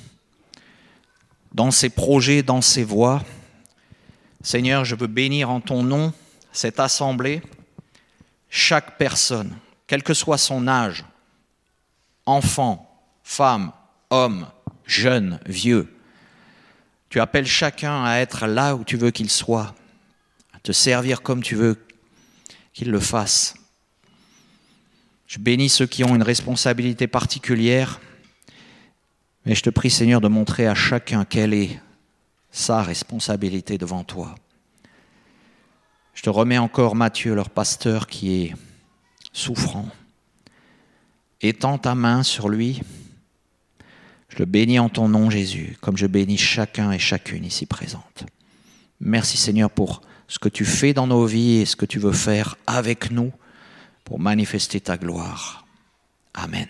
dans 1.53 1.70
ses 1.70 1.90
projets, 1.90 2.42
dans 2.42 2.62
ses 2.62 2.82
voies. 2.82 3.22
Seigneur, 4.42 4.86
je 4.86 4.97
veux 4.97 5.07
bénir 5.07 5.51
en 5.51 5.61
ton 5.61 5.82
nom 5.82 6.14
cette 6.51 6.80
assemblée, 6.80 7.42
chaque 8.49 8.97
personne, 8.97 9.55
quel 9.86 10.03
que 10.03 10.14
soit 10.14 10.38
son 10.38 10.66
âge, 10.66 11.05
enfant, 12.24 13.05
femme, 13.22 13.72
homme, 14.09 14.47
jeune, 14.86 15.40
vieux. 15.44 15.92
Tu 17.09 17.21
appelles 17.21 17.47
chacun 17.47 18.05
à 18.05 18.17
être 18.17 18.47
là 18.47 18.75
où 18.75 18.85
tu 18.85 18.97
veux 18.97 19.11
qu'il 19.11 19.31
soit, 19.31 19.75
à 20.53 20.59
te 20.61 20.73
servir 20.73 21.23
comme 21.23 21.43
tu 21.43 21.55
veux 21.55 21.77
qu'il 22.73 22.91
le 22.91 23.01
fasse. 23.01 23.55
Je 25.27 25.39
bénis 25.39 25.69
ceux 25.69 25.87
qui 25.87 26.05
ont 26.05 26.15
une 26.15 26.23
responsabilité 26.23 27.07
particulière, 27.07 28.01
mais 29.45 29.55
je 29.55 29.63
te 29.63 29.71
prie 29.71 29.91
Seigneur 29.91 30.21
de 30.21 30.29
montrer 30.29 30.67
à 30.67 30.75
chacun 30.75 31.25
quelle 31.25 31.55
est 31.55 31.81
sa 32.51 32.83
responsabilité 32.83 33.79
devant 33.79 34.05
toi. 34.05 34.35
Je 36.15 36.23
te 36.23 36.31
remets 36.31 36.59
encore 36.59 36.97
Matthieu, 36.97 37.35
leur 37.35 37.51
pasteur, 37.51 38.07
qui 38.07 38.43
est 38.43 38.55
souffrant. 39.33 39.89
Étends 41.43 41.77
ta 41.77 41.95
main 41.95 42.23
sur 42.23 42.49
lui. 42.49 42.81
Je 44.37 44.45
bénis 44.45 44.78
en 44.78 44.91
ton 44.91 45.09
nom, 45.09 45.30
Jésus, 45.30 45.78
comme 45.80 45.97
je 45.97 46.07
bénis 46.07 46.37
chacun 46.37 46.93
et 46.93 46.99
chacune 46.99 47.45
ici 47.45 47.64
présente. 47.64 48.26
Merci 49.01 49.39
Seigneur 49.39 49.70
pour 49.70 50.03
ce 50.28 50.39
que 50.39 50.49
tu 50.49 50.64
fais 50.64 50.93
dans 50.93 51.07
nos 51.07 51.24
vies 51.24 51.61
et 51.61 51.64
ce 51.64 51.76
que 51.76 51.87
tu 51.87 51.99
veux 51.99 52.12
faire 52.12 52.57
avec 52.66 53.11
nous 53.11 53.32
pour 54.05 54.20
manifester 54.20 54.80
ta 54.80 54.99
gloire. 54.99 55.66
Amen. 56.34 56.68